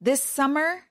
[0.00, 0.84] This summer,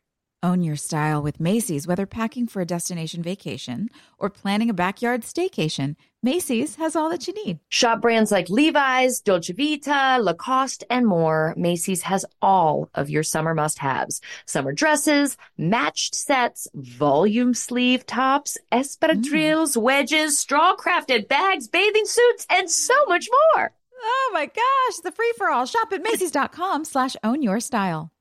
[0.43, 3.87] own your style with Macy's, whether packing for a destination vacation
[4.19, 5.95] or planning a backyard staycation.
[6.21, 7.59] Macy's has all that you need.
[7.69, 11.53] Shop brands like Levi's, Dolce Vita, Lacoste, and more.
[11.55, 18.57] Macy's has all of your summer must haves summer dresses, matched sets, volume sleeve tops,
[18.73, 19.81] espadrilles, mm.
[19.81, 23.71] wedges, straw crafted bags, bathing suits, and so much more.
[24.03, 25.65] Oh my gosh, the free for all.
[25.65, 28.11] Shop at Macy's.com slash own your style.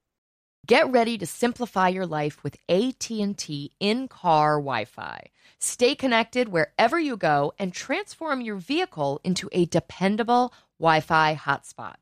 [0.66, 5.26] Get ready to simplify your life with AT&T in-car Wi-Fi.
[5.60, 11.96] Stay connected wherever you go and transform your vehicle into a dependable Wi-Fi hotspot.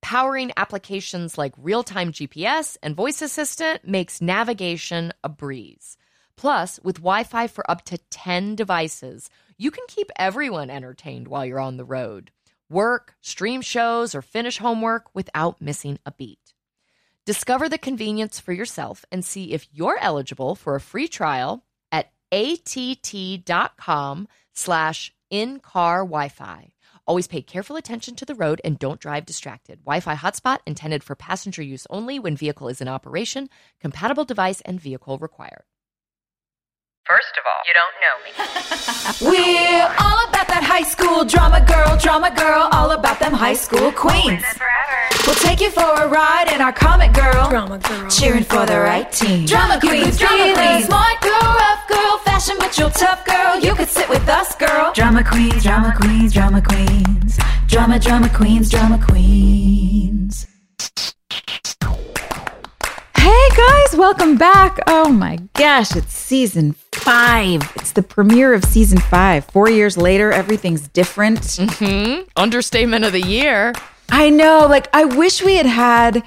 [0.00, 5.96] Powering applications like real-time GPS and voice assistant makes navigation a breeze.
[6.36, 11.58] Plus, with Wi-Fi for up to 10 devices, you can keep everyone entertained while you're
[11.58, 12.30] on the road.
[12.70, 16.53] Work, stream shows, or finish homework without missing a beat.
[17.26, 22.12] Discover the convenience for yourself and see if you're eligible for a free trial at
[22.30, 26.72] att.com slash in-car Wi-Fi.
[27.06, 29.78] Always pay careful attention to the road and don't drive distracted.
[29.86, 33.48] Wi-Fi hotspot intended for passenger use only when vehicle is in operation.
[33.80, 35.64] Compatible device and vehicle required.
[37.06, 38.30] First of all, you don't know me.
[39.30, 43.92] We're all about that high school drama girl, drama girl, all about them high school
[43.92, 44.42] queens.
[45.26, 48.78] We'll take you for a ride in our comic girl, drama girl, cheering for the
[48.78, 49.46] right team.
[49.46, 53.58] Drama queens, drama queens, smart girl, rough girl, fashion but you're tough girl.
[53.58, 54.92] You could sit with us, girl.
[54.92, 60.46] Drama queens, drama queens, drama queens, drama, drama queens, drama queens.
[63.16, 64.78] Hey guys, welcome back.
[64.86, 67.62] Oh my gosh, it's season five.
[67.76, 69.46] It's the premiere of season five.
[69.46, 71.40] Four years later, everything's different.
[71.40, 72.24] Mm-hmm.
[72.36, 73.72] Understatement of the year.
[74.10, 74.66] I know.
[74.68, 76.22] Like, I wish we had had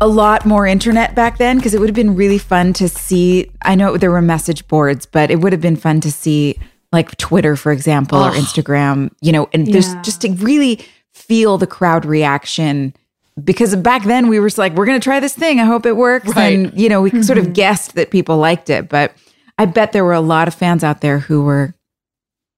[0.00, 3.50] a lot more internet back then because it would have been really fun to see.
[3.62, 6.58] I know there were message boards, but it would have been fun to see,
[6.90, 8.28] like, Twitter, for example, oh.
[8.28, 9.72] or Instagram, you know, and yeah.
[9.72, 12.94] there's just to really feel the crowd reaction
[13.42, 15.60] because back then we were like, we're going to try this thing.
[15.60, 16.34] I hope it works.
[16.34, 16.58] Right.
[16.58, 17.22] And, you know, we mm-hmm.
[17.22, 18.88] sort of guessed that people liked it.
[18.88, 19.14] But
[19.58, 21.74] I bet there were a lot of fans out there who were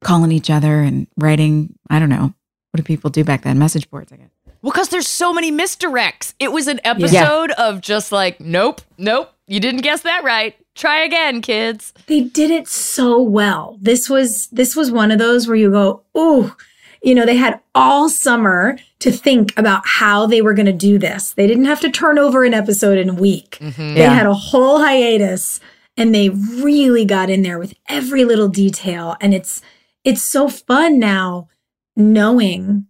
[0.02, 2.34] calling each other and writing, I don't know,
[2.70, 3.58] what do people do back then?
[3.58, 4.30] Message boards, I guess.
[4.64, 6.32] Well, because there's so many misdirects.
[6.38, 7.68] It was an episode yeah.
[7.68, 10.56] of just like, nope, nope, you didn't guess that right.
[10.74, 11.92] Try again, kids.
[12.06, 13.76] They did it so well.
[13.82, 16.56] This was this was one of those where you go, ooh,
[17.02, 20.98] you know, they had all summer to think about how they were going to do
[20.98, 21.34] this.
[21.34, 23.58] They didn't have to turn over an episode in a week.
[23.60, 23.94] Mm-hmm.
[23.94, 24.14] They yeah.
[24.14, 25.60] had a whole hiatus
[25.98, 29.60] and they really got in there with every little detail and it's
[30.04, 31.48] it's so fun now
[31.96, 32.86] knowing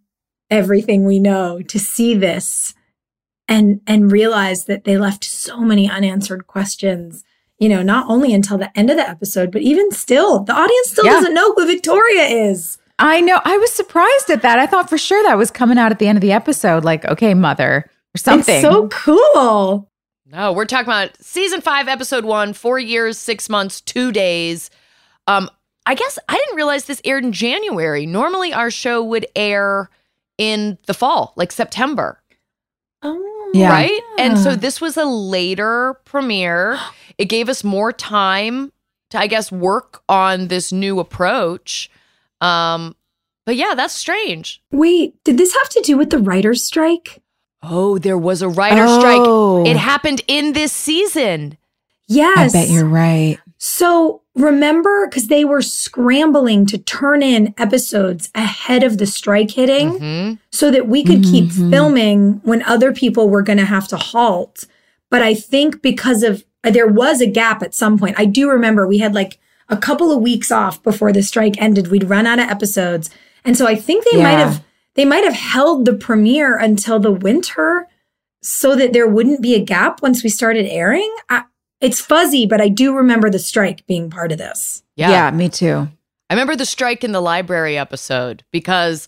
[0.55, 2.75] everything we know to see this
[3.49, 7.25] and and realize that they left so many unanswered questions
[7.59, 10.91] you know not only until the end of the episode but even still the audience
[10.91, 11.15] still yeah.
[11.15, 13.41] doesn't know who victoria is I know.
[13.45, 14.61] I was surprised at that.
[14.61, 16.85] I thought for sure that was coming out at the end of the episode.
[16.85, 18.55] Like, okay, mother, or something.
[18.55, 19.91] It's so cool.
[20.27, 24.71] No, we're talking about season five, episode one, four years, six months, two days.
[25.27, 25.51] Um,
[25.87, 28.07] I guess I didn't realize this aired in January.
[28.07, 29.91] Normally, our show would air
[30.39, 32.21] in the fall, like September,
[33.03, 33.69] Oh, Yeah.
[33.71, 34.01] right?
[34.19, 36.79] And so this was a later premiere.
[37.17, 38.73] It gave us more time
[39.11, 41.89] to, I guess, work on this new approach.
[42.41, 42.97] Um,
[43.47, 44.61] but yeah, that's strange.
[44.73, 47.23] Wait, did this have to do with the writer's strike?
[47.63, 48.99] Oh, there was a writer Oh.
[48.99, 49.71] strike.
[49.71, 51.57] It happened in this season.
[52.09, 52.53] Yes.
[52.53, 53.39] I bet you're right.
[53.67, 59.99] So remember, because they were scrambling to turn in episodes ahead of the strike hitting
[59.99, 60.39] Mhm.
[60.53, 61.71] so that we could keep Mhm.
[61.71, 64.65] filming when other people were going to have to halt.
[65.11, 68.17] But I think because of there was a gap at some point.
[68.19, 69.39] I do remember we had like
[69.71, 71.89] a couple of weeks off before the strike ended.
[71.91, 73.09] We'd run out of episodes.
[73.47, 74.63] And so I think they might have
[74.95, 77.87] they might have held the premiere until the winter
[78.43, 81.11] so that there wouldn't be a gap once we started airing.
[81.31, 81.45] I,
[81.85, 84.83] it's fuzzy, but I do remember the strike being part of this.
[84.97, 85.11] Yeah.
[85.11, 85.89] Yeah, me too.
[86.31, 89.07] I remember the strike in the library episode because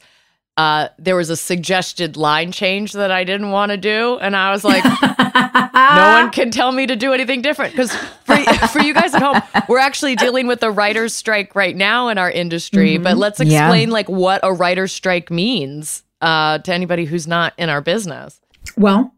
[0.58, 4.18] uh, there was a suggested line change that I didn't want to do.
[4.20, 4.84] And I was like,
[5.74, 7.72] no one can tell me to do anything different.
[7.72, 7.94] Because
[8.24, 8.36] for,
[8.68, 12.18] for you guys at home, we're actually dealing with a writer's strike right now in
[12.18, 12.98] our industry.
[12.98, 13.64] But let's Yeah.
[13.66, 18.40] explain like what a writer's strike means uh, to anybody who's not in our business.
[18.76, 19.12] Well,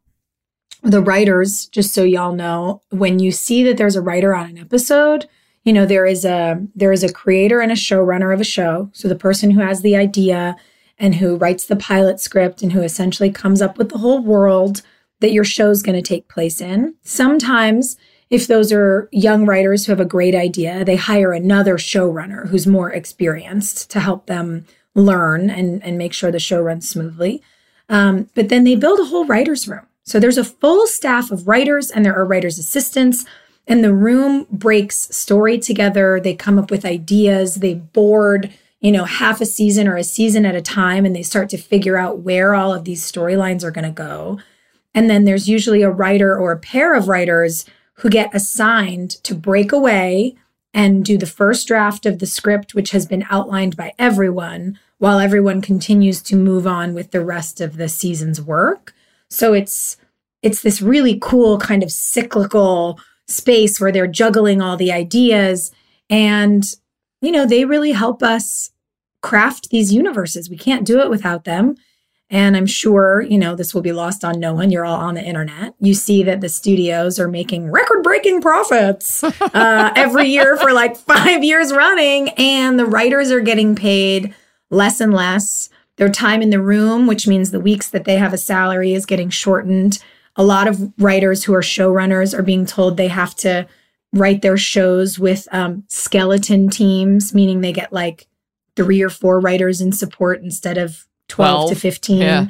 [0.83, 4.59] the writers, just so y'all know, when you see that there's a writer on an
[4.59, 5.29] episode,
[5.65, 8.89] you know there is a there is a creator and a showrunner of a show.
[8.95, 10.57] So the person who has the idea
[10.99, 14.83] and who writes the pilot script and who essentially comes up with the whole world
[15.21, 16.95] that your show's going to take place in.
[17.03, 17.97] Sometimes
[18.31, 22.67] if those are young writers who have a great idea, they hire another showrunner who's
[22.67, 27.43] more experienced to help them learn and, and make sure the show runs smoothly.
[27.89, 29.87] Um, but then they build a whole writer's room.
[30.09, 33.27] So there's a full staff of writers and there are writers' assistants.
[33.67, 36.19] And the room breaks story together.
[36.19, 37.57] They come up with ideas.
[37.57, 41.23] They board, you know, half a season or a season at a time, and they
[41.23, 44.41] start to figure out where all of these storylines are going to go.
[44.95, 47.67] And then there's usually a writer or a pair of writers
[47.97, 50.37] who get assigned to break away
[50.73, 55.19] and do the first draft of the script, which has been outlined by everyone, while
[55.19, 58.95] everyone continues to move on with the rest of the season's work.
[59.31, 59.97] So it's
[60.43, 65.71] it's this really cool kind of cyclical space where they're juggling all the ideas
[66.09, 66.65] and
[67.21, 68.71] you know they really help us
[69.21, 70.49] craft these universes.
[70.49, 71.77] We can't do it without them.
[72.31, 74.71] And i'm sure you know this will be lost on no one.
[74.71, 75.75] You're all on the internet.
[75.81, 80.97] You see that the studios are making record breaking profits uh, every year for like
[80.97, 84.35] five years running and the writers are getting paid
[84.71, 88.33] less and less their time in the room which means the weeks that they have
[88.33, 90.03] a salary is getting shortened
[90.37, 93.67] a lot of writers who are showrunners are being told they have to
[94.13, 98.27] write their shows with um, skeleton teams, meaning they get like
[98.77, 102.19] three or four writers in support instead of 12, to 15.
[102.19, 102.47] yeah.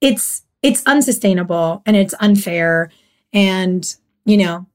[0.00, 2.90] It's it's unsustainable and it's unfair.
[3.32, 4.66] And, you know,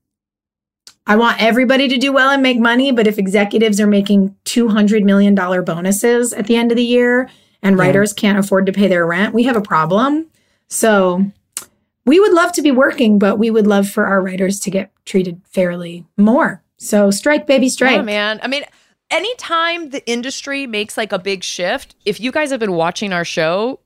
[1.06, 5.04] I want everybody to do well and make money, but if executives are making $200
[5.04, 7.30] million bonuses at the end of the year
[7.64, 7.84] and Yeah.
[7.84, 10.28] writers can't afford to pay their rent, we have a problem.
[10.68, 11.26] So
[12.06, 14.92] we would love to be working, but we would love for our writers to get
[15.06, 16.62] treated fairly more.
[16.78, 17.96] So strike, baby, strike.
[17.96, 18.40] Yeah, man.
[18.44, 18.66] I mean,
[19.10, 23.24] anytime the industry makes like a big shift, if you guys have been watching our
[23.24, 23.80] show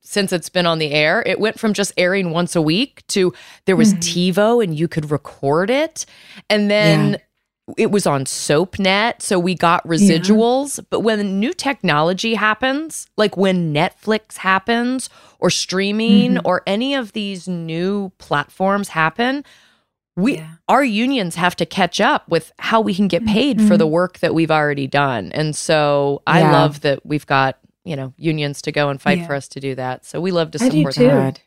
[0.00, 3.34] since it's been on the air, it went from just airing once a week to
[3.66, 4.40] there was mm-hmm.
[4.40, 6.06] TiVo and you could record it.
[6.48, 7.18] And then
[7.76, 9.20] it was on SoapNet.
[9.22, 10.84] So we got residuals.
[10.90, 16.46] But when new technology happens, like when Netflix happens or streaming mm-hmm.
[16.46, 19.44] or any of these new platforms happen,
[20.16, 20.54] we Yeah.
[20.68, 23.92] our unions have to catch up with how we can get paid for the mm-hmm.
[23.92, 25.30] work that we've already done.
[25.32, 26.52] And so I Yeah.
[26.52, 29.26] love that we've got, you know, unions to go and fight Yeah.
[29.26, 30.04] for us to do that.
[30.04, 31.40] So we love to support that.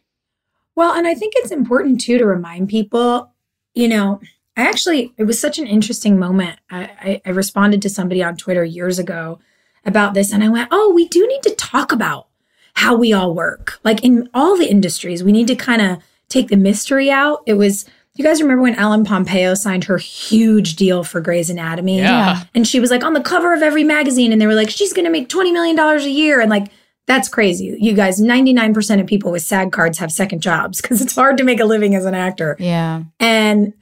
[0.75, 3.33] Well, and I think it's important too to remind people,
[3.73, 4.21] you know,
[4.61, 6.59] I actually, it was such an interesting moment.
[6.69, 9.39] I, I, I responded to somebody on Twitter years ago
[9.85, 12.27] about this, and I went, oh, we do need to talk about
[12.75, 13.79] how we all work.
[13.83, 15.97] Like in all the industries, we need to kind of
[16.29, 17.41] take the mystery out.
[17.47, 21.97] It was, you guys remember when Ellen Pompeo signed her huge deal for Grey's Anatomy?
[21.97, 22.43] Yeah.
[22.53, 24.93] And she was like on the cover of every magazine, and they were like, she's
[24.93, 26.39] going to make $20 million a year.
[26.39, 26.71] And like,
[27.07, 27.75] that's crazy.
[27.79, 31.43] You guys, 99% of people with SAG cards have second jobs because it's hard to
[31.43, 32.55] make a living as an actor.
[32.59, 33.03] Yeah.
[33.19, 33.73] And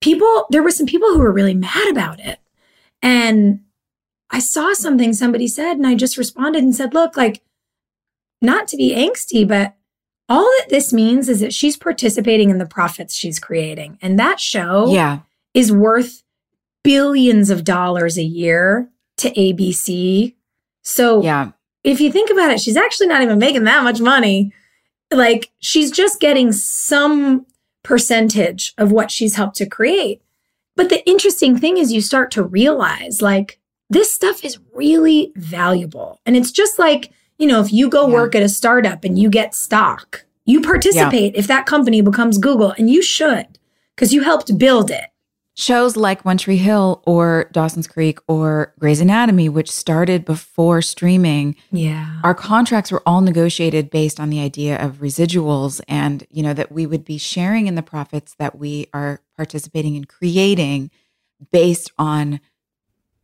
[0.00, 2.38] people, there were some people who were really mad about it.
[3.02, 3.60] And
[4.30, 7.42] I saw something somebody said and I just responded and said, look, like,
[8.42, 9.74] not to be angsty, but
[10.28, 13.98] all that this means is that she's participating in the profits she's creating.
[14.02, 15.20] And that show Yeah.
[15.54, 16.22] is worth
[16.84, 20.34] billions of dollars a year to ABC.
[20.84, 21.52] So Yeah.
[21.82, 24.52] if you think about it, she's actually not even making that much money.
[25.10, 27.46] Like she's just getting some
[27.88, 30.20] percentage of what she's helped to create.
[30.76, 36.20] But the interesting thing is you start to realize like this stuff is really valuable.
[36.26, 38.12] And it's just like, you know, if you go Yeah.
[38.12, 42.72] work at a startup and you get stock, you participate if that company becomes Google
[42.76, 43.58] and you should
[43.96, 45.06] because you helped build it.
[45.60, 51.56] Shows like One Tree Hill or Dawson's Creek or Grey's Anatomy, which started before streaming,
[51.72, 52.20] Yeah.
[52.22, 56.70] our contracts were all negotiated based on the idea of residuals and, you know, that
[56.70, 60.92] we would be sharing in the profits that we are participating in creating
[61.50, 62.38] based on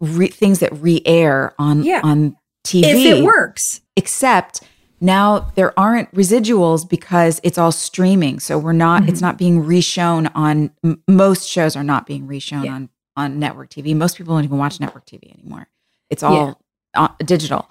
[0.00, 2.00] re- things that re-air on Yeah.
[2.02, 2.84] on TV.
[3.12, 3.80] If it works.
[3.94, 4.60] except
[5.00, 9.08] now there aren't residuals because it's all streaming so we're not Mm-hmm.
[9.10, 12.74] it's not being reshown on m- most shows are not being reshown Yeah.
[12.74, 15.68] on on network tv most people don't even watch network tv anymore
[16.10, 16.60] it's all
[16.94, 17.70] uh, digital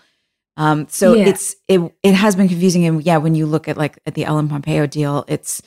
[0.57, 1.27] um so Yeah.
[1.27, 4.25] it's it it has been confusing and yeah when you look at like at the
[4.25, 5.61] ellen pompeo deal it's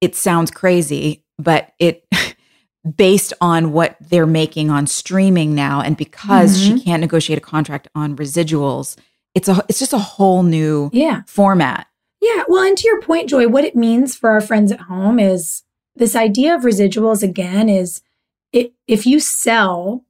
[0.00, 2.04] it sounds crazy but it
[2.96, 6.76] based on what they're making on streaming now and because Mm-hmm.
[6.76, 8.96] she can't negotiate a contract on residuals
[9.34, 11.22] it's a it's just a whole new Yeah.
[11.26, 11.86] format
[12.20, 12.44] Yeah.
[12.48, 15.62] Well, and to your point, Joy, what it means for our friends at home is
[15.96, 18.00] this idea of residuals again is
[18.52, 20.04] it, if you sell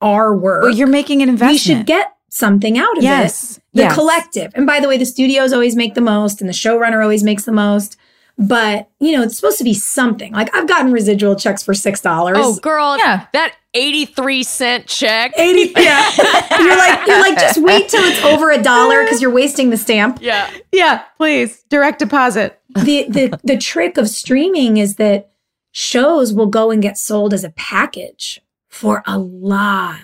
[0.00, 3.62] our work, well you're making an investment we should get something out of yes it.
[3.74, 3.94] The yes.
[3.94, 4.52] collective.
[4.54, 7.44] And by the way, the studios always make the most and the showrunner always makes
[7.44, 7.96] the most.
[8.38, 10.32] But, you know, it's supposed to be something.
[10.32, 12.32] Like I've gotten residual checks for $6.
[12.36, 13.26] Oh, girl, Yeah.
[13.32, 15.32] that 83 cent check.
[15.38, 16.10] 80 yeah.
[16.60, 19.76] you're like you're like just wait till it's over a dollar because you're wasting the
[19.76, 20.18] stamp.
[20.20, 20.50] Yeah.
[20.72, 25.30] yeah please direct deposit the the the trick of streaming is that
[25.72, 30.00] shows will go and get sold as a package for a lot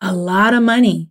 [0.00, 1.08] a lot of money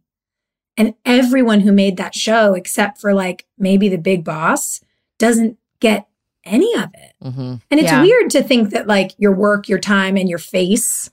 [0.75, 4.81] and everyone who made that show except for like maybe the big boss
[5.19, 6.05] doesn't get
[6.45, 7.41] any of it Mm-hmm.
[7.71, 8.01] and it's Yeah.
[8.01, 11.09] weird to think that like your work your time and your face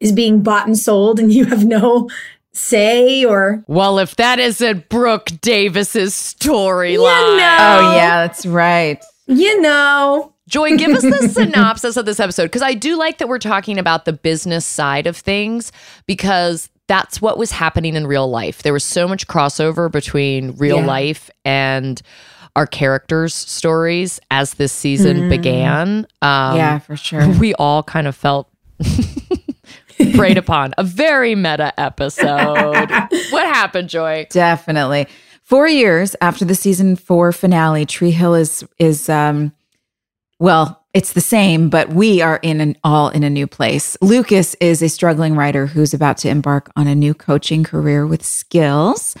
[0.00, 2.08] is being bought and sold and you have no
[2.52, 6.90] say or Well, if that isn't Brooke Davis's storyline.
[6.92, 7.78] You know.
[7.80, 12.60] oh yeah that's right you know Joy, give us the synopsis of this episode because
[12.62, 15.72] I do like that we're talking about the business side of things
[16.06, 18.62] because that's what was happening in real life.
[18.62, 20.86] There was so much crossover between real Yeah.
[20.86, 22.02] life and
[22.54, 26.06] our characters' stories as this season began.
[26.20, 28.48] Um, yeah for sure we all kind of felt
[30.14, 30.74] preyed upon.
[30.78, 32.90] A very meta episode.
[33.30, 34.26] what happened, Joy?
[34.30, 35.06] Definitely.
[35.42, 39.52] Four years after the season four finale, Tree Hill is is um
[40.38, 43.96] well, it's the same, but we are in an all in a new place.
[44.00, 48.24] Lucas is a struggling writer who's about to embark on a new coaching career with
[48.24, 49.14] skills.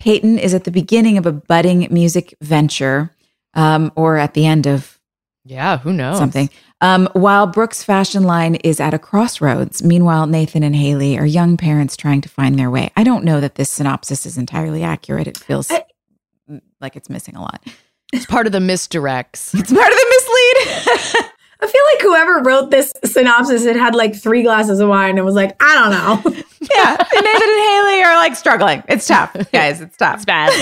[0.00, 3.10] Peyton is at the beginning of a budding music venture,
[3.54, 4.98] um, or at the end of
[5.44, 6.18] Yeah, who knows?
[6.18, 6.50] something.
[6.80, 9.82] Um, while Brooke's fashion line is at a crossroads.
[9.82, 12.90] Meanwhile, Nathan and Haley are young parents trying to find their way.
[12.96, 15.26] I don't know that this synopsis is entirely accurate.
[15.26, 15.84] It feels I-
[16.80, 17.62] like it's missing a lot.
[18.12, 19.58] It's part of the misdirects.
[19.58, 21.30] It's part of the mislead.
[21.60, 25.24] I feel like whoever wrote this synopsis it had like three glasses of wine and
[25.24, 26.42] was like, I don't know.
[26.60, 28.82] yeah, and Nathan and Haley are like struggling.
[28.88, 29.80] It's tough, guys.
[29.80, 30.16] It's tough.
[30.16, 30.52] It's bad.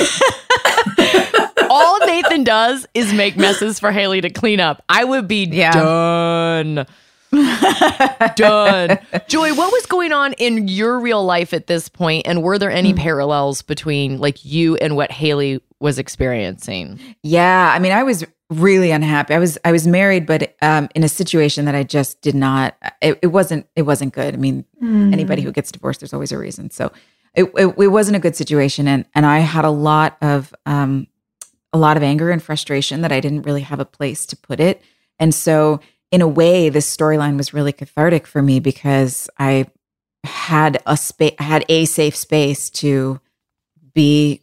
[1.70, 4.82] All Nathan does is make messes for Haley to clean up.
[4.88, 5.72] I would be Yeah.
[5.72, 6.86] done.
[8.36, 8.98] done.
[9.26, 12.70] Joy, what was going on in your real life at this point, and were there
[12.70, 12.98] any hmm.
[12.98, 16.98] parallels between like you and what Haley was experiencing?
[17.22, 19.34] Yeah, I mean, I was really unhappy.
[19.34, 22.76] I was I was married, but um, in a situation that I just did not.
[23.00, 24.34] It, it wasn't it wasn't good.
[24.34, 24.64] I mean,
[25.12, 26.70] anybody who gets divorced, there's always a reason.
[26.70, 26.92] So
[27.34, 31.06] it, it it wasn't a good situation, and and I had a lot of um
[31.72, 34.60] a lot of anger and frustration that I didn't really have a place to put
[34.60, 34.82] it,
[35.18, 39.66] and so in a way, this storyline was really cathartic for me because I
[40.24, 43.18] had a space, had a safe space to
[43.94, 44.41] be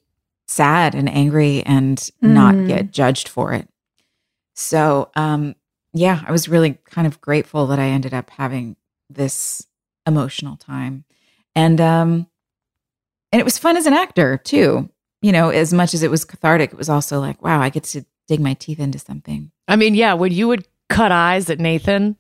[0.50, 2.68] sad and angry and not Mm.
[2.68, 3.70] get judged for it.
[4.56, 5.56] So, um,
[5.94, 8.76] yeah, I was really kind of grateful that I ended up having
[9.10, 9.66] this
[10.06, 11.06] emotional time,
[11.56, 12.28] and um,
[13.32, 14.90] and it was fun as an actor too.
[15.22, 17.84] You know, as much as it was cathartic, it was also like, wow, I get
[17.86, 19.52] to dig my teeth into something.
[19.68, 22.16] I mean, yeah, when you would cut eyes at Nathan,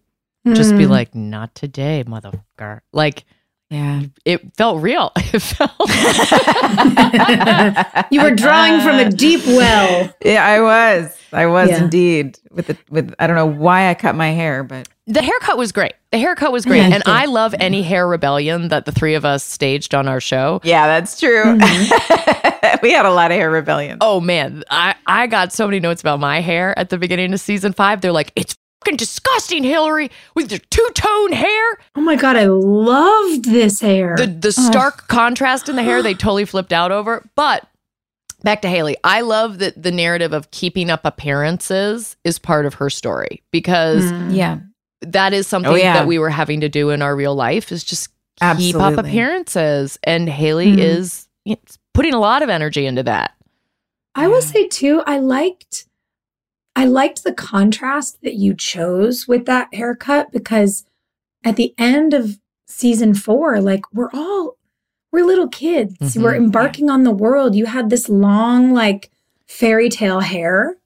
[0.53, 0.89] just be Mm.
[0.89, 2.81] like, not today, motherfucker.
[2.91, 3.24] Like,
[3.69, 4.01] Yeah.
[4.25, 5.11] it felt real.
[5.17, 5.71] It felt
[8.11, 10.13] You were drawing from a deep well.
[10.23, 11.15] Yeah, I was.
[11.31, 11.83] I was Yeah.
[11.83, 12.38] indeed.
[12.51, 15.71] With the with I don't know why I cut my hair, but the haircut was
[15.71, 15.93] great.
[16.11, 16.79] The haircut was great.
[16.79, 20.19] Yeah, and I love any hair rebellion that the three of us staged on our
[20.19, 20.59] show.
[20.63, 21.43] yeah, that's true.
[21.59, 22.77] Mm-hmm.
[22.81, 23.99] we had a lot of hair rebellion.
[24.01, 27.39] Oh man, I, I got so many notes about my hair at the beginning of
[27.39, 28.01] season five.
[28.01, 31.77] They're like, it's fucking disgusting, Hilarie, with your two tone hair.
[31.95, 34.15] Oh my God, I loved this hair.
[34.17, 37.27] The the stark contrast in the hair, they totally flipped out over.
[37.36, 37.67] But
[38.43, 42.75] back to Haley, I love that the narrative of keeping up appearances is part of
[42.75, 44.36] her story because Mm.
[44.36, 44.59] Yeah.
[45.01, 45.93] that is something Oh, yeah.
[45.93, 48.09] that we were having to do in our real life is just
[48.57, 50.00] keep up appearances.
[50.03, 50.79] And Haley Mhm.
[50.79, 51.27] is
[51.93, 53.31] putting a lot of energy into that.
[54.15, 55.86] I will say too, I liked
[56.79, 60.86] I liked the contrast that you chose with that haircut because
[61.43, 64.55] at the end of season 4, like we're all
[65.12, 65.98] we're little kids.
[66.00, 66.21] Mhm.
[66.24, 67.55] We're embarking on the world.
[67.55, 69.09] You had this long like
[69.48, 70.77] fairy tale hair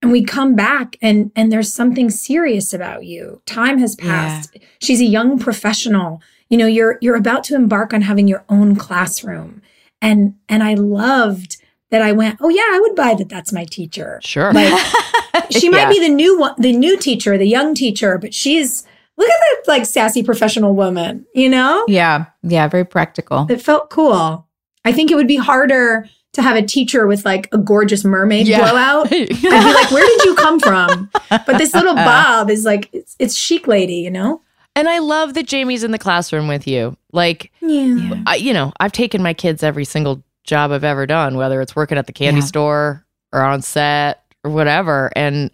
[0.00, 3.42] and we come back and and there's something serious about you.
[3.44, 4.04] Time has Yeah.
[4.06, 4.56] passed.
[4.80, 6.22] She's a young professional.
[6.48, 9.60] You know, you're you're about to embark on having your own classroom.
[10.00, 11.56] And and I loved
[11.90, 14.52] that I went, "Oh yeah, I would buy that that's my teacher." Sure.
[14.52, 14.72] Like
[15.50, 15.70] she Yeah.
[15.84, 18.84] might be the new one, the new teacher, the young teacher, but she's
[19.16, 21.84] look at that like sassy professional woman, you know?
[21.88, 22.26] Yeah.
[22.42, 22.68] Yeah.
[22.68, 23.46] Very practical.
[23.50, 24.46] It felt cool.
[24.84, 28.46] I think it would be harder to have a teacher with like a gorgeous mermaid
[28.46, 28.60] Yeah.
[28.70, 29.06] blowout.
[29.12, 31.10] I'd be like, where did you come from?
[31.30, 34.42] But this little Bob is like, it's, it's chic lady, you know?
[34.76, 36.96] and I love that Jamie's in the classroom with you.
[37.12, 38.22] Like, Yeah.
[38.28, 41.74] I, you know, I've taken my kids every single job I've ever done, whether it's
[41.74, 42.46] working at the candy Yeah.
[42.46, 45.10] store or on set or whatever.
[45.14, 45.50] And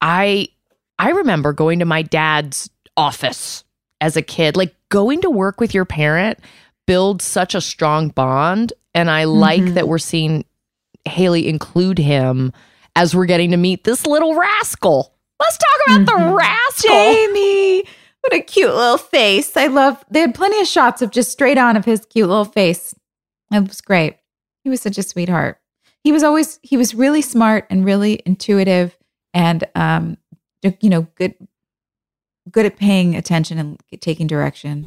[0.00, 0.48] I,
[0.98, 3.64] I remember going to my dad's office
[4.00, 6.38] as a kid, like going to work with your parent
[6.86, 8.72] builds such a strong bond.
[8.94, 9.74] And I like Mhm.
[9.74, 10.44] that we're seeing
[11.04, 12.52] Haley include him
[12.94, 15.12] as we're getting to meet this little rascal.
[15.38, 16.36] Let's talk about the Mhm.
[16.36, 16.90] rascal.
[16.90, 17.84] Jamie.
[18.22, 19.56] What a cute little face.
[19.56, 22.44] I love they had plenty of shots of just straight on of his cute little
[22.44, 22.94] face.
[23.52, 24.16] It was great.
[24.64, 25.58] He was such a sweetheart.
[26.06, 28.96] He was always he was really smart and really intuitive
[29.34, 30.18] and um
[30.80, 31.34] you know good
[32.48, 34.86] good at paying attention and taking direction.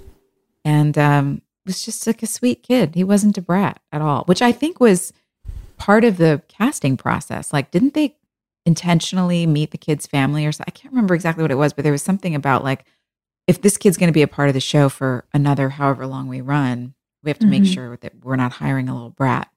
[0.63, 2.95] And um was just like a sweet kid.
[2.95, 5.11] He wasn't a brat at all, which I think was
[5.75, 7.51] part of the casting process.
[7.51, 8.15] Like didn't they
[8.65, 11.83] intentionally meet the kid's family or so I can't remember exactly what it was, but
[11.83, 12.85] there was something about like
[13.45, 16.29] if this kid's going to be a part of the show for another however long
[16.29, 17.73] we run, we have to make Mhm.
[17.73, 19.49] sure that we're not hiring a little brat.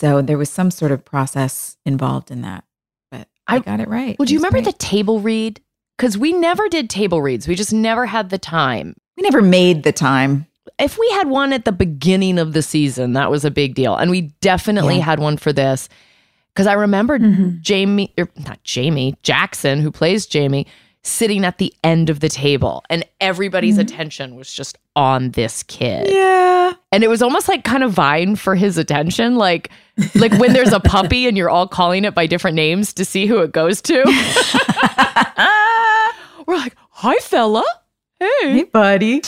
[0.00, 2.64] So there was some sort of process involved in that,
[3.10, 4.16] but I, I- got it right.
[4.18, 4.72] Well, do you remember great.
[4.72, 5.60] the table read?
[5.98, 7.46] Because we never did table reads.
[7.46, 8.96] We just never had the time.
[9.18, 10.46] We never made the time.
[10.78, 13.94] If we had one at the beginning of the season, that was a big deal.
[13.96, 15.04] And we definitely Yeah.
[15.04, 15.90] had one for this.
[16.54, 17.60] Because I remembered Mhm.
[17.60, 20.66] Jamie, or not Jamie, Jackson, who plays Jamie,
[21.02, 22.84] sitting at the end of the table.
[22.90, 23.82] And everybody's mm-hmm.
[23.82, 26.08] attention was just on this kid.
[26.10, 26.74] Yeah.
[26.92, 29.36] And it was almost like kind of vying for his attention.
[29.36, 29.70] Like,
[30.14, 33.26] like when there's a puppy and you're all calling it by different names to see
[33.26, 34.04] who it goes to.
[36.46, 37.64] We're like, hi, fella.
[38.18, 38.28] Hey.
[38.42, 39.22] Hey, buddy.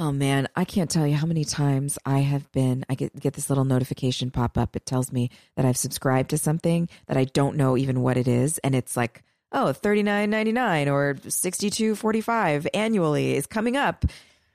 [0.00, 3.34] Oh man, I can't tell you how many times I have been I get get
[3.34, 4.76] this little notification pop up.
[4.76, 8.28] It tells me that I've subscribed to something that I don't know even what it
[8.28, 14.04] is and it's like, "Oh, $39.99 or $62.45 annually is coming up.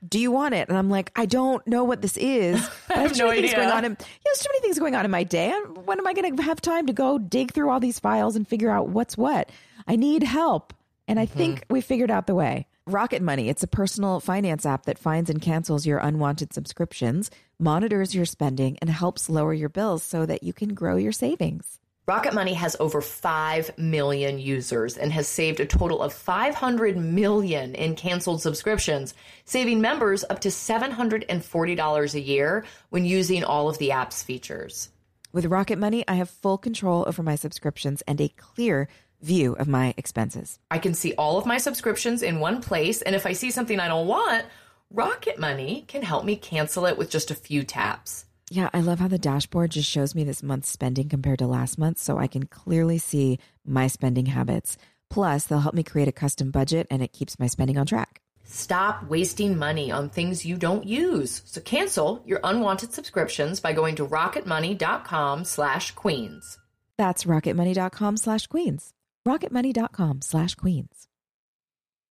[0.07, 2.55] Do you want it?" And I'm like, "I don't know what this is."
[2.89, 3.65] I have, too no many things idea.
[3.65, 5.51] going on in, know, there's too many things going on in my day.
[5.83, 8.47] When am I going to have time to go dig through all these files and
[8.47, 9.49] figure out what's what?
[9.87, 10.73] I need help.
[11.05, 11.37] And I mm-hmm.
[11.37, 12.65] think we figured out the way.
[12.87, 18.13] Rocket Money, it's a personal finance app that finds and cancels your unwanted subscriptions, monitors
[18.13, 21.79] your spending, and helps lower your bills so that you can grow your savings.
[22.07, 27.73] Rocket Money has over 5 million users and has saved a total of 500 million
[27.73, 29.13] in canceled subscriptions,
[29.45, 34.89] saving members up to $740 a year when using all of the app's features.
[35.31, 38.87] With Rocket Money, I have full control over my subscriptions and a clear
[39.23, 40.59] view of my expenses.
[40.69, 43.79] I can see all of my subscriptions in one place, and if I see something
[43.79, 44.45] I don't want,
[44.91, 48.25] Rocket Money can help me cancel it with just a few taps.
[48.51, 51.79] Yeah, I love how the dashboard just shows me this month's spending compared to last
[51.79, 54.77] month so I can clearly see my spending habits.
[55.09, 58.21] Plus, they'll help me create a custom budget and it keeps my spending on track.
[58.43, 61.41] Stop wasting money on things you don't use.
[61.45, 66.59] So cancel your unwanted subscriptions by going to rocketmoney.com slash queens.
[66.97, 68.93] That's rocketmoney.com slash queens.
[69.27, 71.07] rocketmoney.com slash queens.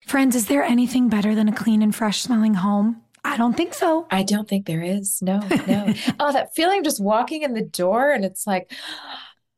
[0.06, 3.02] Friends, is there anything better than a clean and fresh smelling home?
[3.22, 4.06] I don't think so.
[4.10, 5.20] I don't think there is.
[5.20, 5.92] No, no.
[6.20, 8.72] oh, that feeling just walking in the door and it's like,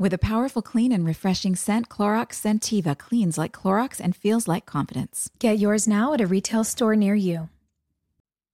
[0.00, 4.64] With a powerful, clean, and refreshing scent, Clorox Scentiva cleans like Clorox and feels like
[4.64, 5.28] confidence.
[5.40, 7.48] Get yours now at a retail store near you.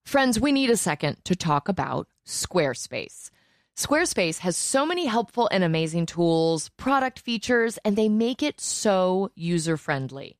[0.07, 3.29] Friends, we need a second to talk about Squarespace.
[3.77, 9.29] Squarespace has so many helpful and amazing tools, product features, and they make it so
[9.35, 10.39] user friendly.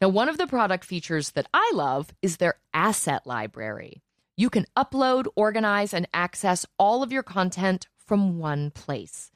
[0.00, 4.04] Now, one of the product features that I love is their asset library.
[4.36, 9.32] You can upload, organize, and access all of your content from one place.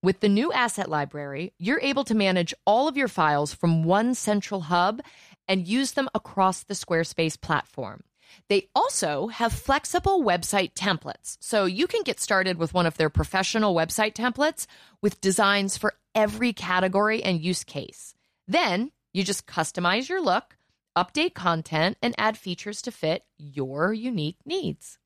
[0.00, 4.14] With the new asset library, you're able to manage all of your files from one
[4.14, 5.02] central hub
[5.48, 8.04] and use them across the Squarespace platform.
[8.48, 13.10] They also have flexible website templates, so you can get started with one of their
[13.10, 14.66] professional website templates
[15.02, 18.14] with designs for every category and use case.
[18.46, 20.56] Then you just customize your look,
[20.96, 24.98] update content, and add features to fit your unique needs.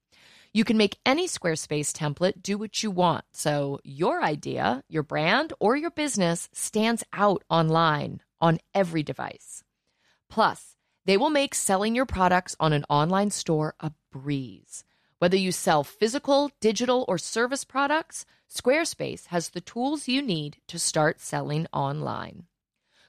[0.54, 5.54] You can make any Squarespace template do what you want, so your idea, your brand,
[5.58, 9.64] or your business stands out online on every device.
[10.28, 14.84] Plus, they will make selling your products on an online store a breeze.
[15.20, 20.78] Whether you sell physical, digital, or service products, Squarespace has the tools you need to
[20.78, 22.44] start selling online.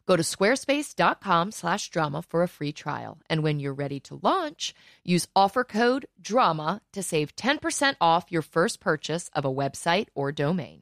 [0.05, 3.19] Go to squarespace.com slash drama for a free trial.
[3.29, 8.41] And when you're ready to launch, use offer code DRAMA to save 10% off your
[8.41, 10.81] first purchase of a website or domain.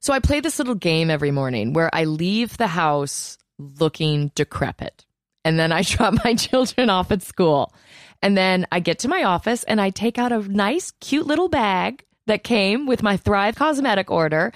[0.00, 5.04] So I play this little game every morning where I leave the house looking decrepit.
[5.44, 7.74] And then I drop my children off at school.
[8.22, 11.48] And then I get to my office and I take out a nice, cute little
[11.48, 14.52] bag that came with my Thrive cosmetic order.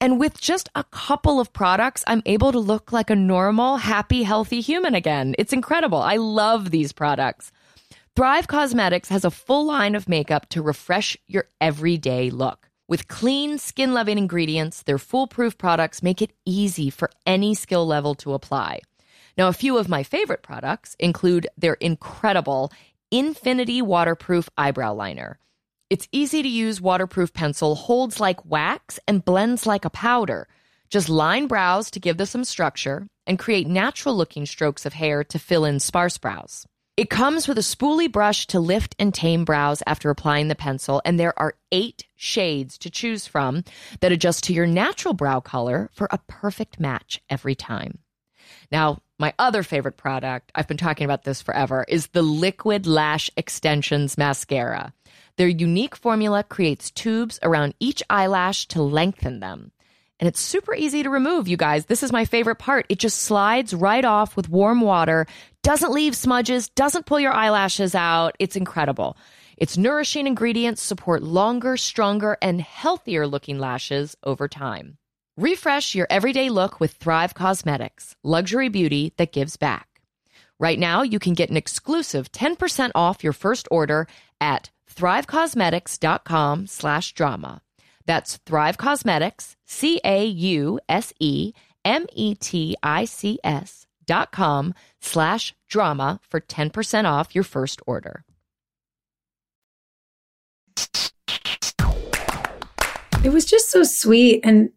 [0.00, 4.24] And with just a couple of products, I'm able to look like a normal, happy,
[4.24, 5.34] healthy human again.
[5.38, 5.98] It's incredible.
[5.98, 7.50] I love these products.
[8.14, 12.68] Thrive Cosmetics has a full line of makeup to refresh your everyday look.
[12.88, 18.14] With clean, skin loving ingredients, their foolproof products make it easy for any skill level
[18.16, 18.80] to apply.
[19.36, 22.70] Now, a few of my favorite products include their incredible
[23.10, 25.38] Infinity Waterproof Eyebrow Liner.
[25.88, 30.48] Its easy to use waterproof pencil holds like wax and blends like a powder.
[30.90, 35.22] Just line brows to give them some structure and create natural looking strokes of hair
[35.22, 36.66] to fill in sparse brows.
[36.96, 41.02] It comes with a spoolie brush to lift and tame brows after applying the pencil,
[41.04, 43.62] and there are eight shades to choose from
[44.00, 47.98] that adjust to your natural brow color for a perfect match every time.
[48.72, 53.30] Now, my other favorite product, I've been talking about this forever, is the Liquid Lash
[53.36, 54.92] Extensions Mascara.
[55.36, 59.72] Their unique formula creates tubes around each eyelash to lengthen them.
[60.18, 61.86] And it's super easy to remove, you guys.
[61.86, 62.86] This is my favorite part.
[62.88, 65.26] It just slides right off with warm water,
[65.62, 68.34] doesn't leave smudges, doesn't pull your eyelashes out.
[68.38, 69.18] It's incredible.
[69.58, 74.96] Its nourishing ingredients support longer, stronger, and healthier looking lashes over time.
[75.36, 80.00] Refresh your everyday look with Thrive Cosmetics, luxury beauty that gives back.
[80.58, 84.08] Right now, you can get an exclusive 10% off your first order
[84.40, 87.62] at thrivecosmetics.com slash drama.
[88.06, 90.86] That's Thrive Cosmetics, C-A-U-S-E-M-E-T-I-C-S
[94.06, 98.24] dot com slash drama for 10% off your first order.
[103.24, 104.40] It was just so sweet.
[104.44, 104.70] And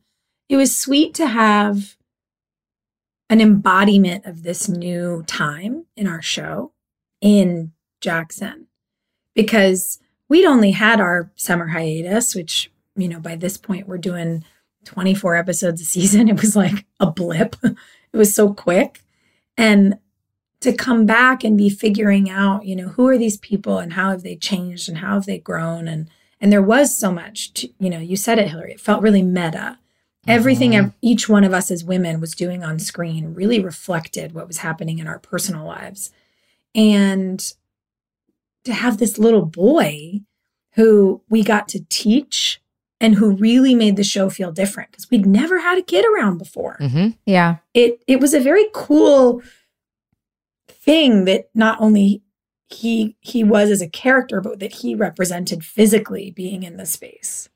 [0.50, 1.96] it was sweet to have
[3.30, 6.74] an embodiment of this new time in our show
[7.22, 8.66] in Jackson
[9.36, 10.00] because
[10.30, 14.46] we'd only had our summer hiatus, which, you know, by this point we're doing
[14.86, 16.30] 24 episodes a season.
[16.30, 19.02] It was like a blip, it was so quick.
[19.58, 19.98] And
[20.62, 24.12] to come back and be figuring out, you know, who are these people and how
[24.12, 25.88] have they changed and how have they grown?
[25.88, 26.10] And
[26.42, 29.22] and there was so much, to, you know, you said it, Hilarie, it felt really
[29.22, 29.78] meta.
[30.26, 30.86] Everything mm-hmm.
[30.86, 34.60] ev- each one of us as women was doing on screen really reflected what was
[34.60, 36.12] happening in our personal lives.
[36.74, 37.52] And
[38.70, 40.22] to have this little boy
[40.74, 42.62] who we got to teach
[43.02, 46.38] and who really made the show feel different because we'd never had a kid around
[46.38, 46.78] before.
[46.80, 47.10] Mm-hmm.
[47.26, 47.58] Yeah.
[47.74, 49.42] It it was a very cool
[50.68, 52.22] thing that not only
[52.68, 57.50] he he was as a character, but that he represented physically being in the space.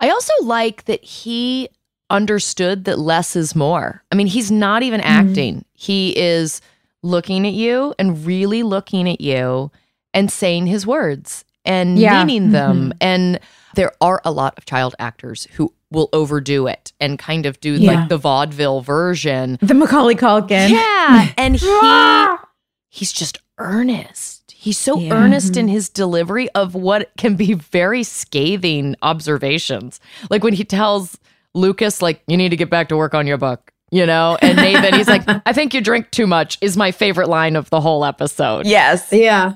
[0.00, 1.68] I also like that he
[2.10, 4.04] understood that less is more.
[4.12, 5.64] I mean, he's not even acting.
[5.72, 6.60] He is
[7.02, 9.70] looking at you and really looking at you
[10.14, 12.24] and saying his words and Yeah.
[12.24, 12.52] meaning mm-hmm.
[12.52, 12.94] them.
[13.00, 13.40] And
[13.74, 17.74] there are a lot of child actors who will overdo it and kind of do
[17.74, 17.92] Yeah.
[17.92, 19.58] like the vaudeville version.
[19.60, 20.70] The Macaulay Culkin.
[20.70, 21.28] Yeah.
[21.38, 22.48] And he ah!
[22.88, 24.54] he's just earnest.
[24.54, 25.14] He's so Yeah.
[25.14, 25.74] earnest in mm-hmm.
[25.74, 30.00] his delivery of what can be very scathing observations.
[30.30, 31.18] Like when he tells
[31.54, 34.38] Lucas, like, you need to get back to work on your book, you know?
[34.40, 37.68] And Nathan, he's like, I think you drink too much, is my favorite line of
[37.70, 38.66] the whole episode.
[38.66, 39.08] Yes.
[39.12, 39.54] Yeah.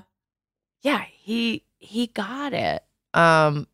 [0.83, 2.83] Yeah, he he got it.
[3.15, 3.67] Um,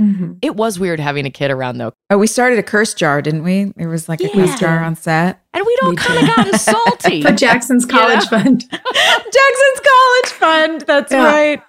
[0.00, 0.34] Mm-hmm.
[0.42, 1.92] it was weird having a kid around though.
[2.08, 3.72] Oh, we started a curse jar, didn't we?
[3.74, 4.46] There was like a Yeah.
[4.46, 5.40] curse jar on set.
[5.52, 7.20] And we'd all kind of got salty.
[7.26, 8.60] For Jackson's college fund.
[8.70, 10.80] Jackson's college fund.
[10.82, 11.24] That's Yeah.
[11.24, 11.62] right.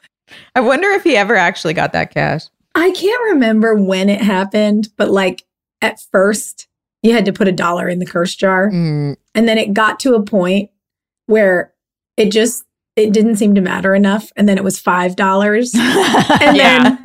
[0.56, 2.44] I wonder if he ever actually got that cash.
[2.76, 5.44] I can't remember when it happened, but like
[5.82, 6.68] at first
[7.02, 8.70] you had to put a dollar in the curse jar.
[8.70, 10.70] Mm, And then it got to a point
[11.26, 11.74] where
[12.16, 12.64] it just
[12.96, 14.32] it didn't seem to matter enough.
[14.36, 15.74] And then it was five dollars.
[16.42, 16.86] And then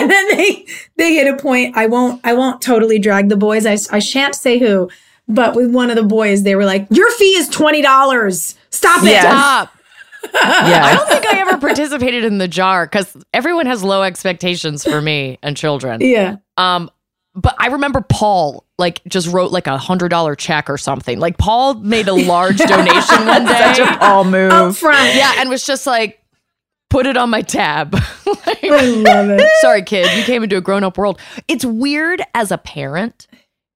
[0.00, 1.76] and then they they hit a point.
[1.76, 3.66] I won't I won't totally drag the boys.
[3.66, 4.90] I, I shan't say who,
[5.28, 8.56] but with one of the boys, they were like, Your fee is twenty dollars.
[8.70, 9.10] Stop it.
[9.10, 9.22] Yes.
[9.24, 9.74] Stop.
[10.34, 15.00] I don't think I ever participated in the jar because everyone has low expectations for
[15.00, 16.00] me and children.
[16.00, 16.36] Yeah.
[16.56, 16.90] Um,
[17.38, 21.20] but I remember Paul like just wrote like a hundred dollar check or something.
[21.20, 23.74] Like Paul made a large donation one day.
[23.74, 24.50] Such a Paul move.
[24.50, 25.14] Up front.
[25.14, 26.20] yeah, and was just like,
[26.90, 27.96] put it on my tab.
[28.46, 29.46] Like, I love it.
[29.60, 31.20] Sorry, kid, you came into a grown up world.
[31.48, 33.26] It's weird as a parent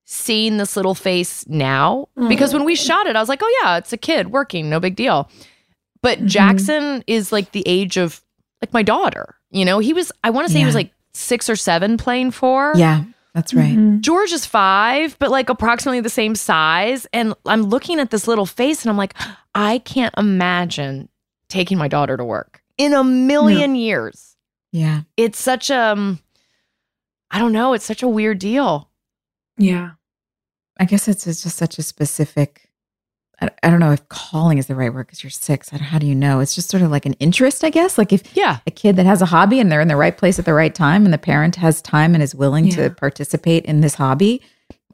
[0.06, 2.28] seeing this little face now mm-hmm.
[2.28, 4.80] because when we shot it, I was like, oh, yeah, it's a kid working, no
[4.80, 5.30] big deal.
[6.00, 6.26] But mm-hmm.
[6.26, 8.22] Jackson is like the age of
[8.62, 9.36] like my daughter.
[9.50, 12.30] You know, he was, I want to say he was like six or seven playing
[12.30, 12.72] four.
[12.76, 13.76] Yeah, that's right.
[13.76, 14.00] Mhm.
[14.00, 17.06] George is five, but like approximately the same size.
[17.12, 19.14] And I'm looking at this little face and I'm like,
[19.54, 21.08] I can't imagine
[21.48, 24.36] taking my daughter to work in a million years
[24.72, 25.02] Yeah.
[25.18, 26.18] it's such um
[27.30, 28.90] I don't know, it's such a weird deal.
[29.58, 29.92] Yeah.
[30.78, 32.70] I guess it's, it's just such a specific.
[33.62, 35.72] I, don't know if calling is the right word because you're six.
[35.72, 36.40] I don't- How do you know?
[36.40, 37.98] It's just sort of like an interest, I guess.
[37.98, 38.58] Like if Yeah.
[38.66, 40.74] a kid that has a hobby and they're in the right place at the right
[40.74, 42.76] time and the parent has time and is willing Yeah.
[42.88, 44.40] to participate in this hobby,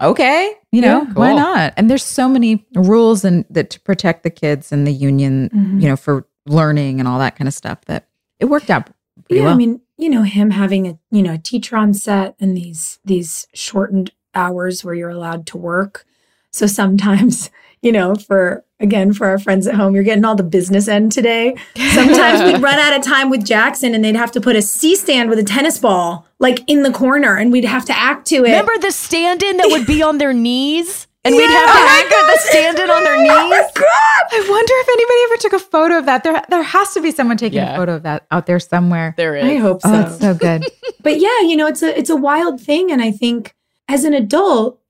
[0.01, 1.13] okay, you know, Yeah.
[1.13, 1.75] why not?
[1.77, 5.83] And there's so many rules and that to protect the kids and the union, Mhm.
[5.83, 8.07] you know, for learning and all that kind of stuff that
[8.41, 8.89] it worked out
[9.29, 9.53] yeah, well.
[9.53, 12.99] I mean, you know, him having a you know a teacher on set and these
[13.05, 16.07] these shortened hours where you're allowed to work.
[16.53, 17.51] So sometimes,
[17.83, 21.13] you know, for again for our friends at home, you're getting all the business end
[21.13, 21.55] today.
[21.95, 24.97] Sometimes we'd run out of time with Jackson, and they'd have to put a C
[24.97, 28.37] stand with a tennis ball like in the corner, and we'd have to act to
[28.37, 28.43] it.
[28.43, 31.07] Remember the stand-in that would be on their knees?
[31.25, 33.73] And we'd have to Oh my act the stand-in on their Oh knees?
[33.75, 33.85] God!
[34.31, 36.23] I wonder if anybody ever took a photo of that.
[36.23, 37.75] There, there has to be someone taking Yeah.
[37.75, 39.15] a photo of that out there somewhere.
[39.17, 39.45] There is.
[39.45, 39.97] I hope oh, so.
[39.97, 40.65] Oh, it's so good.
[41.03, 43.55] but yeah, you know, it's a it's a wild thing, and I think
[43.89, 44.81] as an adult,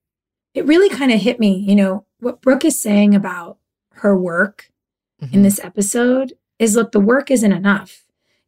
[0.55, 1.57] it really kind of hit me.
[1.57, 3.59] You know what Brooke is saying about
[3.95, 4.71] her work
[5.21, 5.35] Mm-hmm.
[5.35, 8.05] in this episode is look, the work isn't enough.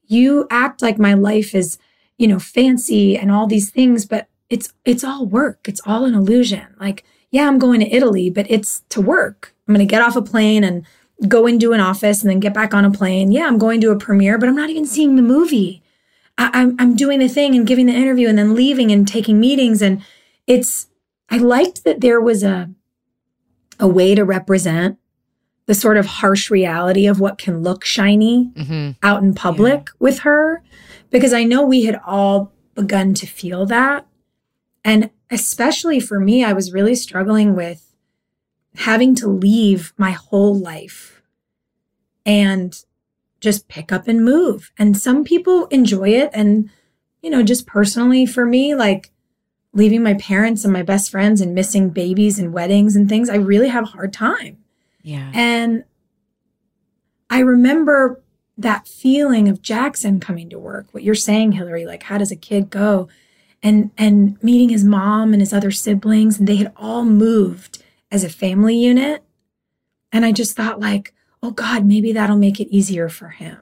[0.06, 1.78] You act like my life is,
[2.16, 5.66] you know, fancy and all these things, but it's it's all work.
[5.68, 6.68] It's all an illusion.
[6.78, 9.52] Like, yeah, I'm going to Italy, but it's to work.
[9.66, 10.86] I'm going to get off a plane and
[11.26, 13.32] go into an office and then get back on a plane.
[13.32, 15.82] Yeah, I'm going to a premiere, but I'm not even seeing the movie.
[16.38, 19.40] I, I'm I'm doing the thing and giving the interview and then leaving and taking
[19.40, 19.82] meetings.
[19.82, 20.04] And
[20.46, 20.86] it's
[21.28, 22.70] I liked that there was a
[23.80, 24.98] a way to represent
[25.66, 28.96] the sort of harsh reality of what can look shiny Mhm.
[29.02, 30.62] out in public with her
[31.10, 34.06] because I know we had all begun to feel that.
[34.84, 37.94] And especially for me, I was really struggling with
[38.76, 41.22] having to leave my whole life
[42.26, 42.76] and
[43.40, 44.70] just pick up and move.
[44.78, 46.30] And some people enjoy it.
[46.32, 46.70] And,
[47.22, 49.09] you know, just personally for me, like
[49.72, 53.36] leaving my parents and my best friends and missing babies and weddings and things, I
[53.36, 54.58] really have a hard time.
[55.02, 55.30] Yeah.
[55.34, 55.84] And
[57.28, 58.20] I remember
[58.58, 60.88] that feeling of Jackson coming to work.
[60.92, 63.08] What you're saying, Hilarie, like how does a kid go?
[63.62, 68.24] And and meeting his mom and his other siblings, and they had all moved as
[68.24, 69.22] a family unit.
[70.12, 73.58] And I just thought, like, oh God, maybe that'll make it easier for him.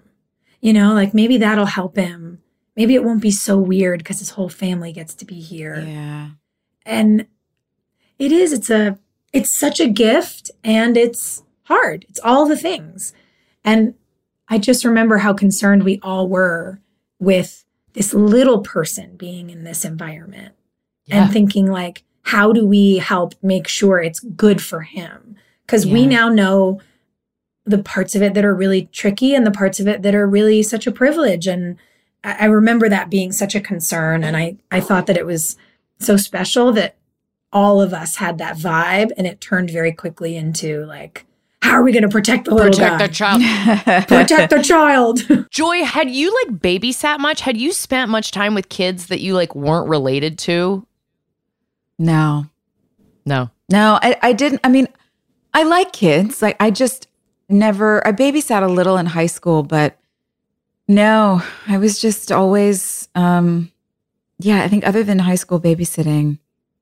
[0.60, 2.40] You know, like maybe that'll help him.
[2.78, 6.28] Maybe it won't be so weird because his whole family gets to be here Yeah.
[6.86, 7.26] and
[8.18, 8.98] it is it's a
[9.32, 12.06] it's such a gift and it's hard.
[12.08, 13.12] It's all the things.
[13.64, 13.94] And
[14.48, 16.80] I just remember how concerned we all were
[17.18, 20.54] with this little person being in this environment
[21.04, 21.24] Yeah.
[21.24, 25.36] and thinking like how do we help make sure it's good for him
[25.66, 26.80] because we now know
[27.64, 30.26] the parts of it that are really tricky and the parts of it that are
[30.28, 31.76] really such a privilege and
[32.24, 35.56] I, I remember that being such a concern and I I thought that it was
[35.98, 36.96] so special that
[37.52, 41.24] all of us had that vibe and it turned very quickly into like
[41.62, 43.06] how are we going to protect the little Protect guy?
[43.08, 43.42] the child.
[44.08, 47.40] protect the child Joy, had you like babysat much?
[47.40, 50.86] Had you spent much time with kids that you like weren't related to?
[51.98, 52.46] no,
[53.26, 53.50] No.
[53.68, 54.60] no, I, I didn't.
[54.62, 54.86] I mean,
[55.52, 56.40] I like kids.
[56.40, 57.08] Like, I just
[57.48, 59.98] never, I babysat a little in high school, but
[60.88, 63.70] no, I was just always, um,
[64.38, 66.38] yeah, I think other than high school babysitting,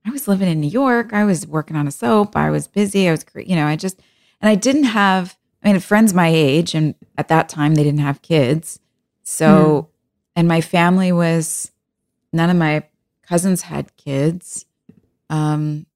[0.06, 1.12] I was living in New York.
[1.12, 2.36] I was working on a soap.
[2.36, 3.08] I was busy.
[3.08, 4.00] I was, you know, I just,
[4.40, 8.00] and I didn't have, I mean, friends my age, and at that time they didn't
[8.00, 8.78] have kids.
[9.24, 9.88] So,
[10.36, 11.72] and my family was,
[12.32, 12.84] none of my
[13.22, 14.66] cousins had kids.
[15.28, 15.86] Um,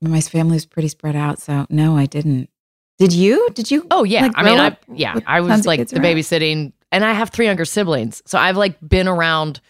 [0.00, 1.38] my family was pretty spread out.
[1.38, 2.50] So, no, I didn't.
[2.98, 3.48] Did you?
[3.54, 3.86] Did you?
[3.90, 4.22] Oh yeah.
[4.22, 6.04] like, I mean, I yeah, I was like the around?
[6.04, 8.22] babysitting and I have three younger siblings.
[8.24, 9.60] So I've like been around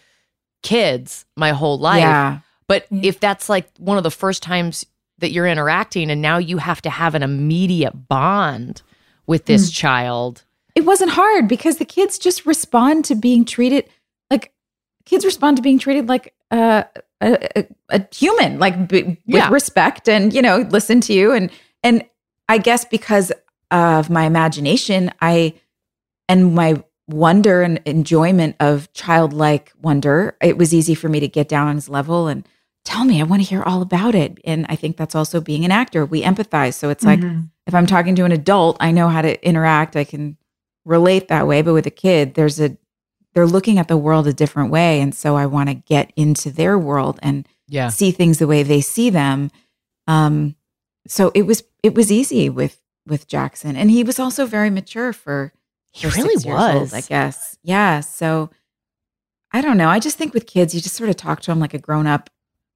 [0.63, 1.99] kids my whole life.
[1.99, 2.39] Yeah.
[2.67, 4.85] But if that's like one of the first times
[5.19, 8.81] that you're interacting and now you have to have an immediate bond
[9.27, 10.43] with this child.
[10.75, 13.87] it wasn't hard because the kids just respond to being treated
[14.29, 14.51] like
[15.05, 16.83] kids respond to being treated like uh,
[17.21, 19.49] a, a, a human like b- with Yeah.
[19.49, 21.49] respect and you know listen to you and
[21.81, 22.03] and
[22.49, 23.31] i guess because
[23.71, 25.53] of my imagination i
[26.27, 31.47] and my wonder and enjoyment of childlike wonder it was easy for me to get
[31.47, 32.47] down on his level and
[32.83, 35.63] tell me i want to hear all about it and i think that's also being
[35.63, 37.49] an actor we empathize so it's like Mhm.
[37.67, 39.95] if I'm talking to an adult, I know how to interact.
[39.95, 40.37] I can
[40.85, 41.63] relate that way.
[41.63, 42.77] But with a kid, there's a
[43.33, 46.51] they're looking at the world a different way, and so I want to get into
[46.51, 47.89] their world and Yeah.
[47.89, 49.49] see things the way they see them.
[50.07, 50.55] Um,
[51.07, 55.11] so it was it was easy with with Jackson, and he was also very mature
[55.11, 55.51] for.
[55.95, 56.93] He for really six years old, was.
[56.93, 57.57] I guess.
[57.63, 58.01] Yeah.
[58.01, 58.49] So
[59.53, 59.87] I don't know.
[59.89, 62.05] I just think with kids, you just sort of talk to them like a grown
[62.07, 62.29] up,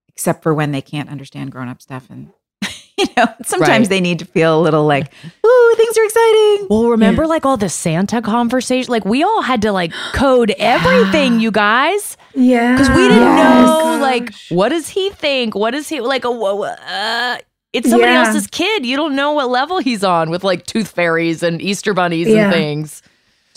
[0.08, 2.32] except for when they can't understand grown up stuff and.
[3.00, 3.90] You know, sometimes Right.
[3.92, 5.06] they need to feel a little like,
[5.46, 6.68] ooh, things are exciting.
[6.70, 8.92] Well, remember like all the Santa conversation?
[8.92, 12.18] Like we all had to like code everything, you guys.
[12.36, 13.68] yeah Because we didn't Yes.
[13.70, 15.56] know, like, what does he think?
[15.56, 16.26] What does he like?
[16.26, 17.38] A, uh,
[17.74, 18.26] it's somebody Yeah.
[18.26, 18.86] else's kid.
[18.86, 22.46] You don't know what level he's on with like tooth fairies and Easter bunnies Yeah.
[22.46, 23.02] and things.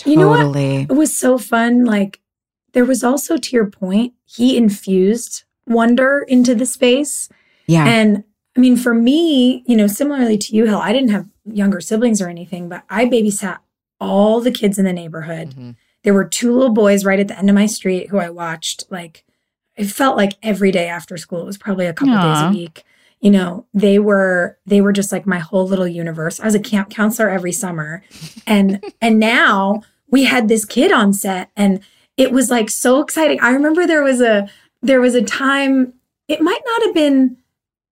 [0.05, 0.39] You know what?
[0.39, 0.83] Totally.
[0.83, 1.85] It was so fun.
[1.85, 2.19] Like,
[2.73, 7.29] there was also, to your point, he infused wonder into the space.
[7.67, 7.87] Yeah.
[7.87, 8.25] And
[8.57, 12.21] I mean, for me, you know, similarly to you, Hill, I didn't have younger siblings
[12.21, 13.59] or anything, but I babysat
[14.01, 15.55] all the kids in the neighborhood.
[15.57, 15.77] Mhm.
[16.03, 18.85] There were two little boys right at the end of my street who I watched
[18.91, 19.25] like
[19.77, 21.41] it felt like every day after school.
[21.43, 22.83] It was probably a couple days a week.
[23.23, 26.41] You know, they were they were just like my whole little universe.
[26.41, 28.03] I was a camp counselor every summer.
[28.47, 31.81] And and now we had this kid on set and
[32.17, 33.41] it was like so exciting.
[33.41, 34.49] I remember there was a
[34.83, 35.95] there was a time
[36.29, 37.37] it might not have been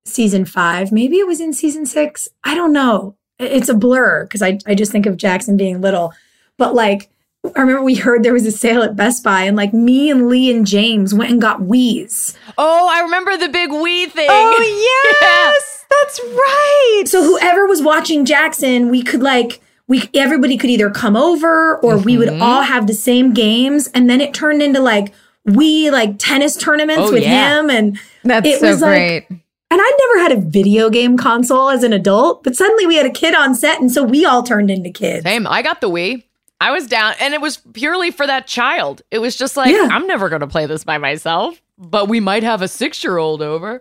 [0.04, 2.28] season 5, maybe it was in season 6.
[2.42, 3.16] I don't know.
[3.38, 6.12] It's a blur because I I just think of Jackson being little.
[6.58, 7.08] But like
[7.42, 10.28] I remember we heard there was a sale at Best Buy, and like me and
[10.28, 12.36] Lee and James went and got Wii's.
[12.58, 14.28] Oh, I remember the big Wii thing.
[14.30, 17.02] Oh yes, that's right.
[17.06, 21.96] So whoever was watching Jackson, we could like we everybody could either come over or
[21.96, 22.42] we would Mhm.
[22.42, 25.12] all have the same games, and then it turned into like
[25.46, 27.58] we like tennis tournaments Oh, with yeah.
[27.58, 29.26] him, and that's it so was like- great.
[29.30, 33.06] and I never had a video game console as an adult, but suddenly we had
[33.06, 35.24] a kid on set, and so we all turned into kids.
[35.24, 35.46] Same.
[35.46, 36.24] I got the Wii.
[36.60, 39.00] I was down, and it was purely for that child.
[39.10, 39.88] It was just like Yeah.
[39.90, 43.16] I'm never going to play this by myself, but we might have a six year
[43.16, 43.80] old over.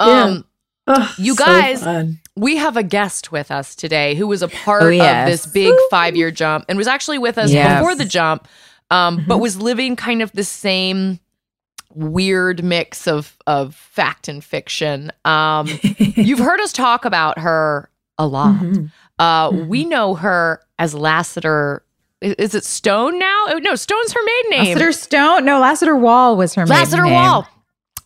[0.00, 0.06] Yeah.
[0.24, 0.44] Um,
[0.88, 2.20] Ugh, You guys- fun.
[2.36, 5.74] we have a guest with us today who was a part Oh, of this big
[5.90, 7.80] five year jump and was actually with us Yes.
[7.80, 8.46] before the jump,
[8.90, 9.28] um, Mm-hmm.
[9.28, 11.18] but was living kind of the same
[11.94, 15.10] weird mix of of fact and fiction.
[15.24, 15.66] Um,
[15.98, 17.88] you've heard us talk about her
[18.18, 18.54] a lot.
[18.56, 18.90] Mhm.
[19.18, 19.66] Uh, Mhm.
[19.68, 21.82] We know her as Lassiter.
[22.22, 23.44] I- Is it Stone now?
[23.48, 24.74] Oh, no, Stone's her maiden name.
[24.74, 25.44] Lassiter Stone.
[25.44, 27.12] No, Lassiter Wall was her maiden Lassiter name.
[27.14, 27.48] Wall.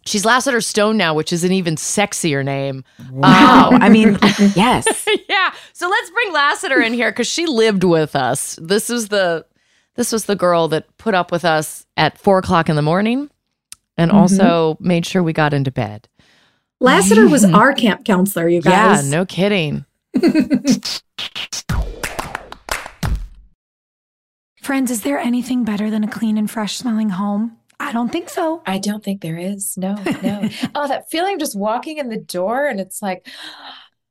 [0.06, 2.84] She's Lassiter Stone now, which is an even sexier name.
[3.12, 3.70] Wow.
[3.72, 4.18] Um, I mean,
[4.56, 4.86] yes.
[5.28, 5.52] yeah.
[5.74, 8.58] So let's bring Lassiter in here because she lived with us.
[8.60, 9.44] This is the
[9.96, 13.28] this was the girl that put up with us at four o'clock in the morning
[13.98, 16.08] and also made sure we got into bed.
[16.80, 18.72] Lassiter was our camp counselor, you guys.
[18.72, 19.10] Yeah, guys.
[19.10, 19.84] no kidding.
[24.70, 27.56] Friends, is there anything better than a clean and fresh smelling home?
[27.80, 28.62] I don't think so.
[28.64, 29.76] I don't think there is.
[29.76, 30.48] No, no.
[30.76, 33.26] oh, that feeling of just walking in the door and it's like,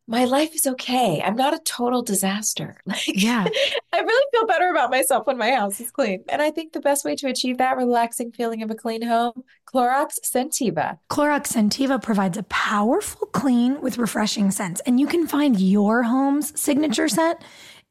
[0.05, 1.21] my life is okay.
[1.21, 2.75] I'm not a total disaster.
[2.85, 3.47] Like, Yeah.
[3.93, 6.25] I really feel better about myself when my house is clean.
[6.27, 9.45] And I think the best way to achieve that relaxing feeling of a clean home,
[9.65, 10.97] Clorox Scentiva.
[11.09, 16.59] Clorox Scentiva provides a powerful clean with refreshing scents, and you can find your home's
[16.59, 17.39] signature scent.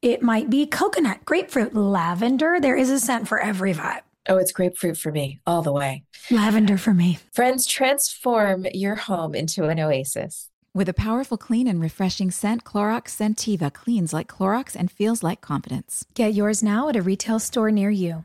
[0.01, 2.61] It might be coconut, grapefruit, lavender.
[2.61, 4.03] There is a scent for every vibe.
[4.28, 6.05] Oh, it's grapefruit for me all the way.
[6.30, 7.18] Lavender for me.
[7.32, 10.51] Friends, transform your home into an oasis.
[10.72, 15.40] With a powerful, clean, and refreshing scent, Clorox Scentiva cleans like Clorox and feels like
[15.40, 16.05] confidence.
[16.14, 18.24] Get yours now at a retail store near you.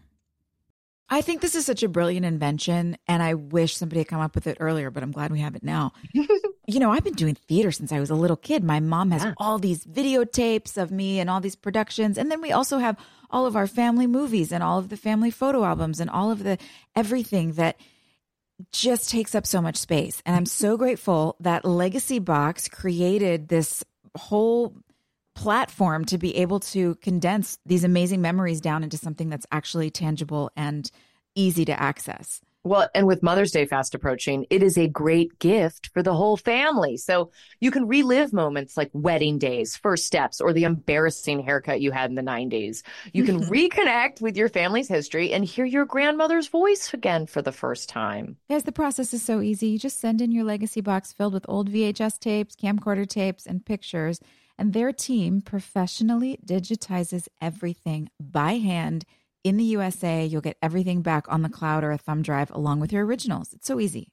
[1.09, 4.35] I think this is such a brilliant invention, and I wish somebody had come up
[4.35, 5.93] with it earlier, but I'm glad we have it now.
[6.65, 8.63] you know, I've been doing theater since I was a little kid.
[8.63, 12.51] My mom has all these videotapes of me and all these productions, and then we
[12.51, 12.97] also have
[13.29, 16.43] all of our family movies and all of the family photo albums and all of
[16.43, 16.57] the
[16.95, 17.77] everything that
[18.71, 20.21] just takes up so much space.
[20.25, 23.83] And I'm so grateful that Legacy Box created this
[24.15, 24.73] whole
[25.35, 30.51] platform to be able to condense these amazing memories down into something that's actually tangible
[30.55, 30.89] and
[31.35, 32.39] easy to access.
[32.65, 36.37] Well, and with Mother's Day fast approaching, it is a great gift for the whole
[36.37, 36.95] family.
[36.95, 41.91] So you can relive moments like wedding days, first steps, or the embarrassing haircut you
[41.91, 42.81] had in the 90s.
[43.11, 47.51] You can reconnect with your family's history and hear your grandmother's voice again for the
[47.51, 48.37] first time.
[48.49, 49.67] Guys, the process is so easy.
[49.67, 53.65] You just send in your legacy box filled with old VHS tapes, camcorder tapes, and
[53.65, 54.21] pictures,
[54.57, 59.03] and their team professionally digitizes everything by hand
[59.43, 60.25] in the USA.
[60.25, 63.53] You'll get everything back on the cloud or a thumb drive along with your originals.
[63.53, 64.12] It's so easy.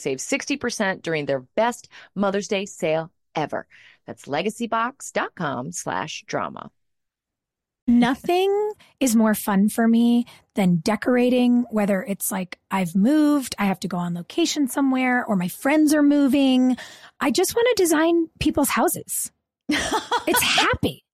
[0.00, 3.66] save 60% during their best Mother's Day sale ever.
[4.06, 6.70] That's legacybox.com slash drama.
[7.86, 13.80] Nothing is more fun for me than decorating, whether it's like I've moved, I have
[13.80, 16.76] to go on location somewhere, or my friends are moving.
[17.18, 19.32] I just want to design people's houses.
[19.68, 21.04] it's happy.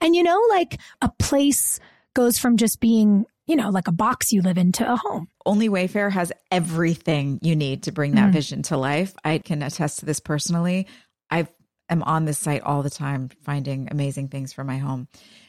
[0.00, 1.78] And you know, like a place
[2.16, 5.28] goes from just being, you know, like a box you live in to a home.
[5.44, 8.32] Only Wayfair has everything you need to bring that Mhm.
[8.32, 9.14] vision to life.
[9.22, 10.86] I can attest to this personally.
[11.30, 11.46] I
[11.90, 15.08] am on this site all the time finding amazing things for my home.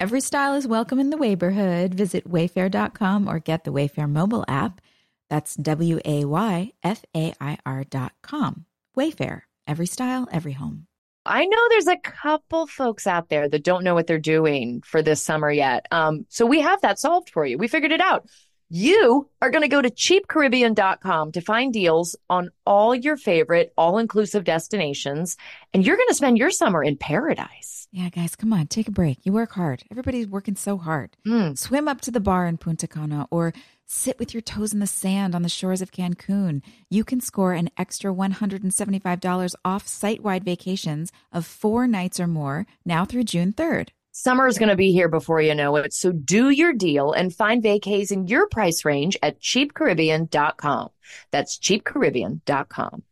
[0.00, 1.92] Every style is welcome in the Wayborhood.
[1.92, 4.80] Visit wayfair.com or get the Wayfair mobile app.
[5.28, 8.64] That's W A Y F A I R.com.
[8.96, 9.42] Wayfair.
[9.66, 10.86] Every style, every home.
[11.26, 15.02] I know there's a couple folks out there that don't know what they're doing for
[15.02, 15.84] this summer yet.
[15.90, 17.58] Um, so we have that solved for you.
[17.58, 18.26] We figured it out.
[18.70, 23.98] You are going to go to cheapcaribbean.com to find deals on all your favorite all
[23.98, 25.36] inclusive destinations,
[25.74, 27.79] and you're going to spend your summer in paradise.
[27.92, 29.18] Yeah, guys, come on, take a break.
[29.24, 29.82] You work hard.
[29.90, 31.16] Everybody's working so hard.
[31.26, 31.58] Mm.
[31.58, 33.52] Swim up to the bar in Punta Cana or
[33.84, 36.62] sit with your toes in the sand on the shores of Cancun.
[36.88, 42.64] You can score an extra $175 off site wide vacations of four nights or more
[42.84, 43.88] now through June 3rd.
[44.12, 45.92] Summer is going to be here before you know it.
[45.92, 50.90] So do your deal and find vacays in your price range at cheapcaribbean.com.
[51.32, 53.02] That's cheapcaribbean.com.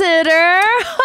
[0.00, 0.60] Lassiter!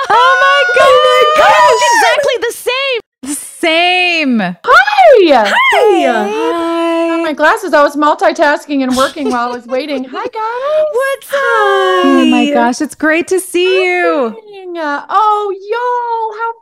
[0.09, 1.83] Oh my gosh!
[1.95, 3.35] Exactly the same.
[3.35, 4.39] Same.
[4.63, 5.45] Hi.
[5.71, 6.05] Hey!
[6.07, 7.73] Oh, my glasses.
[7.73, 10.05] I was multitasking and working while I was waiting.
[10.05, 10.85] Hi, guys.
[10.93, 12.05] What's up?
[12.05, 14.37] Oh my gosh, it's great to see you.
[14.77, 16.53] Uh, Oh, y'all, how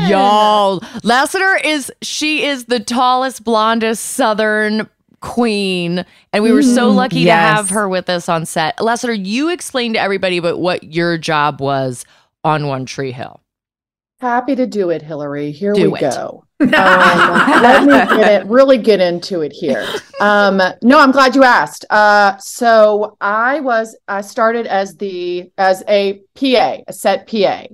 [0.00, 0.10] fun.
[0.10, 4.88] Y'all, Lassiter is she is the tallest, blondest Southern
[5.20, 7.50] queen, and we were so Mm, lucky yes.
[7.50, 8.80] to have her with us on set.
[8.82, 12.04] Lassiter, you explained to everybody about what your job was
[12.44, 13.40] on One Tree Hill.
[14.20, 15.52] Happy to do it, Hilarie.
[15.52, 16.00] Here Do we it.
[16.00, 16.42] go.
[16.58, 19.86] Um, let me get it, really get into it here.
[20.20, 21.84] Um, no, I'm glad you asked.
[21.90, 27.64] Uh, so I was I started as the as a PA, a set PA,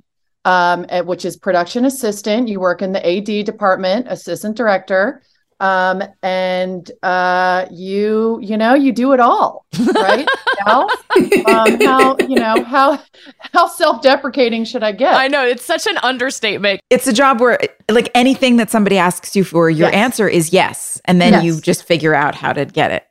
[0.44, 2.48] um, which is production assistant.
[2.48, 5.22] You work in the AD department, assistant director,
[5.62, 10.28] um, and uh, you you know you do it all, right?
[10.66, 10.86] Now,
[11.46, 13.00] um, how you know how
[13.38, 15.14] how self deprecating should I get?
[15.14, 16.80] I know it's such an understatement.
[16.90, 17.58] It's a job where,
[17.90, 19.94] like, anything that somebody asks you for, your Yes.
[19.94, 21.00] answer is yes.
[21.06, 21.44] And then Yes.
[21.44, 23.04] you just figure out how to get it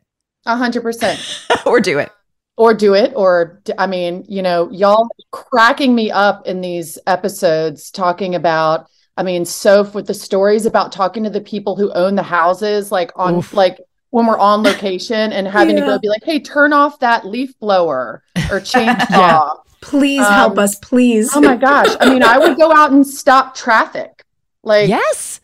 [0.46, 1.20] A hundred percent.
[1.66, 2.10] or do it.
[2.58, 7.90] or do it or i mean you know y'all cracking me up in these episodes
[7.92, 8.88] talking about
[9.22, 12.92] i mean so with the stories about talking to the people who own the houses
[12.92, 13.54] like on Oof.
[13.54, 13.78] like
[14.10, 15.88] when we're on location and having to Yeah.
[15.94, 20.76] go be like hey turn off that leaf blower or chainsaw Please Um, help us,
[20.76, 21.30] please.
[21.36, 24.24] oh my gosh i mean i would go out and stop traffic
[24.64, 25.40] like Yes.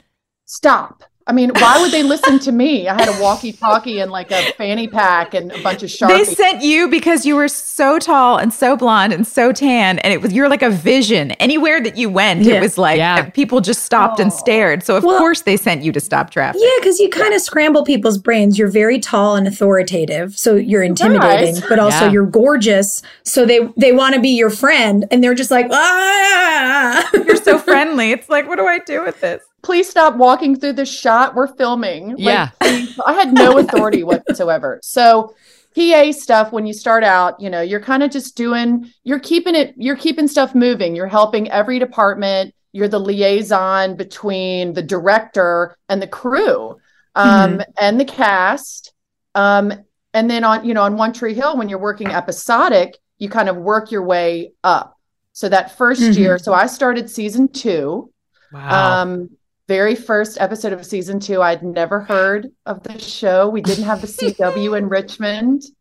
[0.45, 2.88] stop I mean, why would they listen to me?
[2.88, 6.13] I had a walkie-talkie and like a fanny pack and a bunch of sharks.
[6.15, 10.13] They sent you because you were so tall and so blonde and so tan, and
[10.13, 11.32] it was you're like a vision.
[11.34, 12.55] Anywhere that you went, Yeah.
[12.55, 13.30] it was like Yeah.
[13.32, 14.84] people just stopped and stared.
[14.84, 16.61] So of Well- course they sent you to stop traffic.
[16.63, 18.57] Yeah, because you kind of scramble people's brains.
[18.57, 21.67] You're very tall and authoritative, so you're intimidating, Nice.
[21.67, 22.11] but also Yeah.
[22.11, 23.01] you're gorgeous.
[23.23, 27.09] So they they want to be your friend, and they're just like, ah.
[27.13, 28.11] You're so friendly.
[28.11, 29.43] It's like, what do I do with this?
[29.63, 31.35] Please stop walking through the shot.
[31.35, 32.15] We're filming.
[32.17, 32.49] Yeah.
[32.59, 32.97] please.
[33.05, 34.79] I had no authority whatsoever.
[34.83, 35.35] So
[35.75, 39.55] PA stuff, when you start out, you know, you're kind of just doing, you're keeping
[39.55, 40.95] it, you're keeping stuff moving.
[40.95, 42.53] You're helping every department.
[42.71, 46.77] You're the liaison between the director and the crew
[47.15, 48.93] um, and the cast.
[49.35, 49.73] Um,
[50.13, 53.49] and then on, you know, on One Tree Hill, when you're working episodic, you kind
[53.49, 54.95] of work your way up.
[55.33, 56.17] So that 1st Mhm.
[56.17, 58.11] year, so I started season two.
[58.51, 59.01] Wow.
[59.01, 59.29] Um,
[59.68, 63.49] very first episode of season two, I'd never heard of the show.
[63.49, 65.63] We didn't have the CW in Richmond.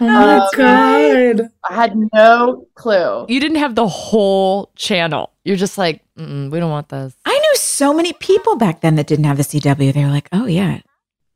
[0.00, 1.50] Oh my Um, god!
[1.68, 3.26] I had no clue.
[3.28, 5.30] you didn't have the whole channel.
[5.44, 7.14] You're just like, we don't want this.
[7.26, 9.92] I knew so many people back then that didn't have the CW.
[9.92, 10.80] They were like, oh yeah.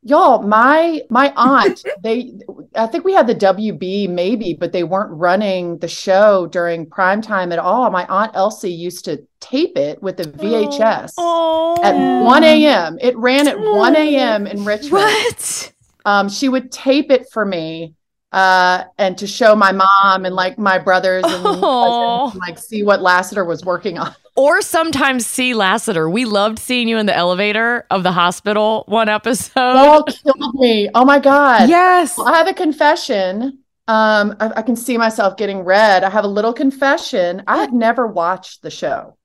[0.05, 2.35] Y'all, my my aunt, they
[2.75, 7.23] I think we had the WB maybe, but they weren't running the show during prime
[7.23, 7.91] time at all.
[7.91, 11.77] My aunt Elsie used to tape it with the VHS Oh.
[11.83, 12.99] at 1 a.m.
[13.01, 14.47] It ran at 1 a.m.
[14.47, 14.93] in Richmond.
[14.93, 15.73] What?
[16.05, 17.95] um, she would tape it for me
[18.33, 23.01] uh, and to show my mom and like my brothers and and, like see what
[23.01, 24.15] Lassiter was working on.
[24.37, 26.11] Or sometimes see Lassiter.
[26.11, 29.53] We loved seeing you in the elevator of the hospital one episode.
[29.57, 30.89] Oh, killed me!
[30.95, 31.69] Oh my god!
[31.69, 32.19] Yes.
[32.19, 33.61] I have a confession.
[33.87, 36.03] Um, I, I can see myself getting red.
[36.03, 37.43] I have a little confession.
[37.47, 39.17] I had never watched the show.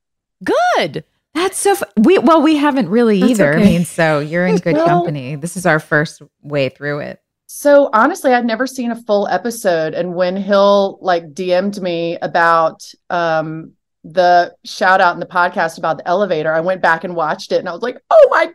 [0.44, 1.04] Good.
[1.34, 3.54] That's so fu- we well we haven't really That's either.
[3.54, 4.86] I mean, so you're in good No.
[4.86, 5.34] company.
[5.36, 7.20] This is our first way through it.
[7.46, 9.94] So honestly, I'd never seen a full episode.
[9.94, 13.72] And when Hill like DM'd me about um
[14.04, 17.58] the shout out in the podcast about the elevator, I went back and watched it
[17.58, 18.52] and I was like, oh my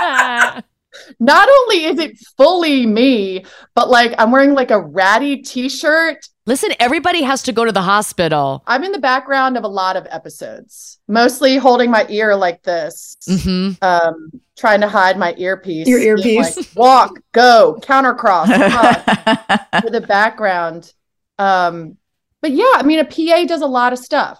[0.00, 0.64] God.
[1.18, 3.44] Not only is it fully me,
[3.74, 6.18] but like I'm wearing like a ratty t-shirt.
[6.46, 8.62] Listen, everybody has to go to the hospital.
[8.66, 13.16] I'm in the background of a lot of episodes, mostly holding my ear like this.
[13.26, 13.82] mm-hmm.
[13.82, 15.88] Um, trying to hide my earpiece.
[15.88, 16.56] Your earpiece.
[16.56, 19.82] like, Walk, go, countercross, cross.
[19.82, 20.92] for the background.
[21.38, 21.96] Um,
[22.44, 24.38] but yeah, I mean, a PA does a lot of stuff.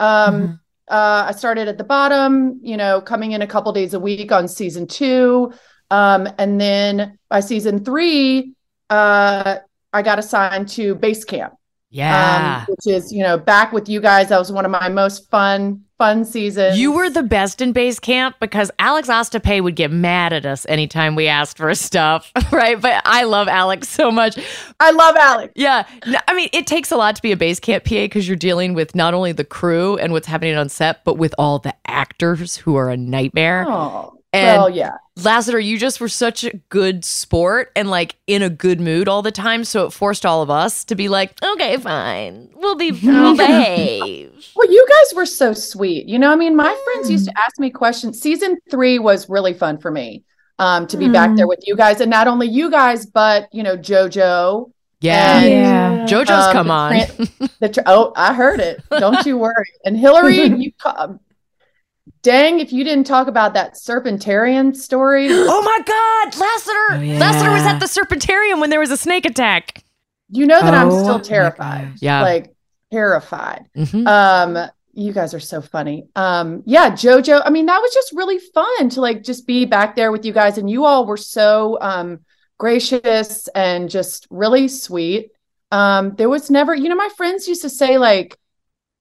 [0.00, 0.60] Um, Mhm.
[0.90, 4.32] uh, I started at the bottom, you know, coming in a couple days a week
[4.32, 5.52] on season two.
[5.88, 8.54] Um, and then by season three,
[8.90, 9.58] uh,
[9.92, 11.54] I got assigned to base camp,
[11.94, 12.64] Yeah.
[12.68, 14.28] um, which is, you know, back with you guys.
[14.30, 16.76] That was one of my most fun, fun seasons.
[16.76, 20.66] you were the best in base camp because Alex Ostape would get mad at us
[20.68, 22.80] anytime we asked for stuff, right?
[22.80, 24.36] But I love Alex so much.
[24.80, 25.52] I love Alex.
[25.54, 25.86] Yeah.
[26.26, 28.74] I mean, it takes a lot to be a base camp PA because you're dealing
[28.74, 32.56] with not only the crew and what's happening on set, but with all the actors
[32.56, 33.66] who are a nightmare.
[33.68, 34.92] Oh, And- well, yeah.
[35.22, 39.22] Lassiter, you just were such a good sport and like in a good mood all
[39.22, 39.62] the time.
[39.62, 42.50] So it forced all of us to be like, okay, fine.
[42.56, 44.32] We'll be we'll behave.
[44.56, 46.08] Well, you guys were so sweet.
[46.08, 48.20] You know, I mean, my friends used to ask me questions.
[48.20, 50.24] Season three was really fun for me
[50.58, 52.00] um, to be back there with you guys.
[52.00, 54.72] And not only you guys, but, you know, JoJo.
[55.00, 55.38] Yeah.
[55.38, 56.06] And, Yeah.
[56.06, 56.92] JoJo's um, come the on.
[56.92, 58.82] tran- the tr- oh, I heard it.
[58.98, 59.70] Don't you worry.
[59.84, 61.14] And Hilarie, you ca-
[62.22, 65.28] dang, if you didn't talk about that Serpentarium story.
[65.30, 66.86] oh my God, Lassiter.
[66.90, 67.18] Oh, yeah.
[67.18, 69.82] Lassiter was at the Serpentarium when there was a snake attack.
[70.30, 71.92] You know that I'm Oh, still terrified.
[72.00, 72.22] Yeah.
[72.22, 72.54] Like
[72.92, 73.66] terrified.
[73.76, 74.06] Mhm.
[74.06, 76.06] Um, you guys are so funny.
[76.14, 77.42] Um, yeah, JoJo.
[77.44, 80.32] I mean, that was just really fun to like just be back there with you
[80.32, 82.20] guys, and you all were so um
[82.58, 85.30] gracious and just really sweet.
[85.72, 88.38] Um, there was never, you know, my friends used to say like,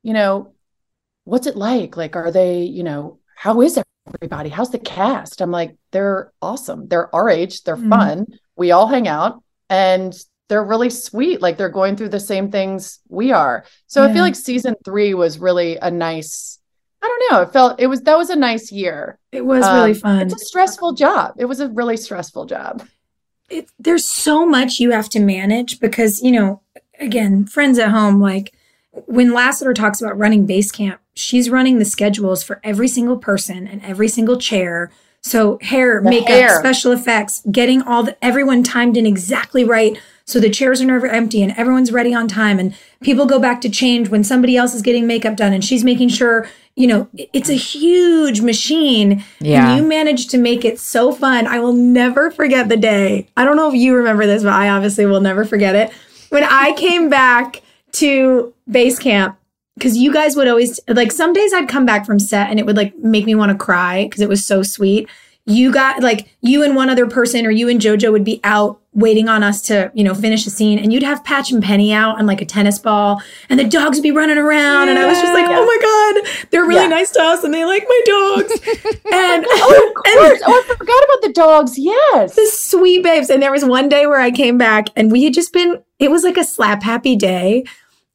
[0.02, 0.53] you know,
[1.26, 1.96] what's it like?
[1.98, 3.80] Like, are they, you know, how is
[4.16, 4.50] everybody?
[4.50, 5.42] How's the cast?
[5.42, 6.88] I'm like, they're awesome.
[6.88, 7.64] They're our age.
[7.64, 7.90] They're Mhm.
[7.90, 8.28] fun.
[8.56, 10.14] We all hang out, and
[10.50, 11.42] they're really sweet.
[11.42, 13.66] Like they're going through the same things we are.
[13.88, 16.60] So I feel like season three was really a nice.
[17.02, 17.42] I don't know.
[17.42, 19.18] It felt it was that was a nice year.
[19.32, 20.22] It was really Um, fun.
[20.22, 21.34] It's a stressful job.
[21.38, 22.86] It was a really stressful job.
[23.50, 26.62] it, there's so much you have to manage because you know
[27.00, 28.53] again friends at home like
[29.06, 33.68] when lassiter talks about running base camp she's running the schedules for every single person
[33.68, 34.92] and every single chair
[35.22, 36.60] so hair The makeup hair.
[36.60, 41.08] special effects getting all the everyone timed in exactly right so the chairs are never
[41.08, 44.74] empty and everyone's ready on time and people go back to change when somebody else
[44.74, 49.70] is getting makeup done and she's making sure you know it's a huge machine Yeah.
[49.70, 51.46] and you managed to make it so fun.
[51.48, 53.28] I will never forget the day.
[53.38, 55.92] I don't know if you remember this, but I obviously will never forget it.
[56.30, 57.62] When I came back
[57.94, 59.38] to base camp,
[59.76, 62.66] because you guys would always like some days I'd come back from set and it
[62.66, 65.10] would like make me want to cry because it was so sweet.
[65.46, 68.80] You got like you and one other person or you and JoJo would be out
[68.94, 71.92] waiting on us to, you know, finish a scene and you'd have Patch and Penny
[71.92, 75.06] out on like a tennis ball and the dogs would be running around and I
[75.06, 75.58] was just like, Yeah.
[75.60, 76.88] oh my God, they're really Yeah.
[76.88, 78.52] nice to us and they like my dogs.
[79.12, 80.42] and Oh, of course.
[80.46, 81.78] oh, I forgot about the dogs.
[81.78, 82.36] Yes.
[82.36, 83.30] the sweet babes.
[83.30, 86.10] And there was one day where I came back and we had just been, it
[86.10, 87.66] was like a slap happy day.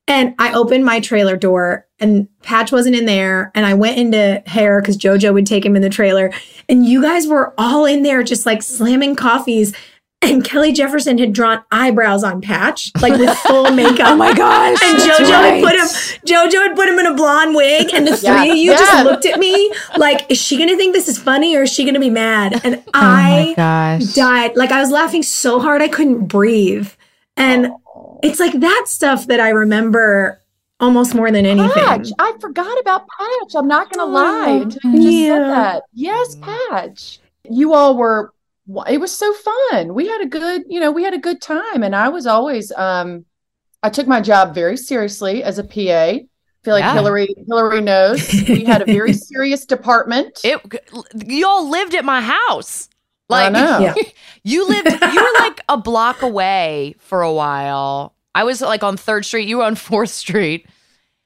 [0.09, 3.53] And I opened my trailer door and Patch wasn't in there.
[3.55, 6.33] And I went into hair because JoJo would take him in the trailer.
[6.69, 9.75] And you guys were all in there just like slamming coffees.
[10.21, 14.09] And Kelly Jefferson had drawn eyebrows on Patch, like with full makeup.
[14.09, 14.77] Oh my gosh.
[14.83, 15.55] And JoJo right.
[15.55, 15.87] had put him,
[16.27, 18.43] JoJo had put him in a blonde wig, and the three Yeah.
[18.45, 18.79] of you Yeah.
[18.79, 21.85] just looked at me like, is she gonna think this is funny or is she
[21.85, 22.61] gonna be mad?
[22.65, 23.55] And Oh I
[24.15, 24.57] died.
[24.57, 26.91] Like I was laughing so hard I couldn't breathe.
[27.37, 27.81] And Oh.
[28.23, 30.43] It's like that stuff that I remember
[30.81, 31.71] almost more than anything.
[31.73, 32.09] Patch.
[32.19, 33.55] I forgot about Patch.
[33.57, 35.29] I'm not going to lie Oh, until you just yeah.
[35.35, 35.83] said that.
[35.93, 37.19] Yes, Patch.
[37.51, 38.33] You all were,
[38.89, 39.95] it was so fun.
[39.95, 41.83] We had a good, you know, we had a good time.
[41.83, 43.25] And I was always, um,
[43.83, 45.81] I took my job very seriously as a PA.
[45.81, 46.27] I
[46.65, 46.97] feel like Yeah.
[46.97, 50.41] Hilarie, Hilarie knows we had a very serious department.
[50.45, 50.61] It
[51.27, 52.89] y'all lived at my house.
[53.31, 53.79] I Like know.
[53.81, 53.95] Yeah.
[54.45, 58.15] you lived you were like a block away for a while.
[58.35, 60.67] I was like on 3rd Street, you were on 4th Street.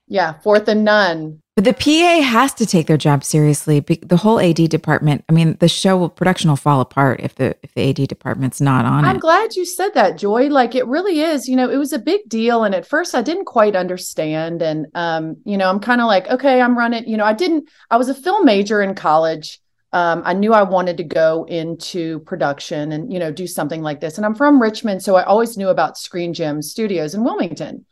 [0.08, 0.34] Yeah.
[0.40, 1.42] Fourth and none.
[1.54, 3.80] But the PA has to take their job seriously.
[3.80, 5.22] The whole AD department.
[5.28, 8.58] I mean, the show will, production will fall apart if the if the AD department's
[8.58, 9.20] not on I'm it.
[9.20, 10.48] glad you said that, Joy.
[10.48, 11.48] Like it really is.
[11.48, 14.62] You know, it was a big deal, and at first I didn't quite understand.
[14.62, 17.06] And um, you know, I'm kind of like, okay, I'm running.
[17.06, 17.68] You know, I didn't.
[17.90, 19.60] I was a film major in college.
[19.94, 24.00] Um, I knew I wanted to go into production and you know do something like
[24.00, 24.16] this.
[24.16, 27.84] And I'm from Richmond, so I always knew about Screen Gems Studios in Wilmington.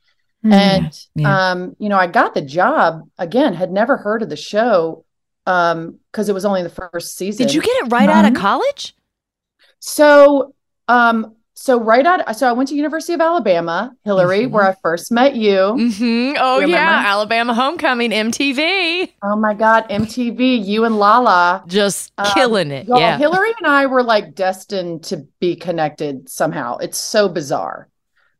[0.44, 0.52] Mm.
[0.52, 1.50] And Yeah.
[1.50, 3.52] um, you know, I got the job again.
[3.54, 5.04] Had never heard of the show
[5.46, 7.46] um because it was only the first season.
[7.46, 8.36] Did you get it right out of Mhm.
[8.36, 8.94] college?
[9.80, 10.54] So,
[10.88, 14.50] um, so right out, so I went to University of Alabama, Hilarie, Mhm.
[14.50, 15.56] where I first met you.
[15.76, 16.38] mm-hmm.
[16.40, 17.04] Oh You yeah.
[17.06, 19.12] Alabama Homecoming MTV.
[19.22, 21.62] Oh my God, MTV, you and Lala.
[21.66, 22.86] Just Um, killing it.
[22.88, 23.18] Yeah.
[23.18, 26.78] Hilarie and I were like destined to be connected somehow.
[26.78, 27.88] It's so bizarre.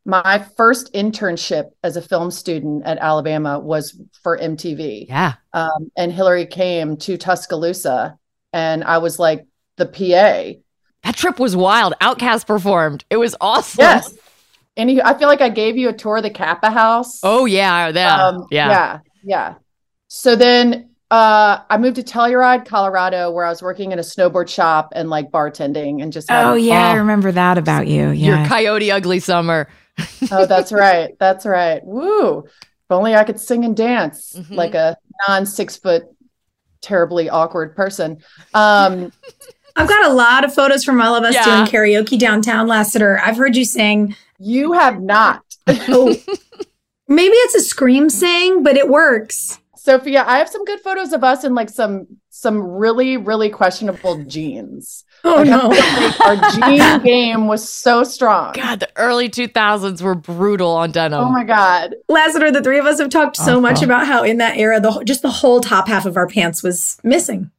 [0.03, 5.05] My first internship as a film student at Alabama was for MTV.
[5.07, 5.33] yeah.
[5.53, 8.17] Um, and Hilarie came to Tuscaloosa,
[8.51, 9.45] and I was like
[9.77, 10.59] the PA.
[11.03, 11.93] That trip was wild.
[12.01, 13.03] OutKast performed.
[13.09, 13.81] It was awesome.
[13.81, 14.13] Yes.
[14.77, 17.19] And he, I feel like I gave you a tour of the Kappa House.
[17.23, 18.27] Oh yeah, yeah.
[18.27, 18.69] Um, yeah.
[18.69, 19.53] yeah, yeah.
[20.07, 24.47] So then uh, I moved to Telluride, Colorado, where I was working in a snowboard
[24.47, 26.29] shop and like bartending and just.
[26.29, 26.97] had- Oh yeah, I Oh.
[26.99, 28.09] remember that about you.
[28.11, 29.67] Your coyote ugly summer.
[30.31, 31.17] oh, that's right.
[31.19, 31.83] That's right.
[31.83, 32.45] Woo!
[32.45, 34.55] If only I could sing and dance Mhm.
[34.55, 34.95] like a
[35.27, 36.03] non six foot,
[36.81, 38.19] terribly awkward person.
[38.53, 39.11] Um,
[39.75, 41.45] I've got a lot of photos from all of us Yeah.
[41.45, 43.19] doing karaoke downtown Lassiter.
[43.23, 44.15] I've heard you sing.
[44.39, 45.43] you have not.
[45.87, 46.15] Oh,
[47.07, 49.59] maybe it's a scream sing, but it works.
[49.75, 54.23] Sophia, I have some good photos of us in like some some really really questionable
[54.25, 55.03] jeans.
[55.23, 55.67] Oh Like, no.
[55.67, 58.53] like our jean game was so strong.
[58.53, 61.19] God, the early 2000s were brutal on denim.
[61.19, 61.95] Oh my god.
[62.09, 63.61] Lassiter, the three of us have talked so uh-huh.
[63.61, 66.27] much about how in that era, the wh- just the whole top half of our
[66.27, 67.51] pants was missing,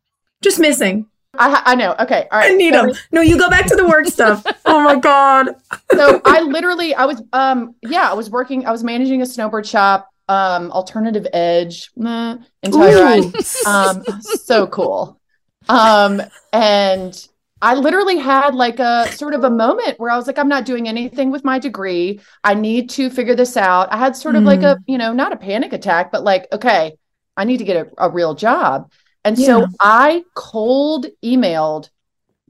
[0.42, 1.06] just missing.
[1.34, 1.94] I I know.
[1.98, 2.28] Okay.
[2.30, 2.56] All I right.
[2.56, 2.96] need so, them.
[3.10, 4.44] No, you go back to the work stuff.
[4.64, 5.48] Oh my god.
[5.92, 9.68] so I literally I was um yeah, I was working I was managing a snowboard
[9.68, 13.66] shop um, alternative edge, meh, in Telluride.
[13.66, 15.20] um, so cool.
[15.68, 16.22] Um,
[16.52, 17.28] and
[17.60, 20.64] I literally had like a sort of a moment where I was like, I'm not
[20.64, 22.20] doing anything with my degree.
[22.42, 23.92] I need to figure this out.
[23.92, 26.94] I had sort of like a, you know, not a panic attack, but like, okay,
[27.36, 28.90] I need to get a, a real job.
[29.24, 31.90] And so I cold emailed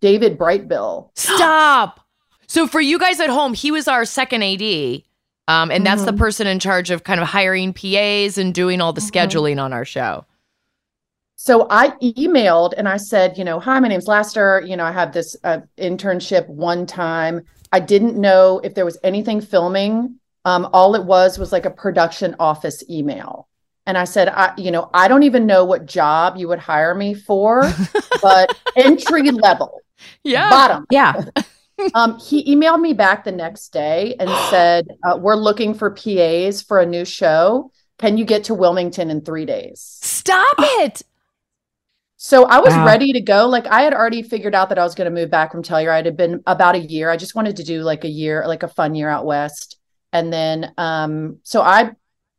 [0.01, 1.11] David Brightbill.
[1.15, 2.01] Stop.
[2.47, 5.03] So for you guys at home, he was our second AD.
[5.49, 8.93] Um, and that's the person in charge of kind of hiring PAs and doing all
[8.93, 10.25] the scheduling on our show.
[11.37, 14.63] So I emailed and I said, you know, hi, my name's Lassiter.
[14.65, 17.43] You know, I have this uh, internship one time.
[17.73, 20.21] I didn't know if there was anything filming.
[20.45, 23.49] Um, all it was was like a production office email.
[23.87, 26.95] And I said, I, you know, I don't even know what job you would hire
[26.95, 27.83] me for,
[28.23, 29.83] but entry level,
[30.25, 30.49] Yeah.
[30.49, 30.87] bottom.
[30.91, 31.17] Yeah.
[31.95, 36.63] Um, he emailed me back the next day and said, uh, we're looking for PAs
[36.63, 37.71] for a new show.
[37.99, 40.03] Can you get to Wilmington in three days?
[40.03, 41.03] Stop it.
[42.17, 42.85] So I was Wow.
[42.85, 43.49] ready to go.
[43.49, 46.01] Like I had already figured out that I was going to move back from Telluride.
[46.01, 47.11] It had been about a year.
[47.11, 49.77] I just wanted to do like a year, like a fun year out west.
[50.13, 51.93] And then, um, so I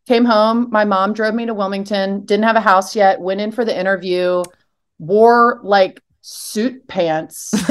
[0.08, 0.70] came home.
[0.72, 2.26] My mom drove me to Wilmington.
[2.26, 3.20] Didn't have a house yet.
[3.20, 4.44] Went in for the interview.
[5.00, 7.52] Wore like suit pants.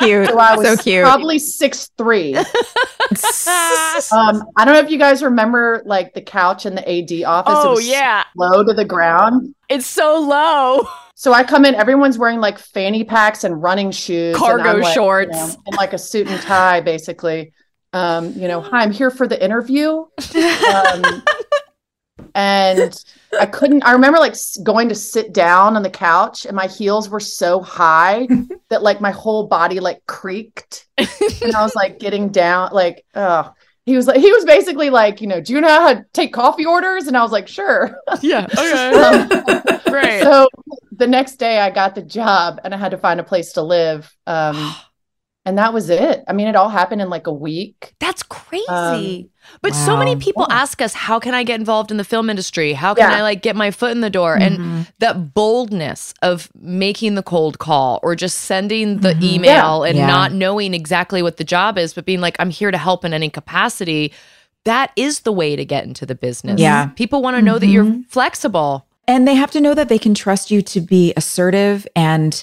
[0.00, 0.28] Cute.
[0.28, 1.04] So I was so cute.
[1.04, 2.36] probably six three.
[4.12, 7.52] Um, I don't know if you guys remember like the couch in the AD office.
[7.52, 8.24] It oh, was yeah.
[8.36, 9.54] low to the ground.
[9.68, 10.86] It's so low.
[11.18, 14.92] So I come in, everyone's wearing like fanny packs and running shoes, Cargo like, you
[14.92, 15.32] shorts.
[15.32, 17.54] know, and like a suit and tie, basically.
[17.92, 20.04] Um, you know, hi, I'm here for the interview.
[20.34, 21.22] Um,
[22.34, 23.04] and
[23.38, 23.82] I couldn't.
[23.84, 27.60] I remember like going to sit down on the couch, and my heels were so
[27.60, 28.28] high
[28.68, 33.52] that like my whole body like creaked, and I was like getting down, like, oh.
[33.88, 36.32] He was like, he was basically like, you know, do you know how to take
[36.32, 37.06] coffee orders?
[37.06, 37.96] And I was like, sure.
[38.20, 38.48] Yeah.
[38.58, 39.00] Okay.
[39.00, 39.28] Um,
[39.86, 40.22] Great.
[40.24, 40.48] so
[40.90, 43.62] the next day I got the job and I had to find a place to
[43.62, 44.12] live.
[44.26, 44.74] Um,
[45.46, 46.24] and that was it.
[46.26, 47.94] I mean, it all happened in like a week.
[48.00, 48.66] That's crazy.
[48.68, 49.30] Um,
[49.62, 50.20] but so many wow.
[50.20, 52.72] people ask us, how can I get involved in the film industry?
[52.72, 53.16] How can Yeah.
[53.16, 54.34] I like get my foot in the door?
[54.34, 54.80] And mm-hmm.
[54.98, 59.22] that boldness of making the cold call or just sending the mm-hmm.
[59.22, 60.08] email and Yeah.
[60.08, 63.14] not knowing exactly what the job is, but being like, I'm here to help in
[63.14, 64.12] any capacity.
[64.64, 66.60] That is the way to get into the business.
[66.60, 66.86] Yeah.
[66.96, 68.02] People want to know that you're mm-hmm.
[68.02, 68.84] flexible.
[69.06, 72.42] and they have to know that they can trust you to be assertive and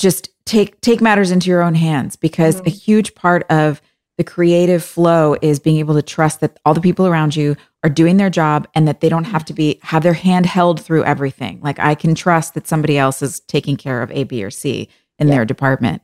[0.00, 3.80] just take take matters into your own hands because a huge part of
[4.16, 7.90] the creative flow is being able to trust that all the people around you are
[7.90, 11.04] doing their job and that they don't have to be have their hand held through
[11.04, 11.60] everything.
[11.62, 14.88] Like i can trust that somebody else is taking care of a b or c
[15.18, 16.02] in their department.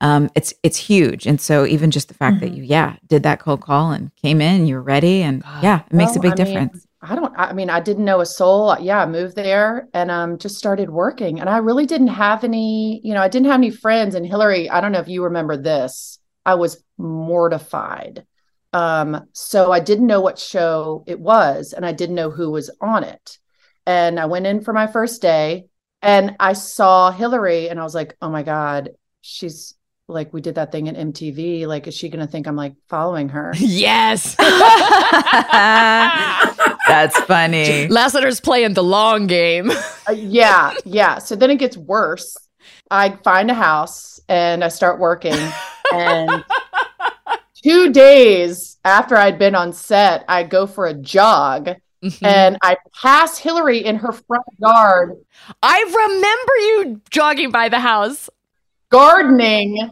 [0.00, 1.26] Um, it's it's huge.
[1.26, 4.40] And so even just the fact that you yeah did that cold call and came
[4.40, 7.52] in you're ready and yeah it makes a big I mean, difference I don't, I
[7.52, 8.76] mean, I didn't know a soul.
[8.80, 11.38] Yeah, I moved there and um, just started working.
[11.40, 14.14] And I really didn't have any, you know, I didn't have any friends.
[14.14, 18.26] And Hilarie, I don't know if you remember this, I was mortified.
[18.72, 22.70] Um, so I didn't know what show it was and I didn't know who was
[22.80, 23.38] on it.
[23.86, 25.66] And I went in for my first day
[26.02, 28.90] and I saw Hilarie and I was like, oh my God,
[29.20, 29.74] she's
[30.08, 31.66] like, we did that thing at MTV.
[31.66, 33.52] Like, is she going to think I'm like following her?
[33.76, 34.36] Yes.
[36.88, 39.72] that's funny Lassiter's playing the long game.
[40.08, 41.18] Uh, yeah, yeah.
[41.18, 42.36] So then it gets worse.
[42.92, 45.34] I find a house and I start working.
[45.92, 46.44] And
[47.60, 51.70] two days after I'd been on set, I go for a jog
[52.22, 55.16] and I pass Hilarie in her front yard
[55.62, 58.28] I remember you jogging by the house.
[58.90, 59.90] Gardening.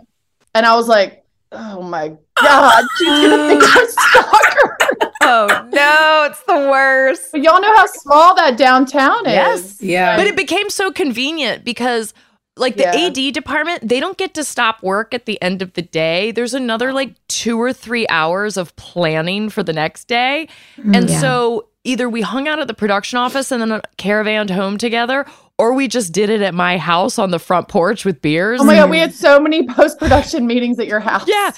[0.54, 4.78] And I was like, oh my God, she's going to think I'm a stalker.
[5.22, 9.32] oh no it's the worst But y'all know how small that downtown is.
[9.32, 9.82] Yes.
[9.82, 10.16] Yeah.
[10.16, 12.12] But it became so convenient because
[12.56, 13.06] like the Yeah.
[13.06, 16.30] AD department, they don't get to stop work at the end of the day.
[16.30, 20.48] There's another like 2 or 3 hours of planning for the next day.
[20.92, 25.26] And so either we hung out at the production office and then caravaned home together
[25.58, 28.60] or we just did it at my house on the front porch with beers.
[28.60, 31.24] Oh my God, we had so many post production meetings at your house.
[31.28, 31.50] Yeah.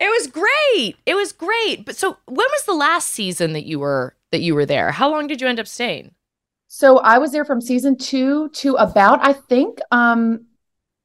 [0.00, 0.96] It was great.
[1.06, 1.84] It was great.
[1.84, 4.90] But so when was the last season that you were that you were there?
[4.92, 6.14] How long did you end up staying?
[6.68, 10.46] So I was there from season two to about I think um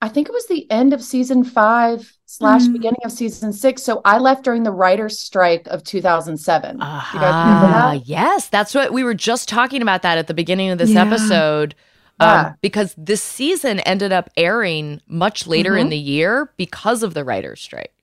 [0.01, 3.81] I think it was the end of season five slash beginning of season six.
[3.81, 6.75] So I left during the writers' strike of 2007.
[6.75, 8.05] You guys remember Ah, that?
[8.07, 11.05] yes, that's what we were just talking about that at the beginning of this Yeah.
[11.05, 11.75] episode.
[12.19, 15.77] Um, because this season ended up airing much later Mm-hmm.
[15.77, 17.93] in the year because of the writer's strike.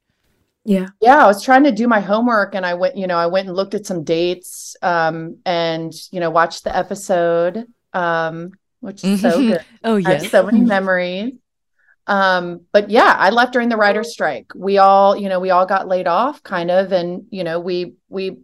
[0.64, 0.88] Yeah.
[1.00, 3.48] Yeah, I was trying to do my homework and I went, you know, I went
[3.48, 9.16] and looked at some dates um and, you know, watched the episode um which is
[9.16, 9.64] so good.
[9.84, 10.18] Oh yeah.
[10.18, 11.34] So many memories.
[12.06, 14.52] Um, but yeah, I left during the writer's strike.
[14.56, 17.94] We all, you know, we all got laid off kind of, and you know, we
[18.08, 18.38] we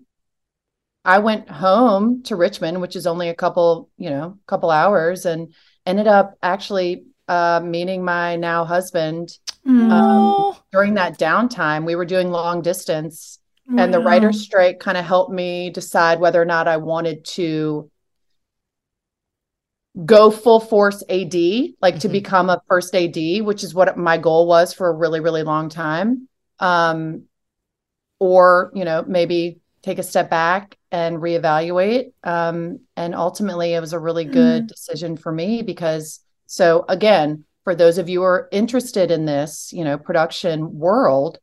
[1.09, 5.55] I went home to Richmond, which is only a couple, you know, couple hours, and
[5.87, 9.31] ended up actually uh meeting my now husband
[9.67, 9.91] Mm.
[9.91, 11.87] um during that downtime.
[11.87, 13.39] We were doing long distance
[13.79, 17.91] and the writer's strike kind of helped me decide whether or not I wanted to
[20.05, 22.13] go full force AD, like to Mhm.
[22.13, 25.69] become a first AD, which is what my goal was for a really, really long
[25.71, 26.29] time.
[26.61, 27.25] Um,
[28.19, 32.13] or, you know, maybe take a step back and reevaluate.
[32.25, 37.75] Um, and ultimately, it was a really good decision for me because, so again, for
[37.75, 41.39] those of you who are interested in this, you know, production world,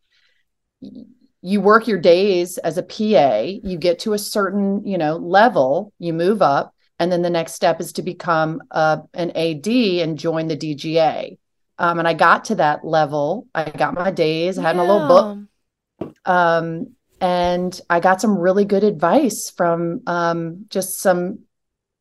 [1.42, 5.94] you work your days as a PA, you get to a certain, you know, level,
[6.00, 10.18] you move up, and then the next step is to become uh, an AD and
[10.18, 11.38] join the DGA.
[11.78, 13.48] Um, and I got to that level.
[13.54, 14.58] I got my days.
[14.58, 20.66] I had my little book um, and I got some really good advice from um,
[20.70, 21.40] just some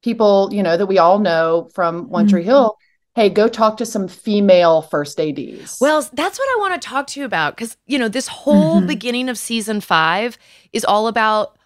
[0.03, 2.77] people, you know, that we all know from One Tree Hill.
[3.15, 5.79] Hey, go talk to some female first ads.
[5.81, 8.83] Well, that's what I want to talk to you about because, you know, this whole
[8.83, 8.87] Mhm.
[8.89, 10.37] beginning of season five
[10.73, 11.57] is all about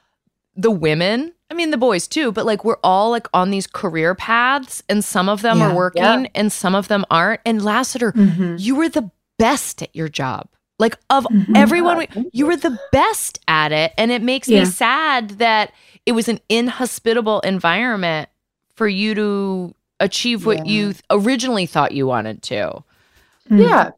[0.55, 1.33] the women.
[1.51, 5.03] I mean, the boys too, but like we're all like on these career paths and
[5.03, 5.71] some of them Yeah.
[5.71, 6.27] are working Yeah.
[6.35, 7.41] and some of them aren't.
[7.47, 8.61] And Lassiter, Mhm.
[8.61, 10.49] you were the best at your job.
[10.79, 11.57] Like of Mhm.
[11.57, 13.93] everyone, we- you were the best at it.
[13.99, 14.61] And it makes Yeah.
[14.61, 15.73] me sad that
[16.07, 18.29] it was an inhospitable environment
[18.77, 20.73] for you to achieve what Yeah.
[20.73, 22.85] you th- originally thought you wanted to.
[23.51, 23.63] Mm.
[23.69, 23.91] Yeah.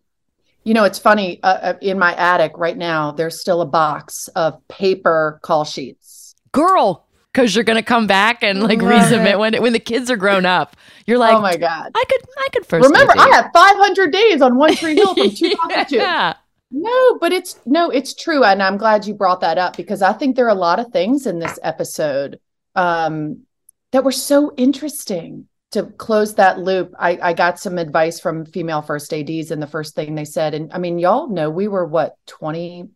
[0.64, 1.38] You know, it's funny.
[1.42, 6.34] Uh, uh, in my attic right now, there's still a box of paper call sheets.
[6.52, 10.16] girl because you're gonna come back and like Love resubmit when when the kids are
[10.16, 10.76] grown up.
[11.06, 11.92] You're like, oh my God.
[11.94, 12.84] I could I could first.
[12.88, 13.18] Remember, AD.
[13.20, 15.96] I had 500 days on One Tree Hill from 2002.
[15.96, 16.34] yeah.
[16.70, 18.44] No, but it's no, it's true.
[18.44, 20.92] And I'm glad you brought that up because I think there are a lot of
[20.92, 22.38] things in this episode
[22.74, 23.42] um,
[23.90, 25.46] that were so interesting.
[25.72, 29.68] To close that loop, I, I got some advice from female first ADs, and the
[29.68, 32.88] first thing they said, and I mean, y'all know we were what 20,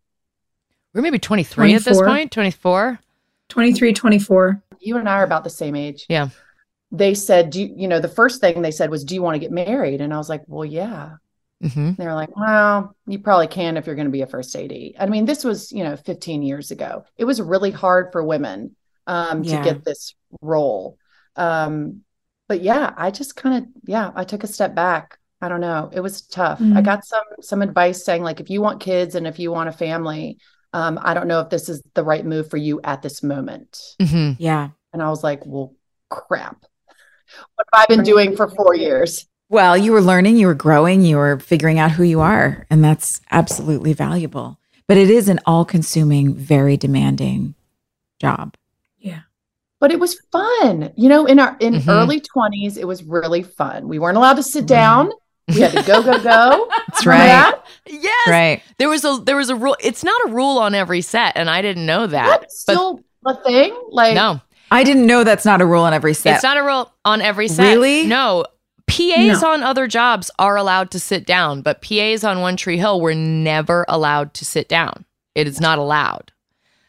[0.93, 2.05] We're maybe 23 at this 24.
[2.05, 2.33] point.
[2.33, 2.99] 24.
[3.49, 4.63] 23, 24.
[4.81, 6.07] you and I are about the same age.
[6.09, 6.31] Yeah.
[6.91, 9.37] They said, do you, you know, the first thing they said was, Do you want
[9.37, 10.01] to get married?
[10.01, 11.15] And I was like, Well, yeah.
[11.65, 11.93] Mm-hmm.
[11.95, 14.73] They were like, well, you probably can if you're going to be a first AD.
[15.01, 17.05] I mean, this was, you know, 15 years ago.
[17.17, 19.59] It was really hard for women um, Yeah.
[19.63, 20.99] to get this role.
[21.37, 22.03] Um,
[22.49, 25.19] but yeah, I just kind of, yeah, I took a step back.
[25.41, 25.91] I don't know.
[25.93, 26.61] It was tough.
[26.61, 26.85] I Mhm.
[26.85, 29.73] got some some advice saying like, if you want kids and if you want a
[29.73, 30.39] family,
[30.73, 33.79] um, I don't know if this is the right move for you at this moment.
[34.01, 34.43] Mm-hmm.
[34.43, 34.71] Yeah.
[34.93, 35.75] And I was like, well,
[36.09, 36.65] crap.
[37.57, 39.27] What have I been doing for four years?
[39.55, 42.83] Well, you were learning, you were growing, you were figuring out who you are, and
[42.83, 44.59] that's absolutely valuable.
[44.89, 47.55] But it is an all consuming, very demanding
[48.21, 48.57] job.
[48.99, 49.21] Yeah.
[49.81, 50.91] but it was fun.
[50.97, 51.89] You know, in our in Mhm.
[51.89, 53.87] early 20s, it was really fun.
[53.87, 55.11] We weren't allowed to sit down.
[55.47, 56.69] We had to go, go, go.
[56.89, 57.19] That's right.
[57.19, 57.65] that?
[57.87, 58.29] Yes.
[58.29, 58.63] Right.
[58.79, 59.77] There was a there was a rule.
[59.81, 62.27] It's not a rule on every set, and I didn't know that.
[62.41, 63.73] That's still a thing.
[63.91, 64.41] Like, No,
[64.71, 66.35] I didn't know that's not a rule on every set.
[66.37, 67.75] it's not a rule on every set.
[67.75, 68.07] Really?
[68.07, 68.47] No.
[68.87, 69.51] PAs No.
[69.53, 73.15] on other jobs are allowed to sit down, but PAs on One Tree Hill were
[73.15, 75.05] never allowed to sit down.
[75.35, 76.31] It is not allowed.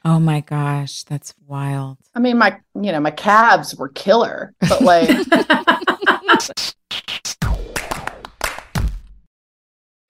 [0.04, 1.98] oh my gosh, that's wild.
[2.14, 5.10] I mean, my you know, my calves were killer, but like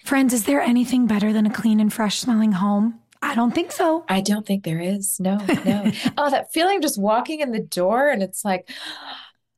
[0.03, 2.99] Friends, is there anything better than a clean and fresh smelling home?
[3.23, 4.05] I don't think so.
[4.07, 5.19] I don't think there is.
[5.19, 5.91] No, no.
[6.17, 8.69] oh, that feeling of just walking in the door and it's like,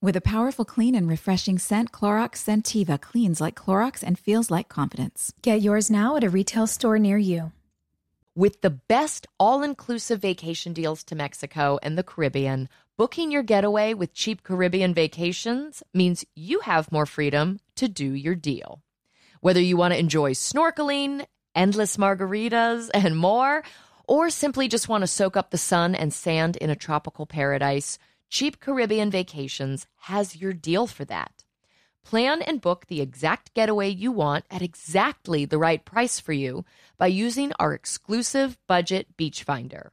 [0.00, 4.68] With a powerful, clean, and refreshing scent, Clorox Scentiva cleans like Clorox and feels like
[4.68, 5.32] confidence.
[5.42, 7.50] Get yours now at a retail store near you.
[8.36, 13.92] With the best all inclusive vacation deals to Mexico and the Caribbean, booking your getaway
[13.92, 18.80] with cheap Caribbean vacations means you have more freedom to do your deal.
[19.40, 21.26] Whether you want to enjoy snorkeling,
[21.56, 23.64] endless margaritas, and more,
[24.06, 27.98] or simply just want to soak up the sun and sand in a tropical paradise,
[28.30, 31.44] Cheap Caribbean Vacations has your deal for that.
[32.04, 36.64] Plan and book the exact getaway you want at exactly the right price for you
[36.96, 39.92] by using our exclusive budget beach finder.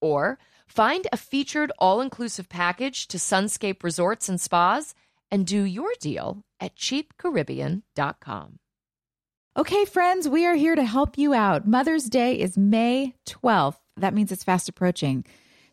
[0.00, 4.94] Or find a featured all inclusive package to Sunscape Resorts and Spas
[5.30, 8.58] and do your deal at cheapcaribbean.com.
[9.56, 11.66] Okay, friends, we are here to help you out.
[11.66, 13.78] Mother's Day is May 12th.
[13.96, 15.24] That means it's fast approaching.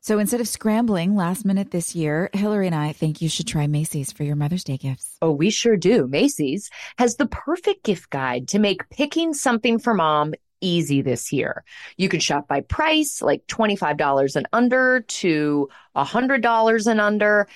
[0.03, 3.67] So instead of scrambling last minute this year, Hilarie and I think you should try
[3.67, 5.15] Macy's for your Mother's Day gifts.
[5.21, 6.07] Oh, we sure do.
[6.07, 11.63] Macy's has the perfect gift guide to make picking something for mom easy this year.
[11.95, 17.47] You can shop by price, like $25 and under to $100 and under,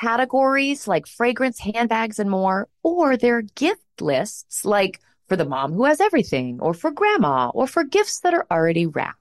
[0.00, 5.84] categories like fragrance, handbags, and more, or their gift lists like for the mom who
[5.84, 9.18] has everything, or for grandma, or for gifts that are already wrapped.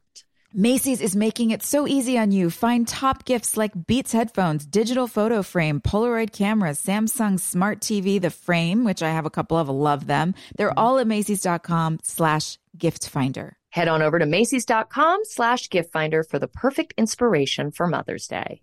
[0.54, 2.50] Macy's is making it so easy on you.
[2.50, 8.32] Find top gifts like Beats headphones, digital photo frame, Polaroid cameras, Samsung smart TV, the
[8.32, 10.34] frame, which I have a couple of, love them.
[10.58, 13.58] They're all at Macy's.com slash gift finder.
[13.70, 18.62] Head on over to Macy's.com slash gift finder for the perfect inspiration for Mother's Day.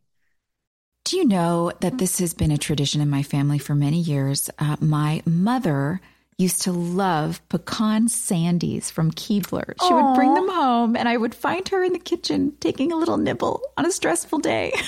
[1.05, 4.51] Do you know that this has been a tradition in my family for many years?
[4.59, 6.01] Uh, my mother
[6.39, 9.72] used to love pecan sandies from Keebler.
[9.87, 12.97] She would bring them home, and I would find her in the kitchen taking a
[12.97, 14.70] little nibble on a stressful day.
[14.76, 14.82] and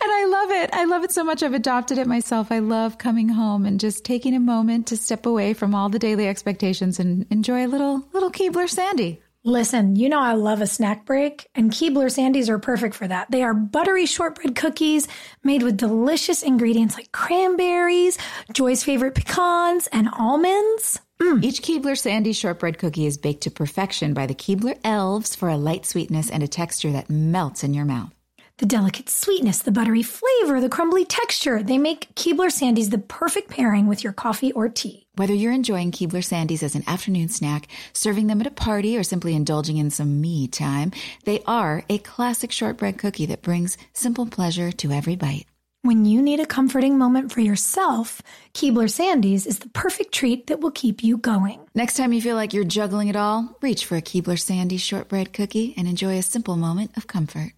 [0.00, 0.70] I love it.
[0.72, 1.42] I love it so much.
[1.42, 2.52] I've adopted it myself.
[2.52, 5.98] I love coming home and just taking a moment to step away from all the
[5.98, 9.20] daily expectations and enjoy a little little Keebler sandy.
[9.48, 13.30] Listen, you know I love a snack break, and Keebler Sandies are perfect for that.
[13.30, 15.08] They are buttery shortbread cookies
[15.42, 18.18] made with delicious ingredients like cranberries,
[18.52, 21.00] Joy's favorite pecans, and almonds.
[21.18, 21.42] Mm.
[21.42, 25.56] Each Keebler Sandy shortbread cookie is baked to perfection by the Keebler elves for a
[25.56, 28.12] light sweetness and a texture that melts in your mouth.
[28.58, 33.48] The delicate sweetness, the buttery flavor, the crumbly texture, they make Keebler Sandies the perfect
[33.48, 35.06] pairing with your coffee or tea.
[35.18, 39.02] Whether you're enjoying Keebler Sandies as an afternoon snack, serving them at a party, or
[39.02, 40.92] simply indulging in some me time,
[41.24, 45.46] they are a classic shortbread cookie that brings simple pleasure to every bite.
[45.82, 48.22] When you need a comforting moment for yourself,
[48.54, 51.58] Keebler Sandies is the perfect treat that will keep you going.
[51.74, 55.32] Next time you feel like you're juggling it all, reach for a Keebler Sandies shortbread
[55.32, 57.57] cookie and enjoy a simple moment of comfort.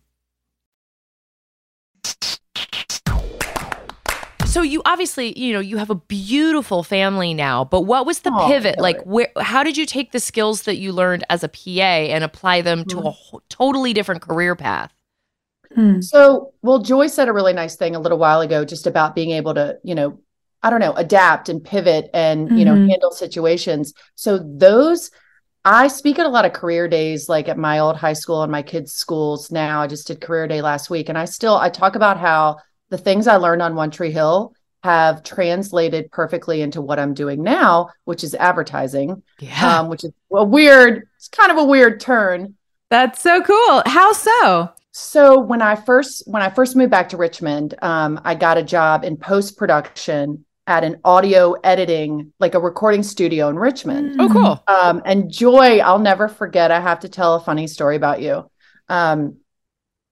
[4.51, 8.33] So you obviously, you know, you have a beautiful family now, but what was the
[8.33, 8.81] Aw, pivot?
[8.81, 8.81] Hilarie.
[8.81, 12.25] Like where how did you take the skills that you learned as a PA and
[12.25, 14.93] apply them to a whole, totally different career path?
[16.01, 19.31] So, well, Joy said a really nice thing a little while ago just about being
[19.33, 20.19] able to, you know,
[20.63, 22.89] I don't know, adapt and pivot and, you know, Mhm.
[22.89, 23.93] handle situations.
[24.15, 25.11] So, those,
[25.65, 28.53] I speak at a lot of career days, like at my old high school and
[28.53, 29.83] my kids' schools now.
[29.83, 31.09] I just did career day last week.
[31.11, 32.59] And I still, I talk about how
[32.91, 37.43] the things I learned on One Tree Hill have translated perfectly into what I'm doing
[37.43, 39.81] now, which is advertising, Yeah.
[39.81, 42.55] um, which is a weird, it's kind of a weird turn.
[42.89, 43.83] That's so cool.
[43.87, 44.71] How so?
[44.93, 48.63] So when I first when I first moved back to Richmond, um, I got a
[48.63, 54.17] job in post production at an audio editing, like a recording studio in Richmond.
[54.21, 54.65] oh, cool.
[54.67, 56.71] Um, and Joy, I'll never forget.
[56.73, 58.51] I have to tell a funny story about you.
[58.89, 59.37] Um,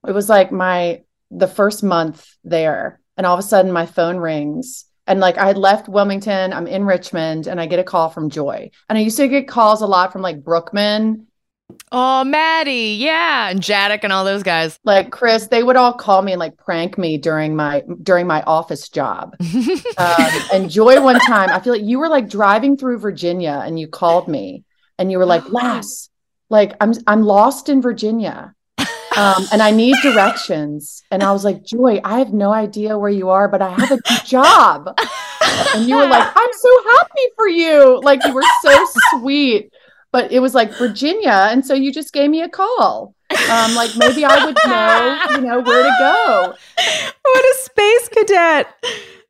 [0.07, 1.01] it was like my
[1.31, 4.85] the first month there, and all of a sudden my phone rings.
[5.07, 8.29] And like I had left Wilmington, I'm in Richmond, and I get a call from
[8.29, 8.69] Joy.
[8.87, 11.25] And I used to get calls a lot from like Brookman
[11.91, 14.79] Oh, Maddie, yeah, and Jaddock and all those guys.
[14.83, 18.41] like Chris, they would all call me and like prank me during my during my
[18.43, 19.35] office job.
[19.97, 23.77] Um, and Joy, one time, I feel like you were like driving through Virginia and
[23.77, 24.63] you called me
[24.97, 26.09] and you were like, "Lass,
[26.49, 28.55] like I'm I'm lost in Virginia,
[29.19, 33.09] um, and I need directions." And I was like, "Joy, I have no idea where
[33.11, 34.97] you are, but I have a job."
[35.75, 39.71] And you were like, "I'm so happy for you!" Like you were so sweet.
[40.11, 43.13] But it was like Virginia, and so you just gave me a call.
[43.51, 46.53] Um, like maybe I would know, you know, where to go.
[47.21, 48.83] What a space cadet.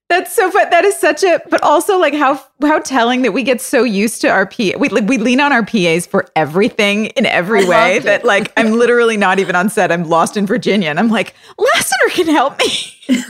[0.10, 0.68] That's so fun.
[0.72, 4.22] That is such a, but also like how how telling that we get so used
[4.22, 4.72] to our PA.
[4.80, 8.00] We like we lean on our PAs for everything in every I way.
[8.00, 9.92] That like I'm literally not even on set.
[9.92, 12.66] I'm lost in Virginia, and I'm like Lassiter can help me.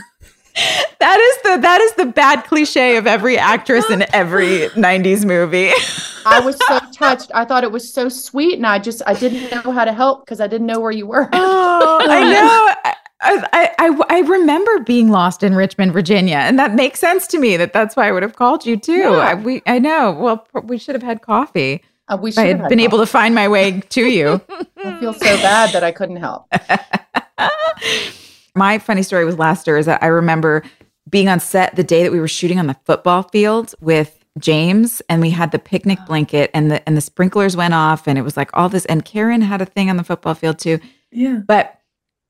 [1.00, 5.70] that is the that is the bad cliche of every actress in every '90s movie.
[6.24, 7.30] I was so touched.
[7.34, 10.24] I thought it was so sweet, and I just I didn't know how to help
[10.24, 11.28] because I didn't know where you were.
[11.30, 12.92] Oh, I know.
[13.22, 17.56] I, I, I, remember being lost in Richmond, Virginia, and that makes sense to me.
[17.56, 18.92] That that's why I would have called you too.
[18.92, 19.10] Yeah.
[19.10, 20.12] I, we I know.
[20.12, 21.82] Well, we should have had coffee.
[22.08, 24.40] Uh, we I should had been able to find my way to you.
[24.84, 26.46] I feel so bad that I couldn't help.
[28.54, 30.62] my funny story with Lassiter is that I remember
[31.08, 35.02] being on set the day that we were shooting on the football field with James
[35.08, 38.22] and we had the picnic blanket and the and the sprinklers went off and it
[38.22, 40.78] was like all this and Karen had a thing on the football field too.
[41.10, 41.40] Yeah.
[41.46, 41.79] But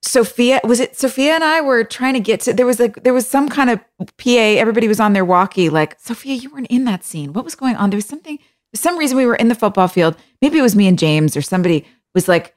[0.03, 3.13] Sophia was it Sophia and I were trying to get to there was like there
[3.13, 3.81] was some kind of
[4.17, 7.33] PA everybody was on their walkie like Sophia you weren't in that scene.
[7.33, 7.91] What was going on?
[7.91, 8.39] There was something
[8.71, 10.17] for some reason we were in the football field.
[10.41, 12.55] Maybe it was me and James or somebody was like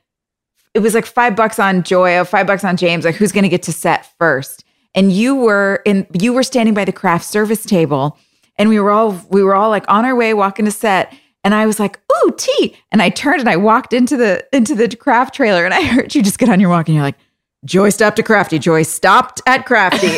[0.74, 3.50] it was like 5 bucks on Joya 5 bucks on James like who's going to
[3.50, 4.64] get to set first?
[4.96, 8.18] And you were in you were standing by the craft service table
[8.58, 11.14] and we were all we were all like on our way walking to set.
[11.44, 14.76] And I was like, "Ooh, tea!" And I turned and I walked into the into
[14.76, 17.18] the craft trailer, and I heard you just get on your walk, and you're like,
[17.66, 18.60] "Joy stopped at Crafty.
[18.60, 20.10] Joy stopped at Crafty."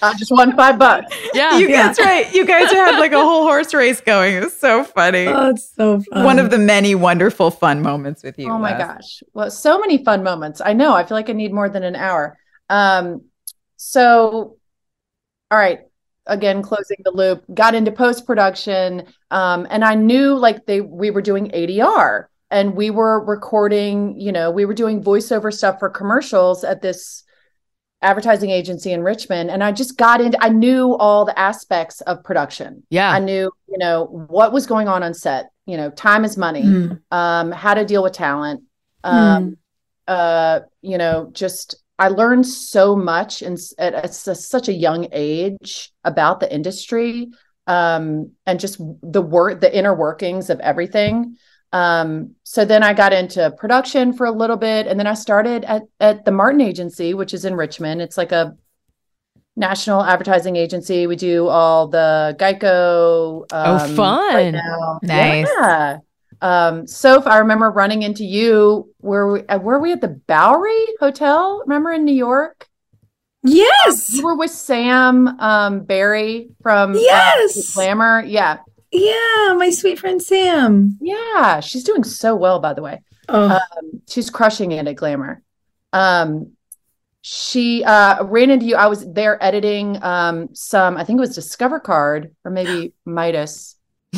[0.00, 1.14] I just won five bucks.
[1.34, 1.58] Yeah.
[1.58, 2.32] you that's right.
[2.32, 4.34] You guys had like a whole horse race going.
[4.36, 5.26] It was so funny.
[5.26, 6.24] Oh, it's so fun.
[6.24, 8.50] One of the many wonderful fun moments with you.
[8.50, 8.86] Oh my Les.
[8.86, 9.22] gosh.
[9.34, 10.60] Well, so many fun moments.
[10.64, 10.94] I know.
[10.94, 12.38] I feel like I need more than an hour.
[12.70, 13.24] Um,
[13.76, 14.56] so
[15.50, 15.80] all right.
[16.26, 19.04] Again, closing the loop, got into post-production.
[19.30, 24.32] Um, and I knew like they we were doing ADR and we were recording, you
[24.32, 27.24] know, we were doing voiceover stuff for commercials at this
[28.00, 29.50] advertising agency in Richmond.
[29.50, 32.84] And I just got into I knew all the aspects of production.
[32.90, 33.10] Yeah.
[33.10, 35.50] I knew, you know, what was going on on set.
[35.66, 36.62] You know, time is money.
[36.62, 37.00] Mm.
[37.10, 38.62] Um, how to deal with talent.
[39.04, 39.58] Um,
[40.06, 45.92] uh, you know, just I learned so much and at, at such a young age
[46.04, 47.28] about the industry
[47.66, 51.36] um, and just the work, the inner workings of everything.
[51.72, 55.64] Um, so then I got into production for a little bit, and then I started
[55.64, 58.00] at at the Martin Agency, which is in Richmond.
[58.00, 58.56] It's like a
[59.56, 61.06] national advertising agency.
[61.06, 63.44] We do all the Geico.
[63.50, 64.34] Oh, um, fun.
[64.34, 64.98] right now.
[65.02, 65.48] Nice.
[65.58, 65.98] Yeah.
[66.40, 68.94] Um, Soph, I remember running into you.
[68.98, 71.62] Where we uh, were we at the Bowery Hotel?
[71.66, 72.66] Remember in New York?
[73.42, 74.12] Yes.
[74.14, 77.74] You were with Sam um, Barry from uh, Yes.
[77.74, 78.24] Glamour.
[78.24, 78.58] Yeah,
[78.90, 80.96] Yeah, my sweet friend Sam.
[81.00, 81.60] yeah.
[81.60, 83.00] She's doing so well, by the way.
[83.28, 85.42] Oh, Um, she's crushing it at Glamour.
[85.92, 86.52] Um,
[87.20, 88.76] she uh, ran into you.
[88.76, 90.96] I was there editing um, some.
[90.96, 93.76] I think it was Discover Card or maybe Midas.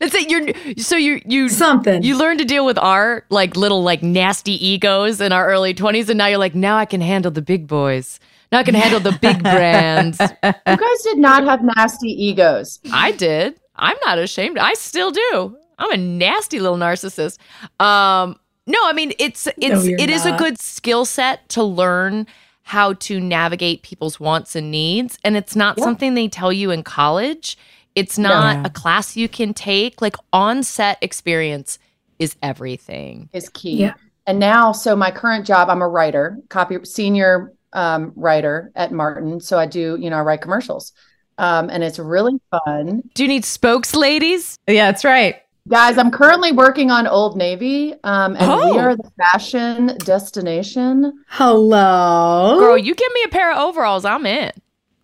[0.00, 0.30] That's it.
[0.30, 2.02] You're so you you something.
[2.02, 6.08] you learn to deal with our like little like nasty egos in our early twenties,
[6.08, 8.18] and now you're like, now I can handle the big boys.
[8.52, 10.18] Now going to handle the big brands.
[10.44, 12.78] You guys did not have nasty egos.
[12.92, 13.58] I did.
[13.76, 14.58] I'm not ashamed.
[14.58, 15.56] I still do.
[15.78, 17.38] I'm a nasty little narcissist.
[17.80, 18.36] Um,
[18.66, 22.26] no, I mean it's it's you're it is a good skill set to learn
[22.62, 25.84] how to navigate people's wants and needs, and it's not Yeah.
[25.84, 27.58] something they tell you in college.
[27.96, 28.62] It's not Yeah.
[28.66, 30.00] a class you can take.
[30.00, 31.78] Like on set experience
[32.18, 33.28] is everything.
[33.32, 33.76] is key.
[33.78, 33.94] Yeah.
[34.26, 39.40] And now, so my current job, I'm a writer, copy senior um, writer at Martin.
[39.40, 40.92] So I do, you know, I write commercials,
[41.38, 43.02] um, and it's really fun.
[43.14, 44.58] Do you need spokes, ladies?
[44.66, 45.36] Yeah, that's right.
[45.68, 48.78] Guys, I'm currently working on Old Navy, um, and we Oh.
[48.78, 51.12] are the fashion destination.
[51.28, 52.56] Hello.
[52.58, 54.50] Girl, you give me a pair of overalls, I'm in.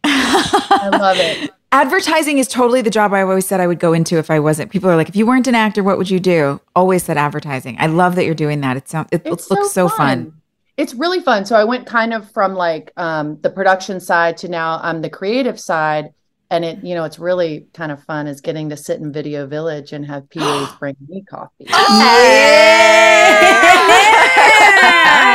[0.04, 1.50] I love it.
[1.72, 4.70] Advertising is totally the job I always said I would go into if I wasn't.
[4.70, 6.60] People are like, if you weren't an actor, what would you do?
[6.74, 7.76] Always said advertising.
[7.78, 8.76] I love that you're doing that.
[8.78, 10.32] It sounds it It's looks so fun.
[10.78, 11.44] It's really fun.
[11.44, 15.10] So I went kind of from like um, the production side to now I'm the
[15.10, 16.14] creative side.
[16.50, 19.44] And it, you know, it's really kind of fun is getting to sit in Video
[19.46, 21.66] Village and have PAs bring me coffee.
[21.68, 21.82] I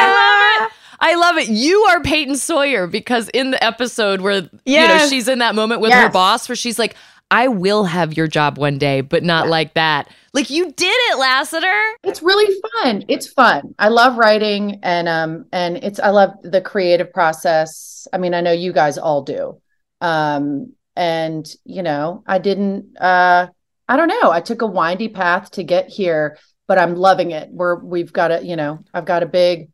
[0.07, 0.73] love it.
[1.01, 1.49] I love it.
[1.49, 5.81] You are Peyton Sawyer because in the episode where you know she's in that moment
[5.81, 6.95] with her boss where she's like,
[7.33, 10.07] I will have your job one day, but not like that.
[10.35, 11.81] Like you did it, Lassiter.
[12.03, 13.05] It's really fun.
[13.07, 13.73] It's fun.
[13.79, 18.07] I love writing and um and it's I love the creative process.
[18.13, 19.59] I mean, I know you guys all do.
[19.99, 23.47] Um and you know, I didn't uh
[23.87, 24.29] I don't know.
[24.31, 26.37] I took a windy path to get here,
[26.67, 27.49] but I'm loving it.
[27.49, 29.69] We're we've got a, you know, I've got a big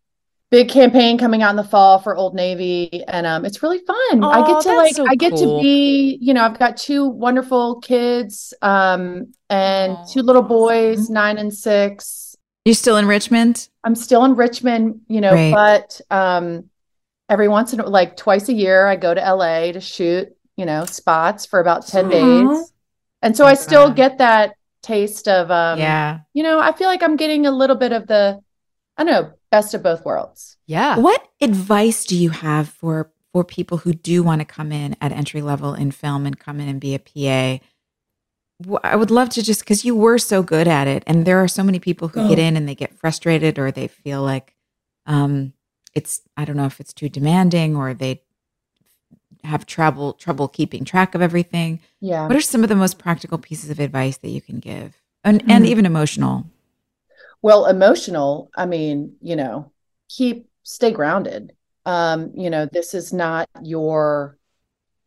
[0.52, 4.24] big campaign coming out in the fall for Old Navy and um it's really fun.
[4.24, 5.58] I get to like so I get cool.
[5.58, 11.38] to be, you know, I've got two wonderful kids um and two little boys, 9
[11.38, 12.36] and 6.
[12.66, 13.68] You still in Richmond?
[13.84, 15.54] I'm still in Richmond, you know, Right.
[15.54, 16.70] but um
[17.30, 20.66] every once in a like twice a year I go to LA to shoot, you
[20.66, 22.10] know, spots for about 10 Aw.
[22.10, 22.74] days.
[23.22, 26.20] And so I still get that taste of um yeah.
[26.34, 28.40] you know, I feel like I'm getting a little bit of the
[28.98, 30.58] I don't know, best of both worlds.
[30.68, 30.98] Yeah.
[30.98, 35.12] What advice do you have for for people who do want to come in at
[35.12, 37.64] entry level in film and come in and be a PA.
[38.84, 41.48] I would love to just because you were so good at it, and there are
[41.48, 42.42] so many people who get Oh.
[42.42, 44.56] in and they get frustrated or they feel like
[45.06, 45.54] um,
[45.94, 48.22] it's I don't know if it's too demanding or they
[49.44, 51.80] have trouble trouble keeping track of everything.
[52.02, 52.28] Yeah.
[52.28, 55.42] What are some of the most practical pieces of advice that you can give, and
[55.50, 55.68] and Mm.
[55.70, 56.46] even emotional?
[57.42, 59.72] Well, emotional, I mean, you know,
[60.10, 61.54] keep stay grounded.
[61.86, 64.38] Um, you know, this is not your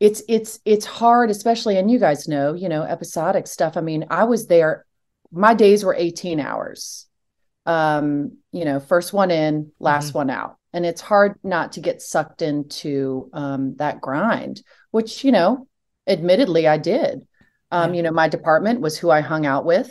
[0.01, 3.77] it's it's it's hard, especially and you guys know, you know, episodic stuff.
[3.77, 4.85] I mean, I was there
[5.31, 7.07] my days were 18 hours.
[7.65, 10.57] Um, you know, first one in, last one out.
[10.73, 15.69] And it's hard not to get sucked into um that grind, which, you know,
[16.07, 17.27] admittedly I did.
[17.71, 19.91] Um, you know, my department was who I hung out with.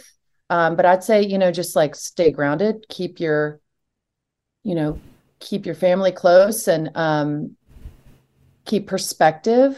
[0.52, 3.62] Um, but I'd say, you know, just like stay grounded, keep your,
[4.64, 5.00] you know,
[5.40, 7.56] keep your family close and um,
[8.66, 9.78] keep perspective.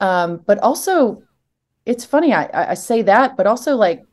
[0.00, 1.22] Um, but also,
[1.86, 4.04] it's funny, I, I say that, but also like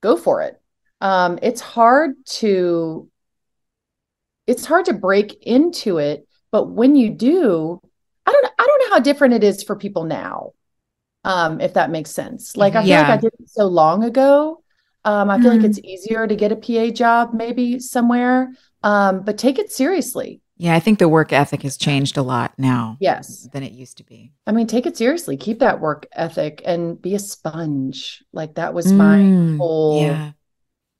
[0.00, 0.60] go for it.
[1.00, 3.10] Um, it's hard to,
[4.46, 7.80] it's hard to break into it, but when you do,
[8.24, 10.52] I don't, I don't know how different it is for people now.
[11.24, 12.56] Um, if that makes sense.
[12.56, 14.62] Like I feel like I did it so long ago.
[15.08, 15.64] Um, I feel like Mhm.
[15.64, 18.52] it's easier to get a PA job maybe somewhere.
[18.82, 20.42] Um, but take it seriously.
[20.58, 23.48] Yeah, I think the work ethic has changed a lot now Yes.
[23.52, 24.32] than it used to be.
[24.46, 25.38] I mean, take it seriously.
[25.38, 28.22] Keep that work ethic and be a sponge.
[28.32, 30.32] Like that was my Mm, whole yeah.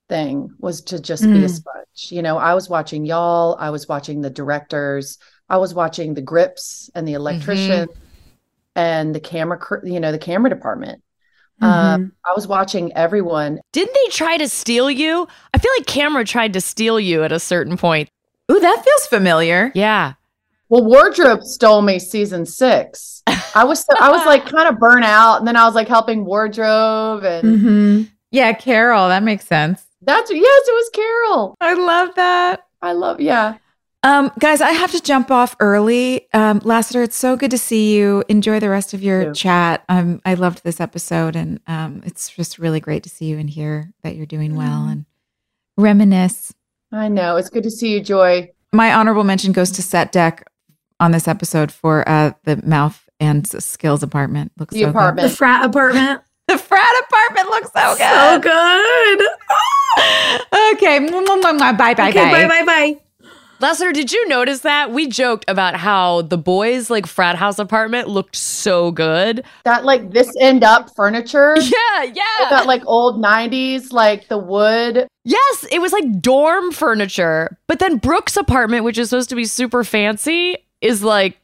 [0.08, 1.50] thing was to just be a Mm.
[1.50, 2.08] sponge.
[2.10, 5.18] You know, I was watching y'all, I was watching the directors,
[5.50, 7.88] I was watching the grips and the electrician
[8.74, 11.02] and the camera, you know, the camera department.
[11.60, 13.60] Um, I was watching everyone.
[13.72, 15.26] Didn't they try to steal you?
[15.52, 18.08] I feel like Camera tried to steal you at a certain point.
[18.50, 19.72] Ooh, that feels familiar.
[19.74, 20.14] Yeah.
[20.68, 23.22] Well, wardrobe stole me season six.
[23.54, 25.88] I was so, I was like kind of burnt out, and then I was like
[25.88, 29.84] helping wardrobe, and hmm Yeah, Carol, that makes sense.
[30.02, 31.56] that's yes, it was Carol.
[31.60, 32.66] I love that.
[32.82, 33.56] I love yeah.
[34.04, 36.28] Um, guys, I have to jump off early.
[36.32, 38.22] Um, Lassiter, it's so good to see you.
[38.28, 39.34] Enjoy the rest of your too.
[39.34, 39.84] chat.
[39.88, 43.50] Um, I loved this episode, and um, it's just really great to see you and
[43.50, 45.04] hear that you're doing well and
[45.76, 46.54] reminisce.
[46.92, 48.50] I know it's good to see you, Joy.
[48.72, 50.46] My honorable mention goes to Set Deck
[51.00, 54.52] on this episode for uh, the mouth and skills apartment.
[54.58, 54.90] Looks The so good.
[54.90, 55.30] apartment.
[55.30, 56.22] The frat apartment.
[56.48, 58.08] The frat apartment looks so good.
[58.08, 59.20] So good.
[60.72, 60.98] okay.
[61.10, 62.32] Bye, bye, okay, bye.
[62.32, 63.00] bye, bye, bye.
[63.60, 64.92] Lester, did you notice that?
[64.92, 69.44] We joked about how the boys' like frat house apartment looked so good.
[69.64, 71.56] That like this end up furniture.
[71.68, 72.50] Yeah, yeah.
[72.50, 75.08] That like old '90s, like the wood.
[75.24, 77.58] Yes, it was like dorm furniture.
[77.66, 81.38] But then Brooke's apartment, which is supposed to be super fancy, is like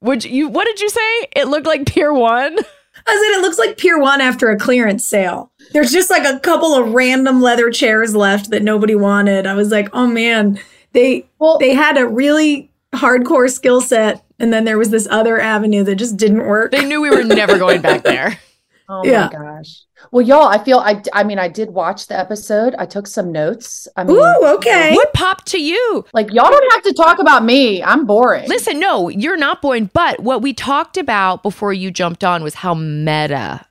[0.00, 1.28] would you what did you say?
[1.36, 2.58] It looked like Pier 1.
[3.06, 5.52] I said it looks like Pier One after a clearance sale.
[5.72, 9.46] There's just like a couple of random leather chairs left that nobody wanted.
[9.46, 10.58] I was like, oh man,
[10.92, 15.40] they Well, they had a really hardcore skill set, and then there was this other
[15.40, 16.72] avenue that just didn't work.
[16.72, 18.38] They knew we were never going back there.
[18.92, 19.28] Oh Yeah.
[19.32, 19.82] my gosh.
[20.10, 22.74] Well, y'all, I feel I I mean I did watch the episode.
[22.76, 23.86] I took some notes.
[23.96, 24.96] I mean, Ooh, okay.
[24.96, 26.04] What popped to you?
[26.12, 27.84] like y'all don't have to talk about me.
[27.84, 28.48] I'm boring.
[28.48, 29.90] Listen, no, you're not boring.
[29.94, 33.64] But what we talked about before you jumped on was how meta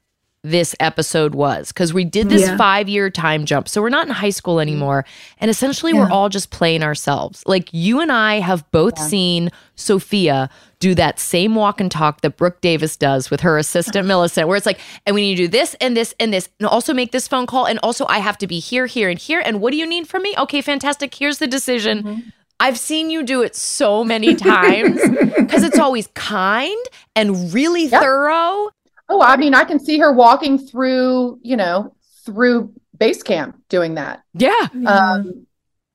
[0.44, 2.56] this episode was because we did this Yeah.
[2.58, 3.68] five year time jump.
[3.68, 5.04] So we're not in high school anymore.
[5.40, 7.44] And essentially, we're all just playing ourselves.
[7.46, 10.50] Like you and I have both seen Sophia
[10.80, 14.56] do that same walk and talk that Brooke Davis does with her assistant Millicent, where
[14.56, 17.12] it's like, and we need to do this and this and this, and also make
[17.12, 17.66] this phone call.
[17.66, 19.42] And also, I have to be here, here, and here.
[19.44, 20.36] And what do you need from me?
[20.38, 21.14] Okay, fantastic.
[21.14, 22.04] Here's the decision.
[22.04, 22.20] Mm-hmm.
[22.62, 25.02] I've seen you do it so many times
[25.38, 26.78] because it's always kind
[27.16, 28.02] and really Yep.
[28.02, 28.70] thorough.
[29.10, 31.96] Oh, I mean, I can see her walking through, you know,
[32.26, 34.22] through base camp doing that.
[34.34, 34.68] Yeah.
[34.86, 35.46] Um,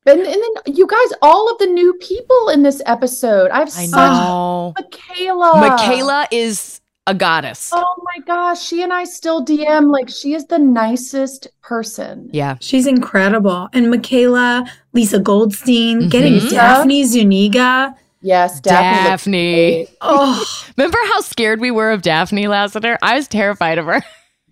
[0.07, 3.51] and, and then you guys, all of the new people in this episode.
[3.51, 4.75] I have I such know.
[4.79, 5.53] Michaela.
[5.61, 7.71] Michaela is a goddess.
[7.73, 12.31] Oh my gosh, she and I still DM like she is the nicest person.
[12.33, 12.57] Yeah.
[12.61, 13.69] She's incredible.
[13.73, 16.51] And Michaela, Lisa Goldstein, getting Mhm.
[16.51, 17.95] Daphne Zuniga.
[18.25, 19.85] Yes, Daphne.
[19.85, 19.89] Daphne.
[20.01, 20.45] Oh,
[20.79, 22.99] Remember how scared we were of Daphne Lassiter?
[23.03, 24.03] I was terrified of her.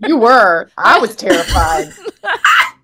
[0.06, 0.68] You were.
[0.78, 1.88] I was terrified.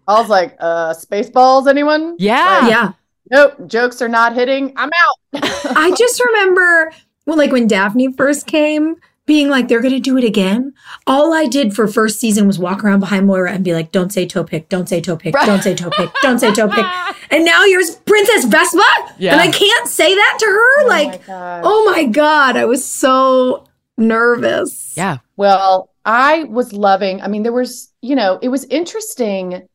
[0.09, 2.17] I was like, uh, Spaceballs, anyone?
[2.19, 2.61] Yeah.
[2.63, 2.93] Like, yeah.
[3.31, 4.73] Nope, jokes are not hitting.
[4.77, 5.43] I'm out.
[5.77, 6.91] I just remember
[7.27, 8.97] well, like when Daphne first came,
[9.29, 10.73] being like, they're going to do it again.
[11.07, 14.11] All I did for first season was walk around behind Moira and be like, don't
[14.13, 16.85] say toe pick, don't say toe pick, don't say toe pick, don't say toe pick.
[17.31, 18.83] And now you're Princess Vespa?
[19.19, 19.33] Yeah.
[19.33, 20.89] And I can't say that to her?
[20.89, 21.61] like, gosh.
[21.63, 22.57] oh my God.
[22.57, 23.67] I was so
[23.99, 24.95] nervous.
[24.97, 25.19] Yeah.
[25.37, 29.69] Well, I was loving, I mean, there was, you know, it was interesting.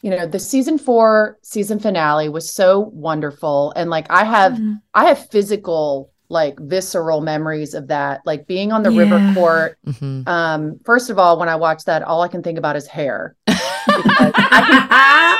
[0.00, 3.74] You know, the season four season finale was so wonderful.
[3.76, 4.80] And like I have Mhm.
[4.94, 8.20] I have physical, like visceral memories of that.
[8.26, 9.34] Like being on the river Yeah.
[9.34, 9.78] court.
[9.98, 12.86] hmm Um, first of all, when I watch that, all I can think about is
[12.86, 13.34] hair.
[13.48, 15.38] I can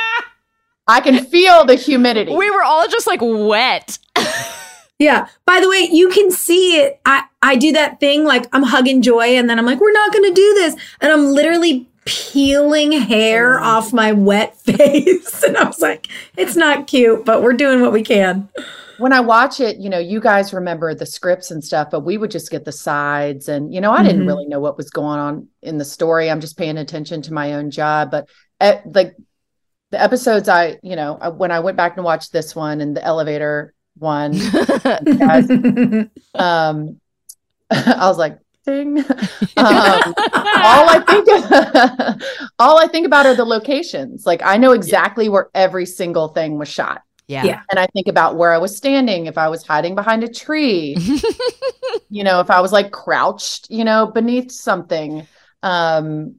[0.89, 2.35] I can feel the humidity.
[2.35, 3.99] We were all just like wet.
[4.99, 5.29] Yeah.
[5.45, 6.99] By the way, you can see it.
[7.05, 10.11] I, I do that thing like I'm hugging Joy and then I'm like, we're not
[10.11, 10.75] going to do this.
[11.03, 15.43] And I'm literally peeling hair off my wet face.
[15.43, 16.09] and I was like,
[16.39, 18.49] it's not cute, but we're doing what we can.
[18.99, 22.17] When I watch it, you know, you guys remember the scripts and stuff, but we
[22.19, 23.49] would just get the sides.
[23.49, 24.27] And, you know, I didn't Mhm.
[24.27, 26.31] really know what was going on in the story.
[26.31, 28.11] I'm just paying attention to my own job.
[28.11, 28.29] But
[28.61, 29.17] at, like
[29.91, 32.97] the episodes, I, you know, I, when I went back and watched this one and
[32.97, 35.49] the elevator one, guys,
[36.35, 37.01] um,
[37.71, 38.99] I was like, ding.
[38.99, 39.05] um,
[39.57, 41.29] all I think,
[42.59, 44.27] all I think about are the locations.
[44.27, 47.03] Like I know exactly where every single thing was shot.
[47.29, 47.45] Yeah.
[47.45, 47.63] Yeah.
[47.71, 50.97] And I think about where I was standing, if I was hiding behind a tree,
[52.09, 55.27] you know, if I was like crouched, you know, beneath something.
[55.63, 56.37] Um,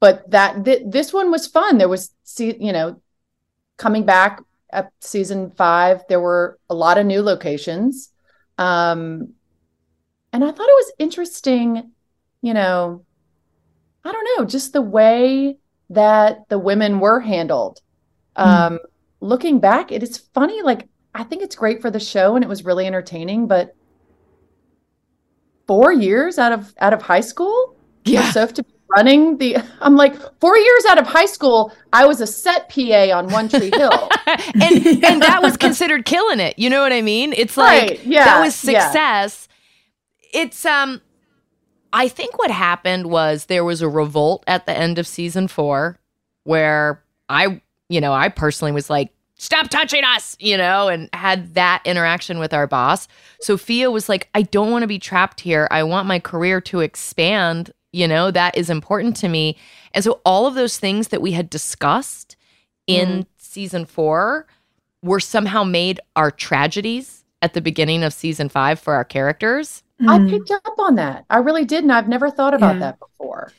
[0.00, 1.78] but that th- this one was fun.
[1.78, 3.00] There was, see, you know,
[3.76, 8.10] coming back at season five, there were a lot of new locations.
[8.56, 9.34] Um,
[10.32, 11.92] and I thought it was interesting,
[12.42, 13.04] you know,
[14.04, 15.58] I don't know, just the way
[15.90, 17.80] that the women were handled.
[18.36, 18.80] Um,
[19.24, 20.62] looking back, it is funny.
[20.62, 23.74] Like, I think it's great for the show and it was really entertaining, but
[25.66, 27.74] four years out of out of high school
[28.04, 28.30] Yeah.
[28.30, 32.20] Soph to be running the I'm like, four years out of high school, I was
[32.20, 34.10] a set PA on One Tree Hill.
[34.26, 36.58] and and that was considered killing it.
[36.58, 37.32] You know what I mean?
[37.32, 38.80] It's like Right, yeah, that was yeah.
[38.86, 39.48] success.
[40.32, 41.00] It's um
[41.92, 45.96] I think what happened was there was a revolt at the end of season 4
[46.42, 49.13] where I, you know, I personally was like
[49.44, 53.06] stop touching us, you know, and had that interaction with our boss.
[53.40, 55.68] Sophia was like I don't want to be trapped here.
[55.70, 59.56] I want my career to expand, you know, that is important to me.
[59.92, 62.36] And so all of those things that we had discussed
[62.86, 64.46] in season four
[65.02, 69.82] were somehow made our tragedies at the beginning of season five for our characters.
[70.00, 70.30] I Mm.
[70.30, 71.24] picked up on that.
[71.30, 72.80] I really did, and I've never thought about Yeah.
[72.80, 73.52] that before.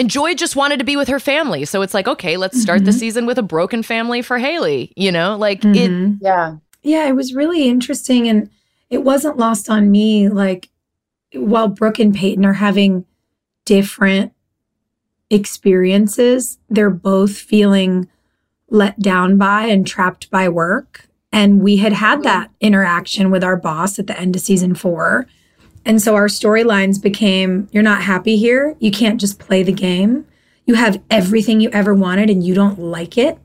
[0.00, 1.66] And Joy just wanted to be with her family.
[1.66, 2.98] So it's like, okay, let's start the Mhm.
[2.98, 4.94] season with a broken family for Haley.
[4.96, 6.16] You know, like it, Mhm.
[6.22, 6.56] Yeah.
[6.82, 8.26] Yeah, it was really interesting.
[8.26, 8.48] And
[8.88, 10.30] it wasn't lost on me.
[10.30, 10.70] Like,
[11.34, 13.04] while Brooke and Peyton are having
[13.66, 14.32] different
[15.28, 18.08] experiences, they're both feeling
[18.70, 21.08] let down by and trapped by work.
[21.30, 25.26] And we had had that interaction with our boss at the end of season four.
[25.84, 28.76] And so our storylines became you're not happy here.
[28.78, 30.26] You can't just play the game.
[30.66, 33.38] You have everything you ever wanted and you don't like it.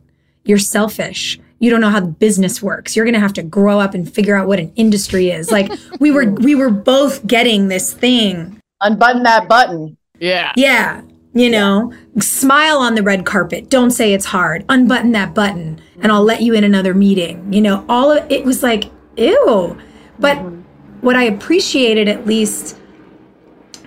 [0.44, 1.40] You're selfish.
[1.60, 2.96] You don't know how the business works.
[2.96, 5.52] You're going to have to grow up and figure out what an industry is.
[5.52, 8.60] Like we were we were both getting this thing.
[8.82, 9.98] Unbutton that button.
[10.20, 10.54] yeah.
[10.56, 11.02] Yeah.
[11.34, 13.70] You know, smile on the red carpet.
[13.70, 14.64] Don't say it's hard.
[14.70, 17.52] Unbutton that button and I'll let you in another meeting.
[17.52, 18.86] You know, all of it was like,
[19.18, 19.78] ew.
[20.20, 20.62] But mm-hmm.
[21.02, 22.78] What I appreciated at least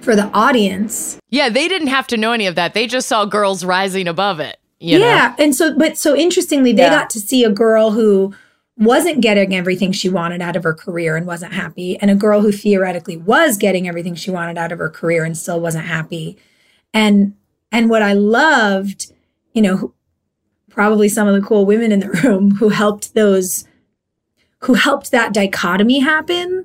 [0.03, 1.49] for the audience Yeah.
[1.49, 2.75] They didn't have to know any of that.
[2.75, 4.59] They just saw girls rising above it.
[4.81, 5.35] You yeah.
[5.39, 6.91] And so, but so interestingly, they Yeah.
[6.91, 8.33] got to see a girl who
[8.77, 12.43] wasn't getting everything she wanted out of her career and wasn't happy, and a girl
[12.43, 16.39] who theoretically was getting everything she wanted out of her career and still wasn't happy.
[16.95, 17.35] And
[17.73, 19.13] and what I loved,
[19.53, 19.95] you know,
[20.71, 23.67] probably some of the cool women in the room who helped those
[24.61, 26.65] who helped that dichotomy happen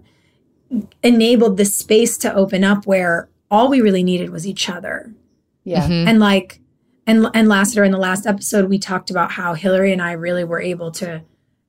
[1.04, 5.14] enabled the space to open up where all we really needed was each other
[5.64, 5.88] Yeah.
[5.88, 6.08] Mhm.
[6.10, 6.60] and like
[7.06, 10.44] and and Lassiter in the last episode we talked about how Hilarie and I really
[10.44, 11.22] were able to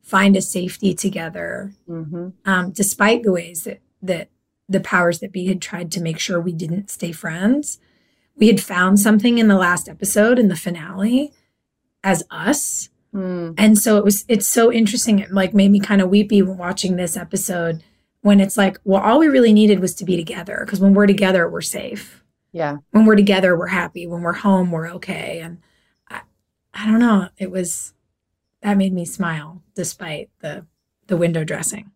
[0.02, 4.28] find a safety together hmm um, despite the ways that that
[4.68, 7.78] the powers that be had tried to make sure we didn't stay friends
[8.36, 11.32] we had found something in the last episode in the finale
[12.02, 13.54] as us Mm.
[13.58, 16.96] and so it was it's so interesting it like made me kind of weepy watching
[16.96, 17.84] this episode
[18.24, 21.06] when it's like well all we really needed was to be together because when we're
[21.06, 22.22] together we're safe
[22.52, 22.78] Yeah.
[22.90, 25.58] when we're together we're happy when we're home we're okay and
[26.08, 26.20] i,
[26.72, 27.92] I don't know it was
[28.62, 30.66] that made me smile despite the
[31.06, 31.90] the window dressing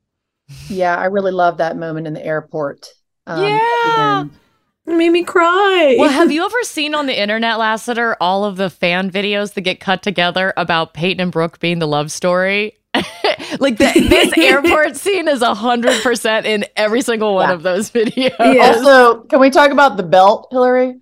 [0.69, 0.97] Yeah.
[0.97, 2.87] I really love that moment in the airport.
[3.27, 4.21] um, Yeah.
[4.21, 4.31] end.
[4.87, 5.97] It made me cry.
[5.99, 9.61] Well, have you ever seen on the internet, Lassiter, all of the fan videos that
[9.63, 12.78] get cut together about Peyton and Brooke being the love story?
[13.61, 17.55] like the, this airport scene is a hundred percent in every single one Yeah.
[17.55, 18.33] of those videos.
[18.39, 18.73] Yeah.
[18.75, 21.01] Also, can we talk about the belt, Hilarie?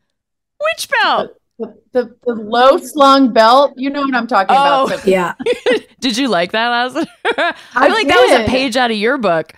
[0.59, 1.33] Which belt?
[1.59, 3.73] The, the, the low slung belt.
[3.77, 4.85] You know what I'm talking Oh.
[4.87, 4.99] about.
[4.99, 5.11] Sophie.
[5.13, 5.35] yeah.
[6.01, 7.11] Did you like that, Lassiter?
[7.25, 9.53] I I feel like that was a page out of your book.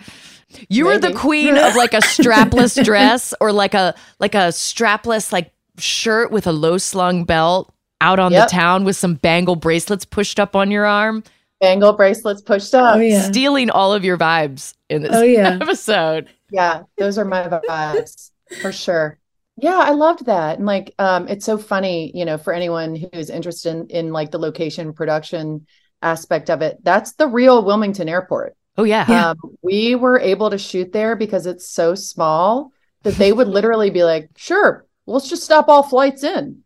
[0.69, 5.31] You were the queen of like a strapless dress or like a like a strapless
[5.31, 7.71] like shirt with a low slung belt
[8.01, 8.47] out on Yep.
[8.47, 11.23] the town with some bangle bracelets pushed up on your arm,
[11.59, 12.95] Bangle bracelets pushed up.
[12.95, 13.21] Oh yeah.
[13.21, 15.49] stealing all of your vibes in this Oh yeah.
[15.61, 16.29] episode.
[16.51, 18.31] Yeah, those are my vibes
[18.61, 19.19] for sure.
[19.57, 20.57] Yeah, I loved that.
[20.57, 24.31] And like um it's so funny, you know, for anyone who's interested in, in like
[24.31, 25.67] the location production
[26.01, 26.77] aspect of it.
[26.81, 28.55] That's the real Wilmington Airport.
[28.77, 29.05] Oh yeah.
[29.09, 29.29] Yeah.
[29.31, 32.71] Um we were able to shoot there because it's so small
[33.03, 36.63] that they would literally be like, "Sure, let's just stop all flights in."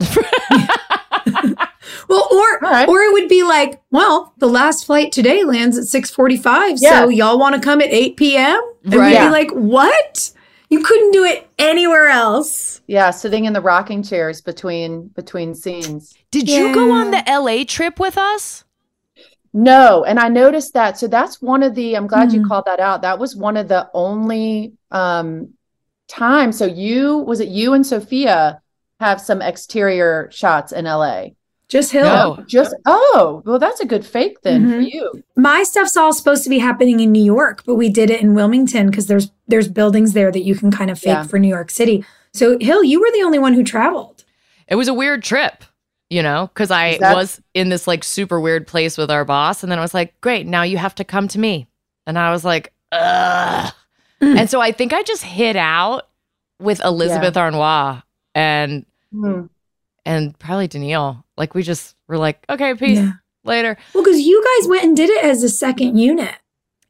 [2.12, 2.88] Well, or All right.
[2.88, 6.76] or it would be like, well, the last flight today lands at six forty five.
[6.78, 7.00] Yeah.
[7.04, 8.60] So y'all want to come at eight p.m.
[8.84, 9.06] And Right.
[9.08, 9.26] we'd Yeah.
[9.26, 10.30] be like, what?
[10.68, 12.80] You couldn't do it anywhere else.
[12.86, 16.14] Yeah, sitting in the rocking chairs between between scenes.
[16.30, 18.64] Did you go on the LA trip with us?
[19.54, 20.98] No, and I noticed that.
[20.98, 22.48] So that's one of the, I'm glad you Mhm.
[22.48, 23.02] called that out.
[23.02, 25.50] That was one of the only um
[26.08, 26.56] times.
[26.58, 28.60] So you, was it you and Sophia
[29.00, 31.30] have some exterior shots in LA?
[31.72, 32.04] Just Hill.
[32.04, 32.44] No.
[32.46, 34.92] Just, oh, well, that's a good fake then for Mhm.
[34.92, 35.24] you.
[35.36, 38.34] My stuff's all supposed to be happening in New York, but we did it in
[38.34, 41.22] Wilmington because there's there's buildings there that you can kind of fake Yeah.
[41.22, 42.04] for New York City.
[42.34, 44.24] So Hill, you were the only one who traveled.
[44.68, 45.64] It was a weird trip,
[46.10, 49.62] you know, because I that- was in this like super weird place with our boss.
[49.62, 51.68] And then I was like, great, now you have to come to me.
[52.06, 53.72] And I was like, ugh.
[54.22, 54.38] Mm.
[54.40, 56.08] And so I think I just hit out
[56.60, 58.02] with Elizabeth Arnois
[58.34, 59.46] and Hmm.
[60.06, 61.24] and probably Danielle.
[61.42, 63.14] Like we just were like, okay, peace Yeah.
[63.42, 63.76] later.
[63.92, 66.36] Well, because you guys went and did it as a second unit.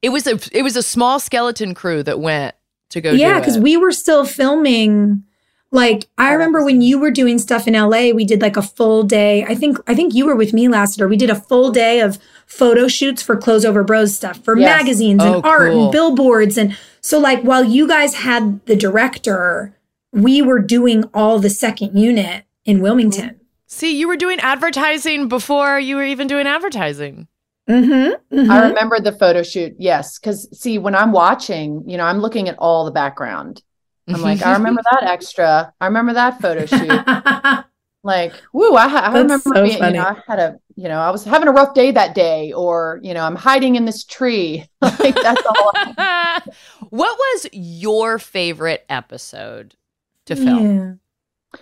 [0.02, 2.54] It was a it was a small skeleton crew that went
[2.90, 3.12] to go.
[3.12, 5.24] yeah, because we were still filming.
[5.70, 9.04] Like I remember when you were doing stuff in LA, we did like a full
[9.04, 9.42] day.
[9.44, 11.08] I think I think you were with me last year.
[11.08, 14.68] We did a full day of photo shoots for Clothes Over Bros stuff for Yes.
[14.78, 15.84] magazines and Oh, art cool.
[15.84, 19.74] and billboards and so like while you guys had the director,
[20.12, 23.40] we were doing all the second unit in Wilmington.
[23.72, 27.26] See you were doing advertising before you were even doing advertising.
[27.68, 28.50] Mm-hmm.
[28.50, 29.74] I remember the photo shoot.
[29.78, 30.18] Yes.
[30.18, 33.62] Cause see, when I'm watching, you know, I'm looking at all the background.
[34.08, 35.72] I'm like, I remember that extra.
[35.80, 37.64] I remember that photo shoot.
[38.04, 41.08] like woo i, I remember so being, you know i had a you know i
[41.10, 44.66] was having a rough day that day or you know i'm hiding in this tree
[44.80, 45.72] like that's all
[46.90, 49.76] what was your favorite episode
[50.26, 51.00] to film?
[51.54, 51.60] Yeah.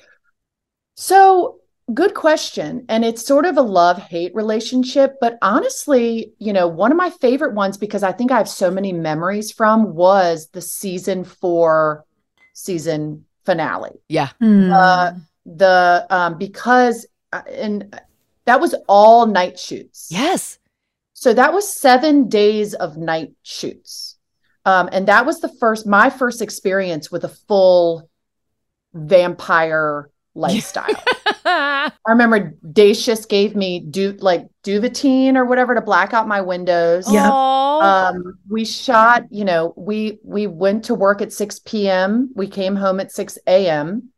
[0.94, 1.59] so
[1.94, 6.90] good question and it's sort of a love hate relationship but honestly you know one
[6.92, 10.60] of my favorite ones because i think i have so many memories from was the
[10.60, 12.04] season four
[12.52, 14.28] season finale Yeah.
[14.40, 14.72] Hmm.
[14.72, 15.12] uh,
[15.46, 17.98] the um because uh, and
[18.44, 20.58] that was all night shoots Yes.
[21.12, 24.16] So that was seven days of night shoots.
[24.64, 28.08] Um, and that was the first, my first experience with a full
[28.94, 31.02] vampire lifestyle.
[31.44, 37.10] I remember Dacius gave me du- like Duvetyne or whatever to black out my windows.
[37.12, 37.30] Yeah.
[37.30, 42.30] Um, we shot, you know, we we went to work at 6 p.m.
[42.34, 44.10] We came home at 6 a.m.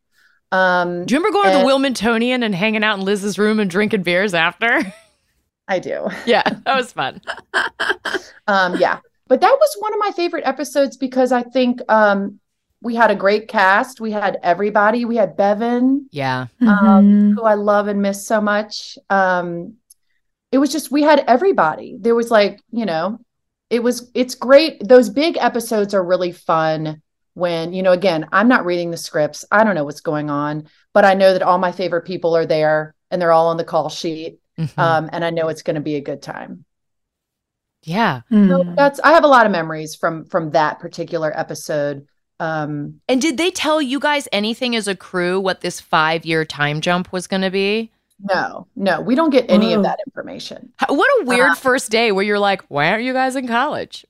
[0.51, 3.71] Um, Do you remember going to the Wilmingtonian and hanging out in Liz's room and
[3.71, 4.93] drinking beers after?
[5.69, 6.09] I do.
[6.27, 7.21] yeah, that was fun.
[8.49, 8.99] Um, yeah.
[9.29, 12.41] But that was one of my favorite episodes because I think um
[12.83, 14.01] we had a great cast.
[14.01, 15.05] We had everybody.
[15.05, 16.47] We had Bevin, Yeah.
[16.61, 18.99] Um, who I love and miss so much.
[19.09, 19.75] Um,
[20.51, 21.97] it was just we had everybody.
[21.99, 23.19] There was like, you know,
[23.71, 24.87] it was it's great.
[24.87, 27.01] Those big episodes are really fun
[27.35, 29.45] when, you know, again, I'm not reading the scripts.
[29.51, 32.45] I don't know what's going on, but I know that all my favorite people are
[32.47, 34.39] there and they're all on the call sheet.
[34.59, 34.79] Mhm.
[34.79, 36.65] Um, and I know it's going to be a good time.
[37.85, 38.21] yeah.
[38.31, 38.77] So Mhm.
[38.77, 42.07] that's I have a lot of memories from from that particular episode.
[42.43, 46.45] Um, And did they tell you guys anything as a crew what this five year
[46.45, 47.91] time jump was going to be?
[48.25, 49.79] no, no, we don't get any Whoa.
[49.79, 50.73] of that information.
[50.77, 53.49] How- What a weird Uh, first day where you're like, why aren't you guys in
[53.49, 54.07] college?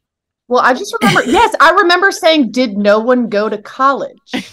[0.49, 4.19] Well, I just remember, yes, I remember saying, "Did no one go to college?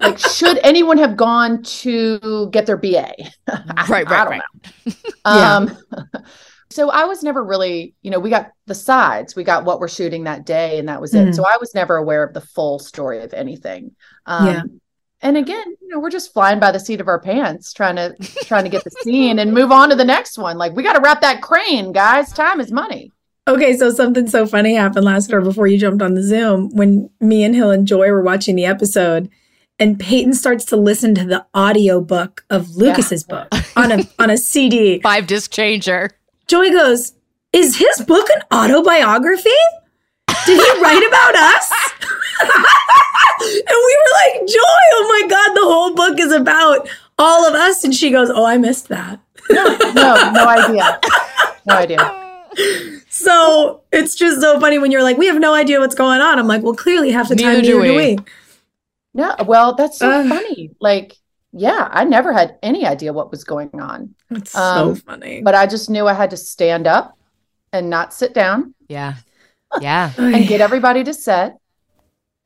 [0.00, 4.42] Like, should anyone have gone to get their BA?" right, I right, don't right.
[5.24, 5.76] Um,
[6.70, 9.88] So I was never really, you know, we got the sides, we got what we're
[9.88, 11.28] shooting that day, and that was it.
[11.28, 11.34] Mhm.
[11.34, 13.92] So I was never aware of the full story of anything.
[14.26, 14.62] Um, Yeah.
[15.22, 18.14] And again, you know, we're just flying by the seat of our pants, trying to
[18.44, 20.58] trying to get the scene and move on to the next one.
[20.58, 22.32] Like we got to wrap that crane, guys.
[22.32, 23.12] Time is money.
[23.48, 27.08] Okay, so something so funny happened last night before you jumped on the Zoom when
[27.20, 29.30] me and Hill and Joy were watching the episode,
[29.78, 34.30] and Peyton starts to listen to the audio book of Lucas's book on a on
[34.30, 35.00] a CD.
[35.00, 36.10] Five disc changer.
[36.46, 37.12] Joy goes,
[37.52, 39.50] "Is his book an autobiography?
[40.46, 41.72] Did he write about us?"
[42.40, 47.54] and we were like, "Joy, oh my god, the whole book is about all of
[47.54, 49.20] us." And she goes, "Oh, I missed that."
[49.50, 49.64] No,
[49.94, 51.00] no no idea.
[51.66, 52.22] No idea.
[53.08, 56.38] So it's just so funny when you're like, we have no idea what's going on.
[56.38, 58.16] I'm like, well, clearly half the time Neither do neither do we.
[58.16, 59.44] we.
[59.44, 60.28] Well, that's so Ugh.
[60.28, 60.70] funny.
[60.80, 61.14] Like,
[61.56, 65.42] yeah, I never had any idea what was going on, It's Um, so funny.
[65.42, 67.16] but I just knew I had to stand up
[67.72, 69.14] and not sit down Yeah.
[69.80, 70.12] Yeah.
[70.16, 71.56] and get everybody to set.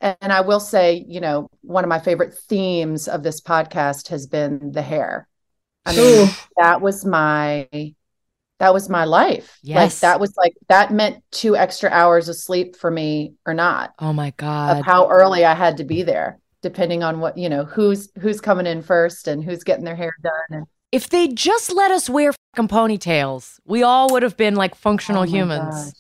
[0.01, 4.27] And I will say, you know, one of my favorite themes of this podcast has
[4.27, 5.29] been the hair.
[5.85, 7.69] I mean, that was my
[8.59, 9.59] that was my life.
[9.63, 10.01] Like Yes.
[10.01, 13.93] that was like that meant two extra hours of sleep for me or not.
[13.99, 14.79] Oh my God.
[14.79, 14.91] Of God.
[14.91, 18.67] how early I had to be there, depending on what, you know, who's who's coming
[18.67, 20.33] in first and who's getting their hair done.
[20.51, 24.75] And If they just let us wear fucking ponytails, we all would have been like
[24.75, 25.87] functional Oh humans.
[25.87, 25.93] gosh.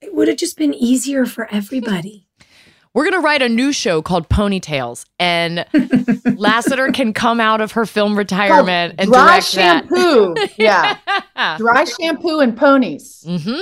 [0.00, 2.26] it would have just been easier for everybody.
[2.94, 5.66] We're going to write a new show called Ponytails, and
[6.38, 10.34] Lassiter can come out of her film retirement and dry direct shampoo.
[10.56, 10.96] yeah.
[11.36, 11.58] that.
[11.58, 13.24] Dry shampoo and ponies.
[13.28, 13.60] hmm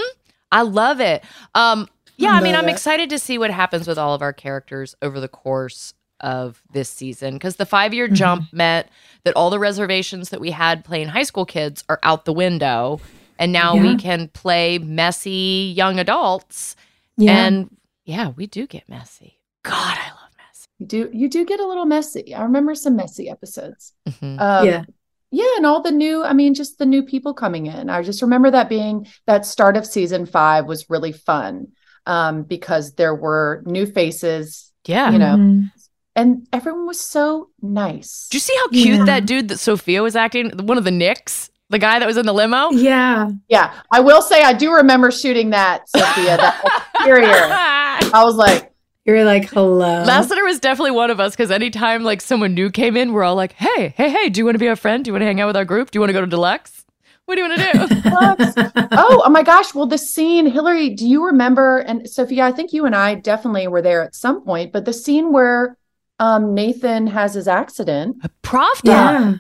[0.53, 1.25] I love it.
[1.55, 4.95] Um, yeah, I mean, I'm excited to see what happens with all of our characters
[5.03, 7.97] over the course of this season because the five Mm-hmm.
[7.97, 8.87] year jump meant
[9.25, 13.01] that all the reservations that we had playing high school kids are out the window.
[13.39, 13.83] And now Yeah.
[13.83, 16.75] we can play messy young adults.
[17.19, 17.47] Yeah.
[17.47, 19.39] And yeah, we do get messy.
[19.63, 20.69] God, I love messy.
[20.79, 22.35] You do you do get a little messy.
[22.35, 23.93] I remember some messy episodes.
[24.09, 24.41] Mhm.
[24.41, 24.85] Um, yeah.
[25.33, 27.91] Yeah, and all the new, I mean, just the new people coming in.
[27.91, 31.73] I just remember that being that start of season five was really fun
[32.07, 35.11] um, because there were new faces Yeah.
[35.11, 35.73] You know, Mhm.
[36.17, 38.27] And everyone was so nice.
[38.31, 39.05] Do you see how cute Yeah.
[39.05, 40.51] that dude that Sophia was acting?
[40.67, 42.71] One of the Knicks, the guy that was in the limo?
[42.71, 43.29] Yeah.
[43.49, 47.29] Yeah, I will say I do remember shooting that, Sophia, that exterior.
[47.31, 48.73] I was like,
[49.05, 50.03] You're like, hello.
[50.05, 53.37] Lassiter was definitely one of us because anytime like someone new came in, we're all
[53.37, 54.31] like, "Hey, hey, hey!
[54.31, 55.05] Do you want to be our friend?
[55.05, 55.91] Do you want to hang out with our group?
[55.93, 56.85] Do you want to go to Deluxe?
[57.27, 58.01] What do you want to do?"
[58.93, 59.75] oh, oh my gosh.
[59.75, 61.79] Well, the scene, Hilarie, do you remember?
[61.79, 64.93] And Sophia, I think you and I definitely were there at some point, but the
[64.93, 65.77] scene where
[66.19, 68.85] um, Nathan has his accident, Pravda.
[68.85, 69.35] yeah.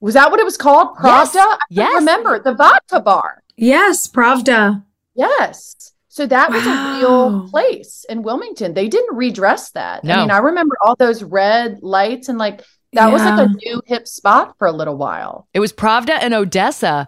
[0.00, 0.96] was that what it was called?
[1.02, 1.40] Yes, Pravda?
[1.40, 1.94] I yes.
[1.94, 3.42] remember the vodka bar.
[3.56, 4.84] Yes, Pravda.
[5.14, 5.92] Yes.
[6.08, 8.72] So that was a real place in Wilmington.
[8.74, 10.00] They didn't redress that.
[10.02, 10.16] I No.
[10.22, 12.62] mean, I remember all those red lights and like
[12.94, 15.46] that was like a new hip spot for a little while.
[15.52, 17.06] It was Pravda and Odessa.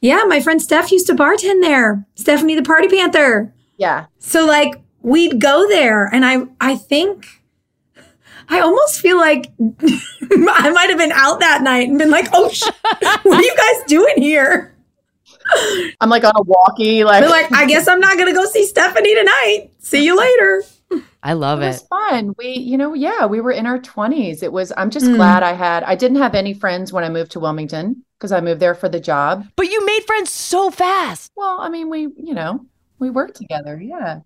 [0.00, 2.06] Yeah, my friend Steph used to bartend there.
[2.14, 3.52] Stephanie the Party Panther.
[3.78, 4.06] Yeah.
[4.20, 7.26] So like we'd go there and I I think
[8.48, 12.48] I almost feel like I might have been out that night and been like, "Oh
[12.50, 12.74] shit.
[13.22, 14.72] What are you guys doing here?"
[16.00, 18.44] I'm like on a walkie, like, They're like, "I guess I'm not going to go
[18.46, 19.70] see Stephanie tonight.
[19.78, 20.64] See you later."
[21.22, 22.34] I love it was fun.
[22.38, 24.44] We, you know, yeah, we were in our 20s.
[24.44, 25.16] It was, I'm just Mm.
[25.16, 28.40] glad I had, I didn't have any friends when I moved to Wilmington because I
[28.40, 29.44] moved there for the job.
[29.56, 31.32] But you made friends so fast.
[31.34, 32.64] Well, I mean, we, you know,
[32.98, 33.80] we work together.
[33.80, 34.20] Yeah.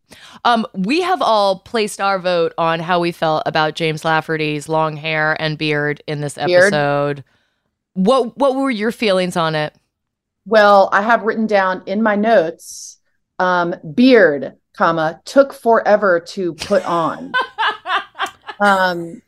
[0.44, 4.96] Um, we have all placed our vote on how we felt about James Lafferty's long
[4.96, 6.72] hair and beard in this Beard.
[6.74, 7.24] episode.
[7.94, 9.74] What What were your feelings on it?
[10.46, 12.98] Well, I have written down in my notes,
[13.38, 17.32] um, beard, comma, took forever to put on.
[18.60, 19.22] um,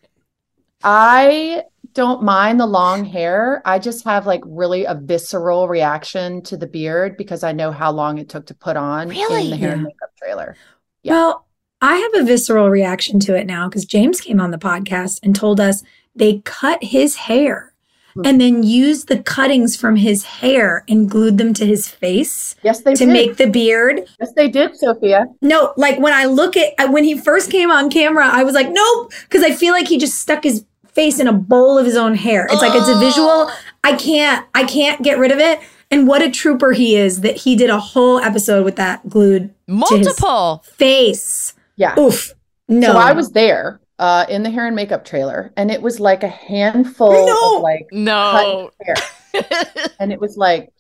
[0.83, 1.65] I
[1.95, 3.63] don't mind the long hair.
[3.65, 7.91] I just have like really a visceral reaction to the beard because I know how
[7.93, 9.45] long it took to put on Really?
[9.45, 10.57] in the hair and makeup trailer.
[11.03, 11.13] Yeah.
[11.15, 11.47] Well,
[11.81, 15.35] I have a visceral reaction to it now because James came on the podcast and
[15.35, 15.83] told us
[16.15, 17.69] they cut his hair
[18.15, 18.27] Hmm.
[18.27, 22.83] and then used the cuttings from his hair and glued them to his face Yes,
[22.83, 23.13] they to did.
[23.13, 24.03] make the beard.
[24.21, 25.25] yes, they did, Sophia.
[25.41, 28.53] No, like when I look at uh, when he first came on camera, I was
[28.55, 30.63] like, nope, because I feel like he just stuck his
[30.95, 32.47] face in a bowl of his own hair.
[32.51, 33.51] It's like it's a visual.
[33.85, 35.61] I can't, I can't get rid of it.
[35.91, 39.55] And what a trooper he is that he did a whole episode with that glued
[39.69, 40.65] to his Multiple.
[40.77, 41.55] face.
[41.77, 41.99] Yeah.
[41.99, 42.33] Oof.
[42.69, 46.01] No, So I was there uh, in the hair and makeup trailer, and it was
[46.01, 47.57] like a handful No.
[47.57, 48.71] of like No.
[48.87, 48.97] cut
[49.35, 49.91] hair.
[50.01, 50.71] and it was like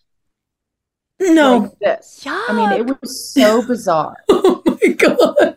[1.20, 1.58] No.
[1.58, 2.22] like this.
[2.26, 4.16] I mean, it was so bizarre.
[4.30, 5.56] Oh my god.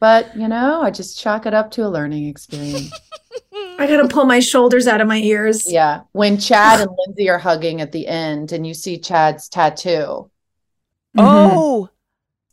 [0.00, 2.90] But you know, I just chalk it up to a learning experience.
[3.78, 5.70] I gotta pull my shoulders out of my ears.
[5.70, 6.02] yeah.
[6.12, 10.30] When Chad and Lindsey are hugging at the end and you see Chad's tattoo,
[11.18, 11.88] Oh,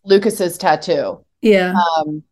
[0.06, 1.24] Lucas's tattoo.
[1.42, 1.74] Yeah.
[1.98, 2.24] Um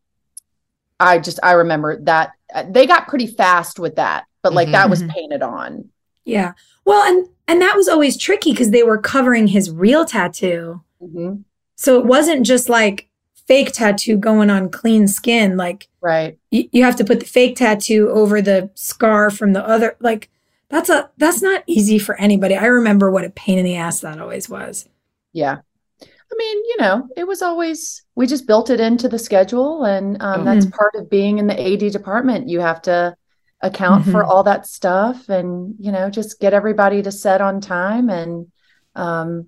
[1.00, 4.72] I just I remember that uh, they got pretty fast with that, but like Mhm.
[4.74, 5.10] that was Mhm.
[5.10, 5.90] painted on.
[6.26, 6.54] Yeah.
[6.86, 10.82] Well, and and that was always tricky because they were covering his real tattoo.
[11.02, 11.44] Mhm.
[11.76, 13.10] So it wasn't just like
[13.48, 15.58] fake tattoo going on clean skin.
[15.58, 16.38] Like Right.
[16.52, 19.96] you, you have to put the fake tattoo over the scar from the other.
[20.00, 20.30] Like
[20.70, 22.56] that's a that's not easy for anybody.
[22.56, 24.88] I remember what a pain in the ass that always was.
[25.34, 25.58] Yeah.
[26.02, 29.86] I mean, you know, it was always, we just built it into the schedule.
[29.86, 32.50] And um, that's part of being in the AD department.
[32.50, 33.16] You have to
[33.62, 34.28] account for Mhm.
[34.28, 38.10] all that stuff and, you know, just get everybody to set on time.
[38.10, 38.52] And,
[38.94, 39.48] um,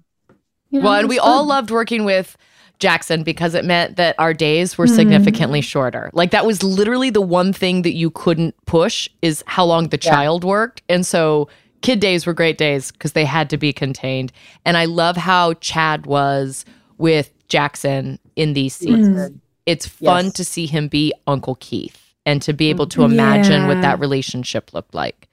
[0.70, 2.38] you know, well, and it's we all loved working with
[2.80, 4.96] Jackson because it meant that our days were Mhm.
[4.96, 6.10] significantly shorter.
[6.14, 10.00] Like that was literally the one thing that you couldn't push is how long the
[10.02, 10.12] Yeah.
[10.12, 10.82] child worked.
[10.90, 11.50] And so
[11.82, 14.32] kid days were great days because they had to be contained.
[14.66, 16.66] And I love how Chad was
[16.98, 19.08] with Jackson in these scenes.
[19.08, 19.40] Mm.
[19.66, 20.34] It's fun Yes.
[20.34, 24.74] to see him be Uncle Keith and to be able to imagine what that relationship
[24.74, 25.28] looked like.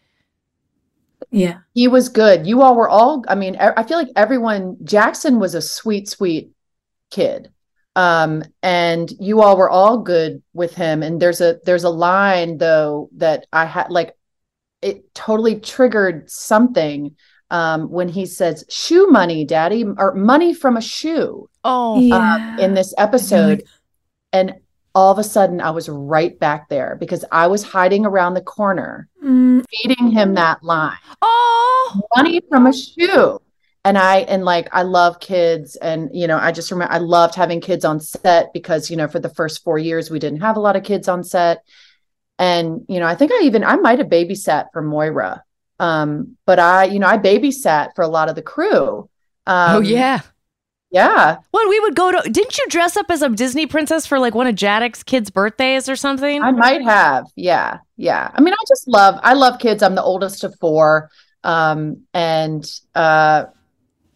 [1.30, 1.58] Yeah.
[1.74, 2.46] He was good.
[2.46, 6.50] You all were all, I mean, I feel like everyone, Jackson was a sweet, sweet
[7.10, 7.50] kid.
[7.94, 11.02] Um, and you all were all good with him.
[11.02, 14.14] And there's a there's a line though that I had like
[14.82, 17.16] it totally triggered something
[17.50, 22.74] um when he says shoe money, daddy, or money from a shoe Oh, um, in
[22.74, 23.62] this episode.
[24.32, 24.54] And
[24.94, 28.42] all of a sudden I was right back there because I was hiding around the
[28.42, 30.98] corner Mm, feeding him that line.
[31.22, 33.40] Oh, money from a shoe
[33.86, 37.36] and i and like i love kids and you know i just remember i loved
[37.36, 40.56] having kids on set because you know for the first four years we didn't have
[40.56, 41.62] a lot of kids on set.
[42.38, 45.42] And you know i think i even i might have babysat for moira.
[45.78, 49.08] Um but i you know i babysat for a lot of the crew.
[49.46, 50.20] Um oh yeah.
[50.90, 51.36] yeah.
[51.52, 54.34] Well we would go to, didn't you dress up as a Disney princess for like
[54.34, 56.42] one of Jadek's kids' birthdays or something?
[56.42, 57.26] i might have.
[57.36, 57.78] Yeah.
[57.96, 58.32] Yeah.
[58.34, 59.82] I mean i just love i love kids.
[59.84, 61.08] I'm the oldest of four.
[61.44, 63.44] Um and uh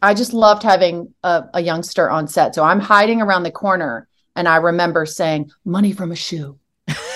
[0.02, 2.54] I just loved having a, a youngster on set.
[2.54, 6.58] So I'm hiding around the corner and I remember saying, money from a shoe,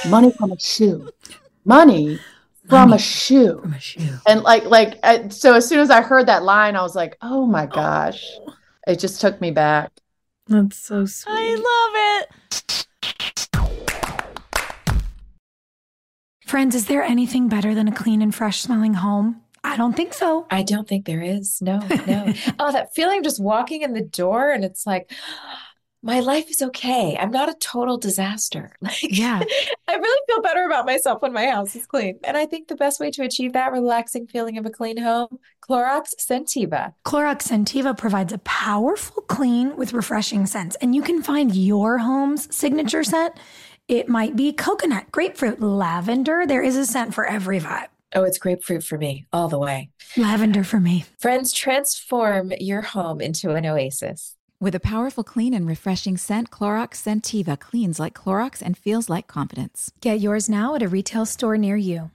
[0.09, 1.09] money from a shoe,
[1.65, 2.20] money
[2.69, 3.61] from a shoe.
[3.61, 4.19] from a shoe.
[4.27, 7.16] And like, like, I, so as soon as I heard that line, I was like,
[7.23, 7.69] oh my oh.
[7.69, 8.23] gosh,
[8.86, 9.90] it just took me back.
[10.47, 11.32] That's so sweet.
[11.32, 12.86] I love it.
[16.47, 19.43] Friends, is there anything better than a clean and fresh smelling home?
[19.65, 20.47] I don't think so.
[20.51, 21.61] I don't think there is.
[21.62, 22.32] No, no.
[22.59, 25.11] oh, that feeling of just walking in the door and it's like,
[26.03, 27.16] my life is okay.
[27.19, 28.73] I'm not a total disaster.
[28.82, 29.43] Like, Yeah.
[29.89, 32.19] I really feel better about myself when my house is clean.
[32.24, 35.39] And I think the best way to achieve that relaxing feeling of a clean home,
[35.66, 36.93] Clorox Scentiva.
[37.07, 42.55] Clorox Scentiva provides a powerful clean with refreshing scents, and you can find your home's
[42.55, 43.35] signature scent.
[43.89, 46.47] It might be coconut, grapefruit, lavender.
[46.47, 47.89] There is a scent for every vibe.
[48.15, 49.91] Oh, it's grapefruit for me all the way.
[50.16, 51.05] Lavender for me.
[51.19, 54.36] Friends, transform your home into an oasis.
[54.61, 59.27] With a powerful clean and refreshing scent, Clorox Scentiva cleans like Clorox and feels like
[59.27, 59.93] confidence.
[60.01, 62.12] Get yours now at a retail store near you.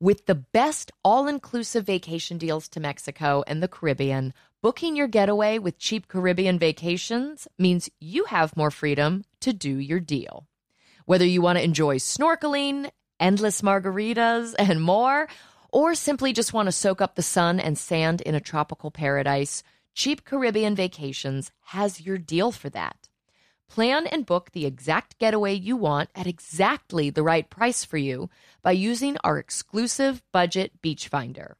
[0.00, 4.32] With the best all inclusive vacation deals to Mexico and the Caribbean,
[4.62, 10.00] booking your getaway with cheap Caribbean vacations means you have more freedom to do your
[10.00, 10.46] deal.
[11.04, 12.90] Whether you want to enjoy snorkeling,
[13.20, 15.28] endless margaritas, and more,
[15.68, 19.62] or simply just want to soak up the sun and sand in a tropical paradise,
[19.94, 23.08] Cheap Caribbean Vacations has your deal for that.
[23.68, 28.28] Plan and book the exact getaway you want at exactly the right price for you
[28.62, 31.56] by using our exclusive budget beach finder.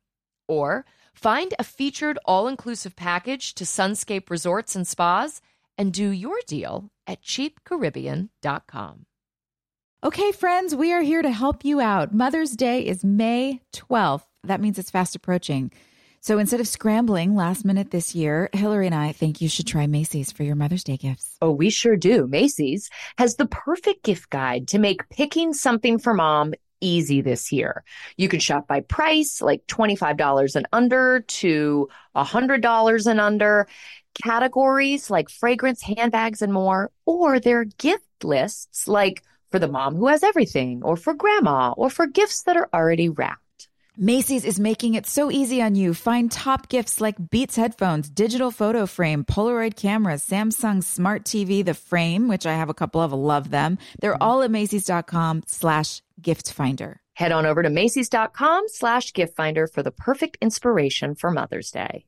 [0.49, 0.85] Or
[1.15, 5.41] find a featured all inclusive package to Sunscape Resorts and Spas
[5.79, 9.07] and do your deal at cheapcaribbean.com.
[10.03, 12.15] Okay, friends, we are here to help you out.
[12.15, 14.25] Mother's Day is May 12th.
[14.45, 15.71] That means it's fast approaching.
[16.23, 19.87] So instead of scrambling last minute this year, Hilarie and I think you should try
[19.87, 21.37] Macy's for your Mother's Day gifts.
[21.43, 22.27] Oh, we sure do.
[22.27, 27.85] Macy's has the perfect gift guide to make picking something for mom easy this year.
[28.17, 33.69] You can shop by price, like $25 and under to $100 and under,
[34.25, 40.09] categories like fragrance, handbags, and more, or their gift lists like for the mom who
[40.09, 43.41] has everything, or for grandma, or for gifts that are already wrapped.
[43.97, 45.93] Macy's is making it so easy on you.
[45.93, 51.75] Find top gifts like Beats headphones, digital photo frame, Polaroid cameras, Samsung smart TV, the
[51.75, 53.77] frame, which I have a couple of, love them.
[54.01, 57.01] They're all at Macy's.com slash gift finder.
[57.13, 62.07] Head on over to Macy's.com slash gift finder for the perfect inspiration for Mother's Day.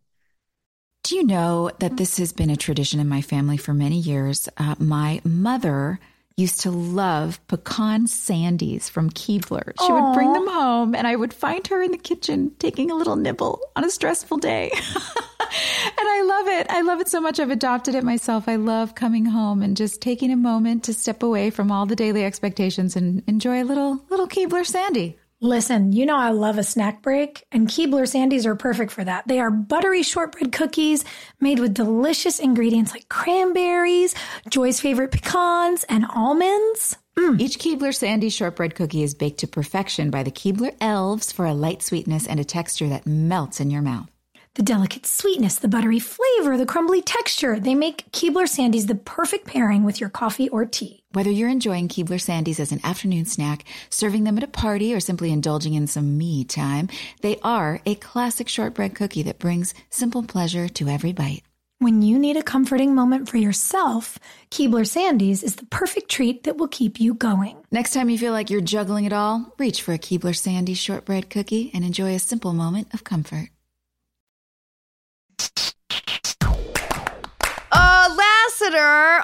[1.03, 4.49] Do you know that this has been a tradition in my family for many years?
[4.57, 5.99] Uh, my mother
[6.37, 9.73] used to love pecan sandies from Keebler.
[9.85, 12.95] She would bring them home and I would find her in the kitchen taking a
[12.95, 14.71] little nibble on a stressful day.
[14.75, 16.67] and I love it.
[16.71, 17.41] I love it so much.
[17.41, 18.49] I've adopted it myself.
[18.49, 21.97] I love coming home and just taking a moment to step away from all the
[21.97, 25.19] daily expectations and enjoy a little little Keebler sandy.
[25.45, 29.27] Listen, you know I love a snack break, and Keebler Sandies are perfect for that.
[29.27, 31.05] They are buttery shortbread cookies
[31.41, 34.15] made with delicious ingredients like cranberries,
[34.49, 36.97] Joy's favorite pecans, and almonds.
[37.19, 37.41] Mm.
[37.41, 41.55] Each Keebler Sandy shortbread cookie is baked to perfection by the Keebler elves for a
[41.55, 44.09] light sweetness and a texture that melts in your mouth.
[44.55, 49.49] The delicate sweetness, the buttery flavor, the crumbly texture, they make Keebler Sandies the perfect
[49.49, 51.02] pairing with your coffee or tea.
[51.13, 55.01] Whether you're enjoying Keebler Sandies as an afternoon snack, serving them at a party, or
[55.01, 56.89] simply indulging in some me time,
[57.21, 61.43] they are a classic shortbread cookie that brings simple pleasure to every bite.
[61.81, 64.19] When you need a comforting moment for yourself,
[64.51, 67.59] Keebler Sandies is the perfect treat that will keep you going.
[67.71, 71.29] Next time you feel like you're juggling it all, reach for a Keebler Sandy shortbread
[71.29, 73.51] cookie and enjoy a simple moment of comfort.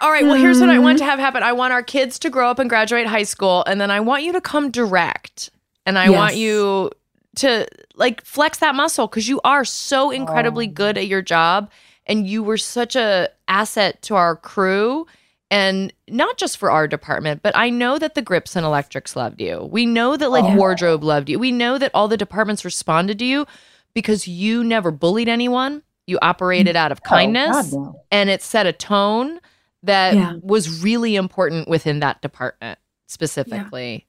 [0.02, 0.24] All right.
[0.24, 1.43] Well, here's what I want to have happen.
[1.43, 4.23] I want our kids to grow up and graduate high school, and then I want
[4.23, 5.51] you to come direct,
[5.86, 6.90] and I want you
[7.36, 10.73] to like flex that muscle because you are so incredibly oh.
[10.73, 11.70] good at your job,
[12.06, 15.06] and you were such a asset to our crew.
[15.51, 19.40] And not just for our department, but I know that the grips and electrics loved
[19.40, 19.66] you.
[19.70, 20.56] We know that like oh.
[20.56, 21.39] wardrobe loved you.
[21.39, 23.47] We know that all the departments responded to you
[23.94, 25.82] because you never bullied anyone.
[26.09, 28.01] You operated out of kindness God, no.
[28.10, 29.40] and it set a tone
[29.82, 30.32] that Yeah.
[30.43, 34.06] was really important within that department specifically.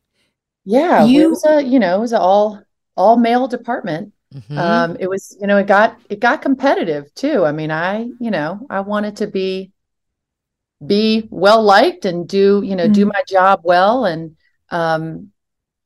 [0.64, 2.62] Yeah, You- it was a you know it was an all
[2.96, 4.14] all male department.
[4.34, 4.58] Mhm.
[4.58, 7.46] Um, it was you know it got it got competitive too.
[7.46, 9.72] I mean, I you know I wanted to be
[10.86, 14.38] be well liked and do you know do my job well and
[14.72, 15.32] um,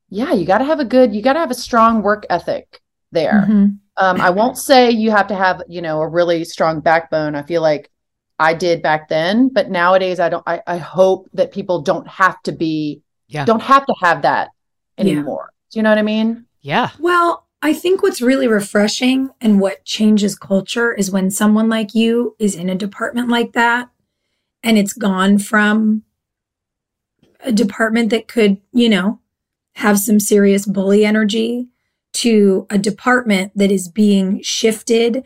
[0.10, 2.82] yeah, you got to have a good you got to have a strong work ethic
[3.12, 3.46] there.
[3.50, 3.78] Mhm.
[3.98, 7.36] Um, I won't say you have to have, you know, a really strong backbone.
[7.36, 7.92] I feel like
[8.40, 12.42] I did back then, but nowadays I don't I, I hope that people don't have
[12.44, 13.46] to be Yeah.
[13.46, 14.50] don't have to have that
[14.98, 15.04] Yeah.
[15.04, 15.54] anymore.
[15.72, 16.46] Do you know what I mean?
[16.62, 16.90] yeah.
[17.00, 22.36] Well, I think what's really refreshing and what changes culture is when someone like you
[22.40, 23.90] is in a department like that
[24.64, 26.04] and it's gone from
[27.42, 29.20] a department that could, you know,
[29.76, 31.68] have some serious bully energy
[32.14, 35.24] to a department that is being shifted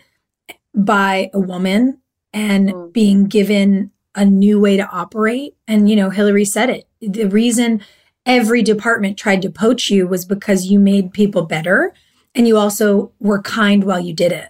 [0.74, 2.00] by a woman
[2.34, 2.94] and Mm.
[2.94, 5.56] being given a new way to operate.
[5.68, 6.88] And, you know, Hilarie said it.
[7.02, 7.82] The reason
[8.26, 11.94] every department tried to poach you was because you made people better
[12.34, 14.50] and you also were kind while you did it.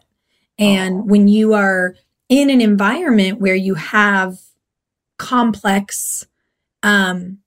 [0.57, 1.95] And when you are
[2.30, 4.39] in an environment where you have
[5.18, 6.26] complex
[6.84, 7.39] um,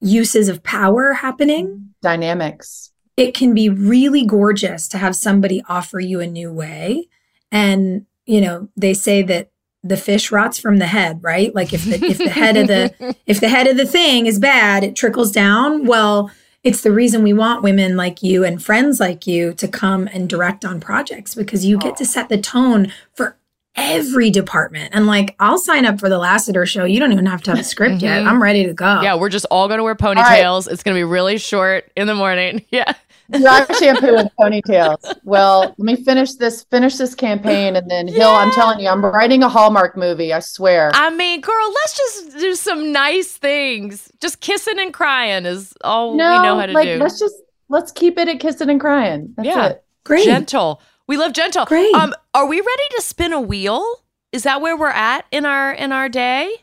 [0.00, 2.92] uses of power happening, Dynamics.
[3.16, 7.08] It can be really gorgeous to have somebody offer you a new way.
[7.50, 9.50] And, you know, they say that
[9.82, 11.54] the fish rots from the head, right?
[11.54, 14.38] Like if the if the head of the if the head of the thing is
[14.38, 15.86] bad, it trickles down.
[15.86, 16.30] Well,
[16.64, 20.28] it's the reason we want women like you and friends like you to come and
[20.28, 23.36] direct on projects because you get to set the tone for
[23.76, 24.94] every department.
[24.94, 26.84] And like, I'll sign up for the Lassiter show.
[26.84, 28.22] You don't even have to have a script yet.
[28.22, 28.26] Mhm.
[28.26, 29.00] I'm ready to go.
[29.02, 30.70] Yeah, we're just all going to wear ponytails.
[30.70, 32.64] It's going to be really short in the morning.
[32.70, 32.92] Yeah.
[33.28, 34.98] Dry shampoo and ponytails.
[35.24, 39.04] Well, let me finish this finish this campaign and then Hill, I'm telling you, I'm
[39.04, 40.92] writing a Hallmark movie, I swear.
[40.94, 44.12] I mean, girl, let's just do some nice things.
[44.20, 46.98] Just kissing and crying is all we know how to like do.
[46.98, 47.34] let's just
[47.68, 49.34] let's keep it at kissing and crying.
[49.36, 49.66] That's Yeah.
[49.70, 49.84] it.
[50.04, 50.24] Great.
[50.24, 50.80] Gentle.
[51.08, 51.64] We love gentle.
[51.66, 51.94] Great.
[51.94, 54.02] Um, are we ready to spin a wheel?
[54.32, 56.54] Is that where we're at in our in our day?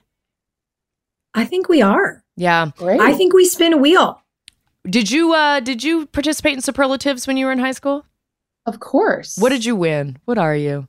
[1.33, 2.23] I think we are.
[2.35, 2.71] Yeah.
[2.77, 2.99] Great.
[2.99, 4.21] I think we spin a wheel.
[4.85, 8.05] Did you uh did you participate in superlatives when you were in high school?
[8.65, 9.37] of course.
[9.37, 10.17] What did you win?
[10.25, 10.87] What are you?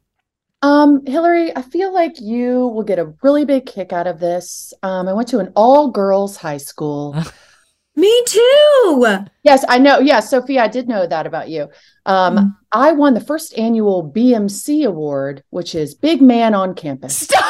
[0.62, 4.72] Um, Hilarie, I feel like you will get a really big kick out of this.
[4.82, 7.16] Um, I went to an all girls high school.
[7.96, 9.06] Me too.
[9.44, 10.00] Yes, I know.
[10.00, 11.68] Yes, Sophia, I did know that about you.
[12.06, 12.56] Um, Mm.
[12.72, 17.28] I won the first annual BMC award, which is Big Man on Campus.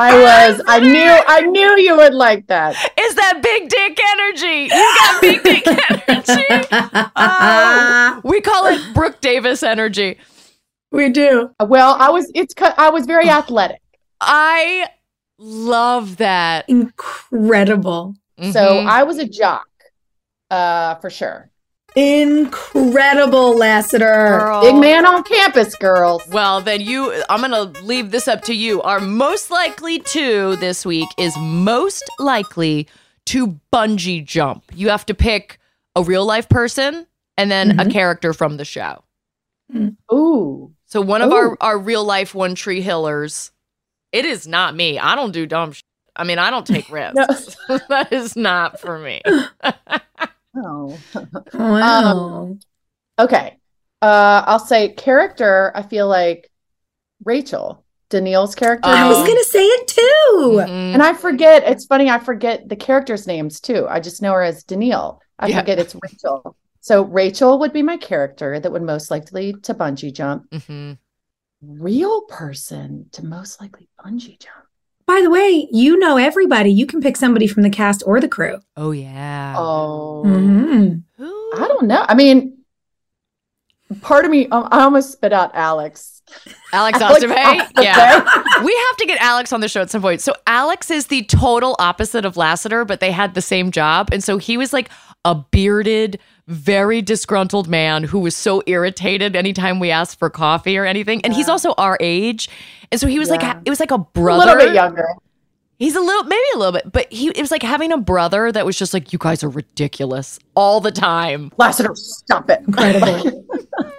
[0.00, 0.62] I was.
[0.68, 1.22] I knew.
[1.26, 2.76] I knew you would like that.
[2.98, 4.68] Is that big dick energy?
[4.72, 5.66] You got big dick
[6.08, 6.68] energy.
[7.16, 10.18] Oh, we call it Brooke Davis energy.
[10.92, 11.50] we do.
[11.60, 12.30] Well, I was.
[12.34, 12.54] It's.
[12.60, 13.80] I was very athletic.
[14.20, 14.88] I
[15.38, 16.68] love that.
[16.68, 18.14] Incredible.
[18.38, 18.86] So Mhm.
[18.86, 19.66] I was a jock,
[20.50, 21.50] uh, for sure.
[21.96, 24.04] Incredible, Lassiter.
[24.38, 24.60] Girl.
[24.62, 26.22] Big man on campus, girls.
[26.28, 28.80] Well, then you, I'm going to leave this up to you.
[28.82, 32.86] Our most likely to this week is most likely
[33.26, 34.64] to bungee jump.
[34.74, 35.58] You have to pick
[35.96, 37.06] a real life person
[37.36, 37.92] and then a Mhm.
[37.92, 39.02] character from the show.
[40.12, 40.72] Ooh.
[40.86, 41.36] So one of Ooh.
[41.36, 43.50] our, our real life One Tree Hillers,
[44.12, 44.98] it is not me.
[44.98, 45.82] I don't do dumb shit.
[46.16, 47.56] I mean, I don't take risks.
[47.88, 49.20] that is not for me.
[50.60, 50.98] Oh.
[51.54, 52.56] Wow.
[53.18, 53.58] Okay.
[54.02, 55.70] Uh, I'll say character.
[55.74, 56.50] I feel like
[57.24, 58.88] Rachel, Danneel's character.
[58.88, 59.24] I was Oh.
[59.26, 60.64] going to say it too.
[60.66, 60.94] Mhm.
[60.94, 63.86] And I forget, it's funny, I forget the characters' names too.
[63.88, 65.18] I just know her as Danneel.
[65.38, 65.60] I Yeah.
[65.60, 66.56] forget it's Rachel.
[66.80, 70.48] So Rachel would be my character that would most likely to bungee jump.
[70.50, 70.98] Mhm.
[71.60, 74.54] Real person to most likely bungee jump.
[75.06, 76.70] By the way, you know everybody.
[76.70, 78.60] You can pick somebody from the cast or the crew.
[78.76, 79.54] Oh, yeah.
[79.56, 81.02] Oh, Mhm.
[81.16, 81.50] Who?
[81.56, 82.04] I don't know.
[82.08, 82.58] I mean,
[84.02, 86.22] part of me, um, I almost spit out Alex.
[86.74, 87.32] Alex Alex Ostave?
[87.32, 87.72] Ostave.
[87.82, 88.18] Yeah.
[88.62, 90.20] we have to get Alex on the show at some point.
[90.20, 94.10] So Alex is the total opposite of Lassiter, but they had the same job.
[94.12, 94.90] And so he was like
[95.28, 100.86] a bearded, very disgruntled man who was so irritated anytime we asked for coffee or
[100.86, 101.20] anything.
[101.22, 102.48] And he's also our age.
[102.90, 103.52] And so he was like, Yeah.
[103.54, 104.44] ha- it was like a brother.
[104.44, 105.06] A little bit younger.
[105.78, 108.50] He's a little, maybe a little bit, but he, it was like having a brother
[108.50, 111.52] that was just like, you guys are ridiculous all the time.
[111.58, 112.60] Lassiter, stop it.
[112.66, 113.44] Incredible.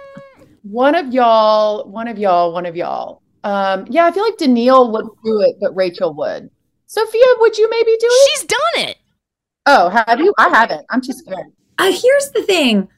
[0.62, 3.22] one of y'all, one of y'all, one of y'all.
[3.44, 6.50] Um, yeah, I feel like Danneel would do it, but Rachel would.
[6.86, 8.30] Sophia, would you maybe do it?
[8.30, 8.96] She's done it.
[9.66, 10.32] Oh, have you?
[10.38, 10.86] I haven't.
[10.90, 11.46] I'm too scared.
[11.78, 12.88] uh, here's the thing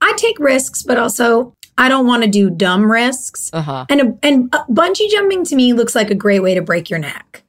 [0.00, 3.50] I take risks, but also I don't want to do dumb risks.
[3.52, 3.86] Uh huh.
[3.88, 6.90] And, a, and uh, bungee jumping to me looks like a great way to break
[6.90, 7.44] your neck.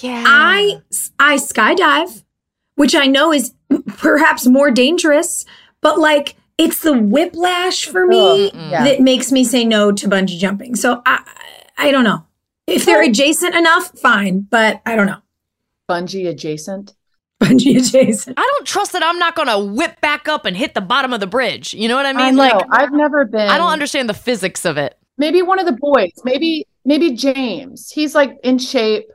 [0.00, 0.24] Yeah.
[0.26, 0.80] I
[1.18, 2.22] I skydive,
[2.76, 3.54] which I know is
[3.98, 5.44] perhaps more dangerous,
[5.80, 8.70] but like it's the whiplash for me Mm-mm.
[8.70, 8.84] Yeah.
[8.84, 10.74] that makes me say no to bungee jumping.
[10.76, 11.22] So I
[11.76, 12.24] I don't know.
[12.66, 15.22] If they're adjacent enough, fine, but I don't know.
[15.88, 16.94] Bungee adjacent.
[17.40, 18.38] Bungee adjacent.
[18.38, 21.12] I don't trust that I'm not going to whip back up and hit the bottom
[21.12, 21.72] of the bridge.
[21.74, 22.20] You know what I mean?
[22.20, 22.36] I know.
[22.58, 23.48] like, I've never been.
[23.48, 24.96] I don't understand the physics of it.
[25.18, 26.12] Maybe one of the boys.
[26.24, 27.90] Maybe maybe James.
[27.90, 29.06] He's like in shape.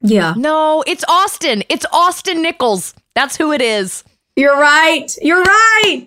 [0.00, 0.34] Yeah.
[0.36, 1.62] No, it's Austin.
[1.68, 2.94] It's Austin Nichols.
[3.14, 4.02] That's who it is.
[4.36, 5.06] You're right.
[5.20, 6.06] You're right.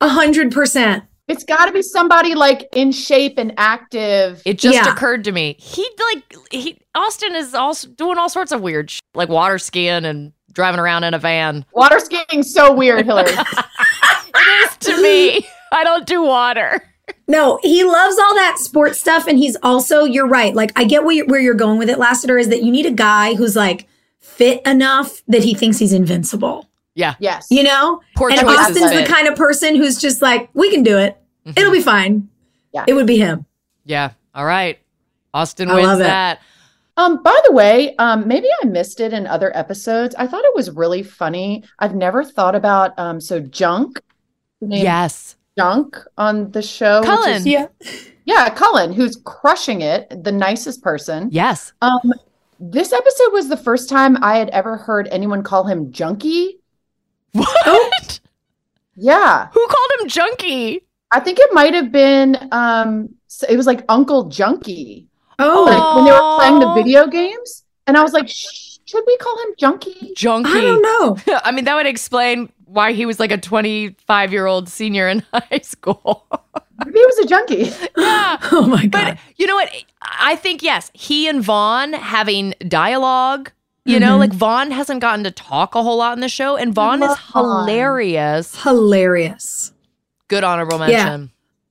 [0.00, 1.04] A hundred percent.
[1.26, 4.42] It's got to be somebody like in shape and active.
[4.44, 4.92] It just Yeah.
[4.92, 5.56] occurred to me.
[5.58, 10.04] He like he Austin is also doing all sorts of weird shit, like water skiing
[10.04, 11.64] and driving around in a van.
[11.72, 13.36] Water skiing so weird, Hilarie.
[14.36, 15.46] It is to me.
[15.70, 16.82] I don't do water.
[17.28, 20.04] No, he loves all that sports stuff, and he's also.
[20.04, 20.54] You're right.
[20.54, 22.36] Like I get where you're, where you're going with it, Lassiter.
[22.36, 23.86] Is that you need a guy who's like
[24.20, 26.68] fit enough that he thinks he's invincible.
[26.94, 27.14] Yeah.
[27.18, 27.46] yes.
[27.50, 28.40] You know, Poor and.
[28.40, 31.16] Austin's the kind of person who's just like, we can do it.
[31.46, 31.58] Mhm.
[31.58, 32.28] It'll be fine.
[32.72, 32.84] Yeah.
[32.86, 33.46] It would be him.
[33.84, 34.12] Yeah.
[34.34, 34.78] All right.
[35.32, 36.38] Austin I wins love it.
[36.96, 37.02] That.
[37.02, 40.14] Um, by the way, um, maybe I missed it in other episodes.
[40.16, 41.64] I thought it was really funny.
[41.78, 44.00] I've never thought about um, so Junk,
[44.60, 45.36] Yes.
[45.58, 47.02] Junk on the show.
[47.02, 47.32] Cullen.
[47.34, 47.66] is- Yeah.
[48.24, 51.28] yeah, Cullen, who's crushing it, the nicest person.
[51.30, 51.72] Yes.
[51.82, 52.12] Um,
[52.60, 56.60] this episode was the first time I had ever heard anyone call him Junkie.
[57.32, 58.20] What?
[58.96, 60.86] Yeah, Who called him junkie?
[61.10, 62.48] I think it might have been.
[62.52, 63.08] Um,
[63.48, 65.08] it was like Uncle Junkie,
[65.38, 69.16] Oh, like when they were playing the video games, and I was like, should we
[69.18, 70.12] call him Junkie?
[70.16, 70.50] Junkie.
[70.50, 71.38] I don't know.
[71.44, 75.22] I mean, that would explain why he was like a 25 year old senior in
[75.32, 76.26] high school.
[76.84, 77.70] Maybe he was a junkie.
[77.96, 78.36] yeah.
[78.52, 78.90] Oh my god.
[79.14, 79.70] But you know what?
[80.02, 83.50] I think, yes, he and Vaughn having dialogue.
[83.86, 84.20] You know, Mhm.
[84.20, 87.08] like Vaughn hasn't gotten to talk a whole lot in the show, and Vaughn is
[87.10, 87.66] love Vaughn.
[87.68, 88.62] hilarious.
[88.62, 89.72] Hilarious.
[90.28, 90.96] Good honorable mention.
[90.98, 91.04] Yeah.
[91.10, 91.30] mention.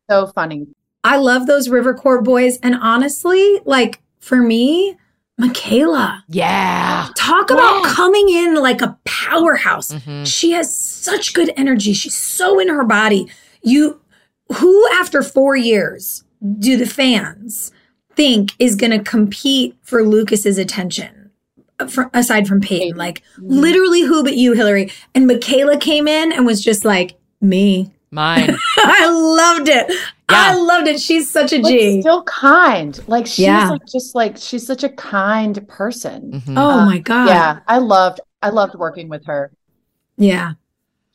[0.09, 0.67] So funny.
[1.03, 4.97] I love those River Court boys, and honestly, like for me,
[5.37, 6.23] Michaela.
[6.29, 7.09] Yeah.
[7.15, 9.91] Talk about coming in like a powerhouse.
[9.93, 10.25] Mhm.
[10.27, 11.93] She has such good energy.
[11.93, 13.27] She's so in her body.
[13.63, 13.99] You,
[14.53, 16.23] who after four years
[16.59, 17.71] do the fans
[18.15, 21.31] think is going to compete for Lucas's attention?
[21.79, 22.97] uh, aside from Peyton, Peyton.
[22.97, 24.91] like literally who but you, Hilarie.
[25.15, 27.91] And Michaela came in and was just like, me.
[28.13, 28.55] Mine.
[28.77, 29.87] I loved it.
[29.89, 29.95] Yeah.
[30.29, 30.99] I loved it.
[31.01, 32.01] She's such a But G.
[32.01, 32.99] still kind.
[33.07, 33.69] Like she's Yeah.
[33.69, 36.41] like just like she's such a kind person.
[36.45, 36.55] Mhm.
[36.57, 37.27] oh Uh, my God.
[37.27, 39.51] Yeah, I loved I loved working with her.
[40.17, 40.51] Yeah.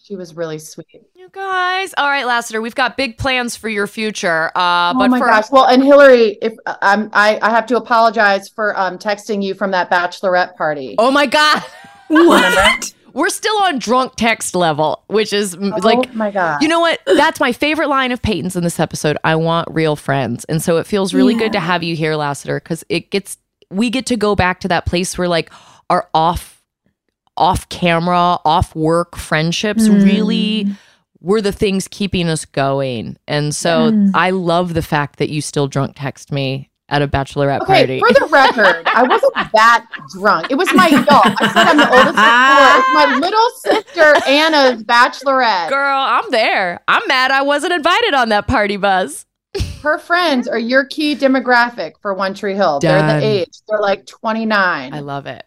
[0.02, 0.86] She was really sweet.
[1.14, 1.92] You guys.
[1.98, 4.46] All right, Lassiter, we've got big plans for your future.
[4.56, 5.50] Uh, oh but my for gosh!
[5.50, 9.70] Well, and Hilarie, if I'm, I, I have to apologize for um texting you from
[9.72, 10.94] that bachelorette party.
[10.98, 11.62] Oh my God.
[12.08, 12.94] What?
[13.18, 16.62] We're still on drunk text level, which is mm, Oh like my god!
[16.62, 17.00] You know what?
[17.04, 19.18] That's my favorite line of Peyton's in this episode.
[19.24, 20.44] I want real friends.
[20.44, 23.36] And so it feels really good to have you here, Lassiter, because it gets
[23.70, 25.50] we get to go back to that place where like
[25.90, 26.62] our off
[27.36, 30.68] off camera, off work friendships really
[31.20, 33.16] were the things keeping us going.
[33.26, 37.60] And so I love the fact that you still drunk text me at a bachelorette
[37.62, 38.00] Okay, party.
[38.00, 40.46] for the record, I wasn't that drunk.
[40.50, 41.04] It was my y'all.
[41.08, 42.78] I said I'm the oldest of four.
[42.78, 43.50] It's my little
[43.84, 45.68] sister Anna's bachelorette.
[45.68, 46.80] Girl, I'm there.
[46.88, 49.26] I'm mad I wasn't invited on that party buzz.
[49.82, 52.80] Her friends are your key demographic for One Tree Hill.
[52.80, 53.50] They're the age.
[53.68, 54.92] They're like 29.
[54.94, 55.44] I love it.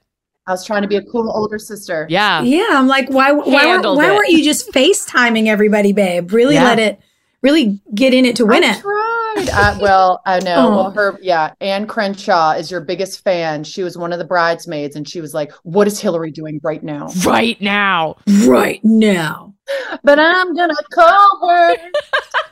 [0.48, 2.08] I was trying to be a cool older sister.
[2.10, 2.42] Yeah.
[2.42, 2.66] Yeah.
[2.72, 6.32] I'm like, why, why, weren't, why weren't you just FaceTiming everybody, babe?
[6.34, 6.64] Really Yeah.
[6.64, 7.00] let it,
[7.42, 8.76] really get in it to win it.
[8.76, 8.82] I it.
[8.82, 9.50] tried.
[9.54, 10.52] Uh, well, I know.
[10.62, 10.76] Oh.
[10.76, 13.64] Well, her, yeah, Anne Crenshaw is your biggest fan.
[13.64, 16.84] She was one of the bridesmaids, and she was like, "What is Hilarie doing right
[16.84, 18.18] now?" Right now.
[18.46, 19.54] Right now.
[20.04, 21.78] But I'm gonna call her.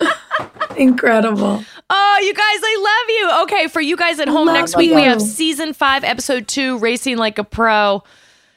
[0.78, 1.64] Incredible.
[1.90, 3.44] Oh, you guys, I love you.
[3.44, 6.78] Okay, for you guys at home Love next week, we have season five, episode two,
[6.80, 8.03] Racing Like a Pro.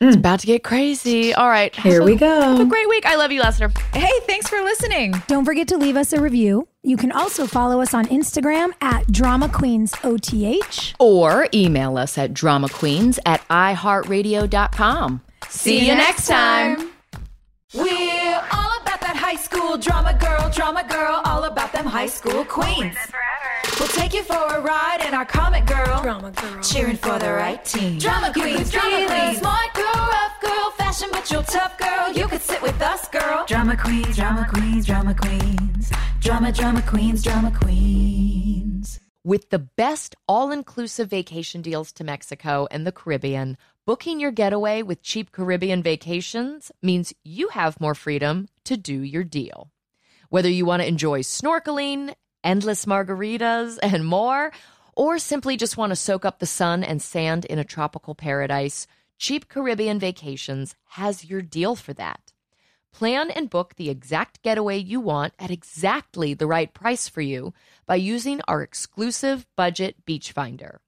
[0.02, 0.18] It's hmm.
[0.18, 1.32] about to get crazy.
[1.32, 1.74] All right.
[1.76, 2.66] Here Have we a- Have a go.
[2.66, 3.06] great week.
[3.06, 3.70] I love you, Lassiter.
[3.94, 5.14] Hey, thanks for listening.
[5.28, 6.66] Don't forget to leave us a review.
[6.82, 10.94] You can also follow us on Instagram at Drama Queens OTH.
[10.98, 15.20] Or email us at dramaqueens at iheartradio.com.
[15.48, 16.90] See you next time.
[17.74, 22.44] We're all about that high school drama girl, drama girl, all about them high school
[22.44, 22.96] queens.
[23.78, 27.32] We'll take you for a ride in our comic girl, drama girl, cheering for the
[27.32, 27.98] right team.
[27.98, 29.71] Drama queens, drama queens, smart girl, rough girl,
[31.30, 32.12] you're tough girl.
[32.12, 33.44] You could sit with us, girl.
[33.46, 38.98] Drama queens, drama queens, drama queens, drama, drama queens, drama queens.
[39.24, 44.82] With the best all inclusive vacation deals to Mexico and the Caribbean, booking your getaway
[44.82, 49.70] with cheap Caribbean vacations means you have more freedom to do your deal.
[50.28, 54.50] Whether you want to enjoy snorkeling, endless margaritas, and more,
[54.96, 58.86] or simply just want to soak up the sun and sand in a tropical paradise,
[59.22, 62.32] Cheap Caribbean Vacations has your deal for that.
[62.92, 67.54] Plan and book the exact getaway you want at exactly the right price for you
[67.86, 70.80] by using our exclusive budget beach finder.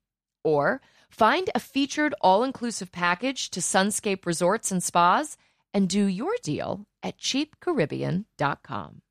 [0.43, 5.37] Or find a featured all inclusive package to Sunscape Resorts and Spas
[5.73, 9.03] and do your deal at cheapcaribbean.com.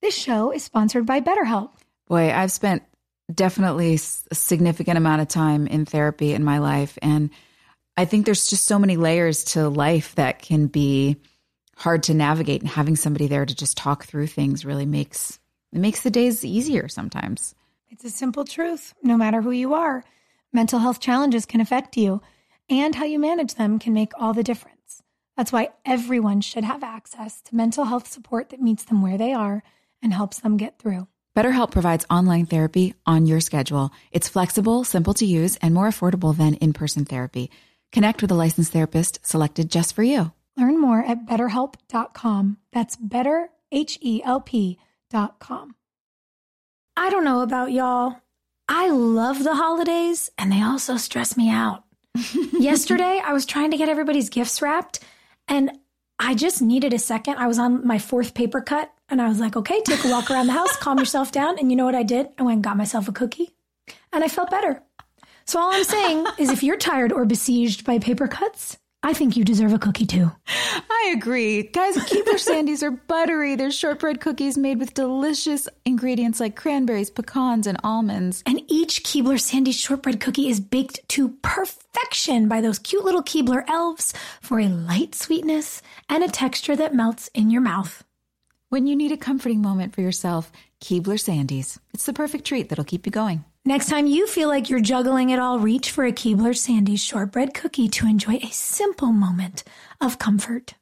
[0.00, 1.72] This show is sponsored by BetterHelp.
[2.08, 2.84] Boy, I've spent
[3.30, 3.98] definitely a
[4.34, 6.96] significant amount of time in therapy in my life.
[7.02, 7.28] And
[8.00, 11.16] I think there's just so many layers to life that can be
[11.76, 12.62] hard to navigate.
[12.62, 15.38] And having somebody there to just talk through things really makes
[15.70, 17.54] it makes the days easier sometimes.
[17.90, 18.94] It's a simple truth.
[19.02, 20.02] No matter who you are,
[20.50, 22.22] mental health challenges can affect you,
[22.70, 25.02] and how you manage them can make all the difference.
[25.36, 29.34] That's why everyone should have access to mental health support that meets them where they
[29.34, 29.62] are
[30.02, 31.06] and helps them get through.
[31.36, 33.90] BetterHelp provides online therapy on your schedule.
[34.10, 37.50] It's flexible, simple to use, and more affordable than in person therapy.
[37.92, 40.32] Connect with a licensed therapist selected just for you.
[40.56, 42.58] Learn more at betterhelp.com.
[42.72, 45.74] That's better, H E L P.com.
[46.96, 48.16] I don't know about y'all.
[48.68, 51.84] I love the holidays and they also stress me out.
[52.58, 55.00] Yesterday, I was trying to get everybody's gifts wrapped
[55.48, 55.72] and
[56.18, 57.36] I just needed a second.
[57.38, 60.30] I was on my fourth paper cut and I was like, okay, take a walk
[60.30, 61.58] around the house, calm yourself down.
[61.58, 62.28] And you know what I did?
[62.38, 63.50] I went and got myself a cookie
[64.12, 64.82] and I felt better.
[65.46, 69.34] So all I'm saying is if you're tired or besieged by paper cuts, I think
[69.36, 70.30] you deserve a cookie too.
[70.46, 71.62] I agree.
[71.62, 73.56] Guys, Keebler Sandies are buttery.
[73.56, 78.42] They're shortbread cookies made with delicious ingredients like cranberries, pecans, and almonds.
[78.44, 83.64] And each Keebler Sandy shortbread cookie is baked to perfection by those cute little Keebler
[83.68, 84.12] elves
[84.42, 85.80] for a light sweetness
[86.10, 88.04] and a texture that melts in your mouth.
[88.68, 90.52] When you need a comforting moment for yourself,
[90.82, 91.78] Keebler Sandies.
[91.94, 93.44] It's the perfect treat that'll keep you going.
[93.66, 97.52] Next time you feel like you're juggling it all, reach for a Keebler Sandy's shortbread
[97.52, 99.64] cookie to enjoy a simple moment
[100.00, 100.76] of comfort.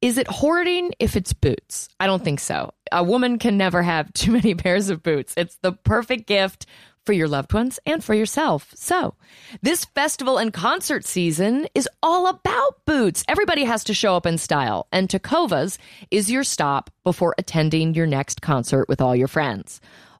[0.00, 1.90] Is it hoarding if it's boots?
[2.00, 2.72] I don't think so.
[2.90, 5.34] A woman can never have too many pairs of boots.
[5.36, 6.64] It's the perfect gift
[7.04, 8.72] for your loved ones and for yourself.
[8.74, 9.14] So,
[9.60, 13.24] this festival and concert season is all about boots.
[13.28, 15.76] Everybody has to show up in style, and Tecovas
[16.10, 19.82] is your stop before attending your next concert with all your friends.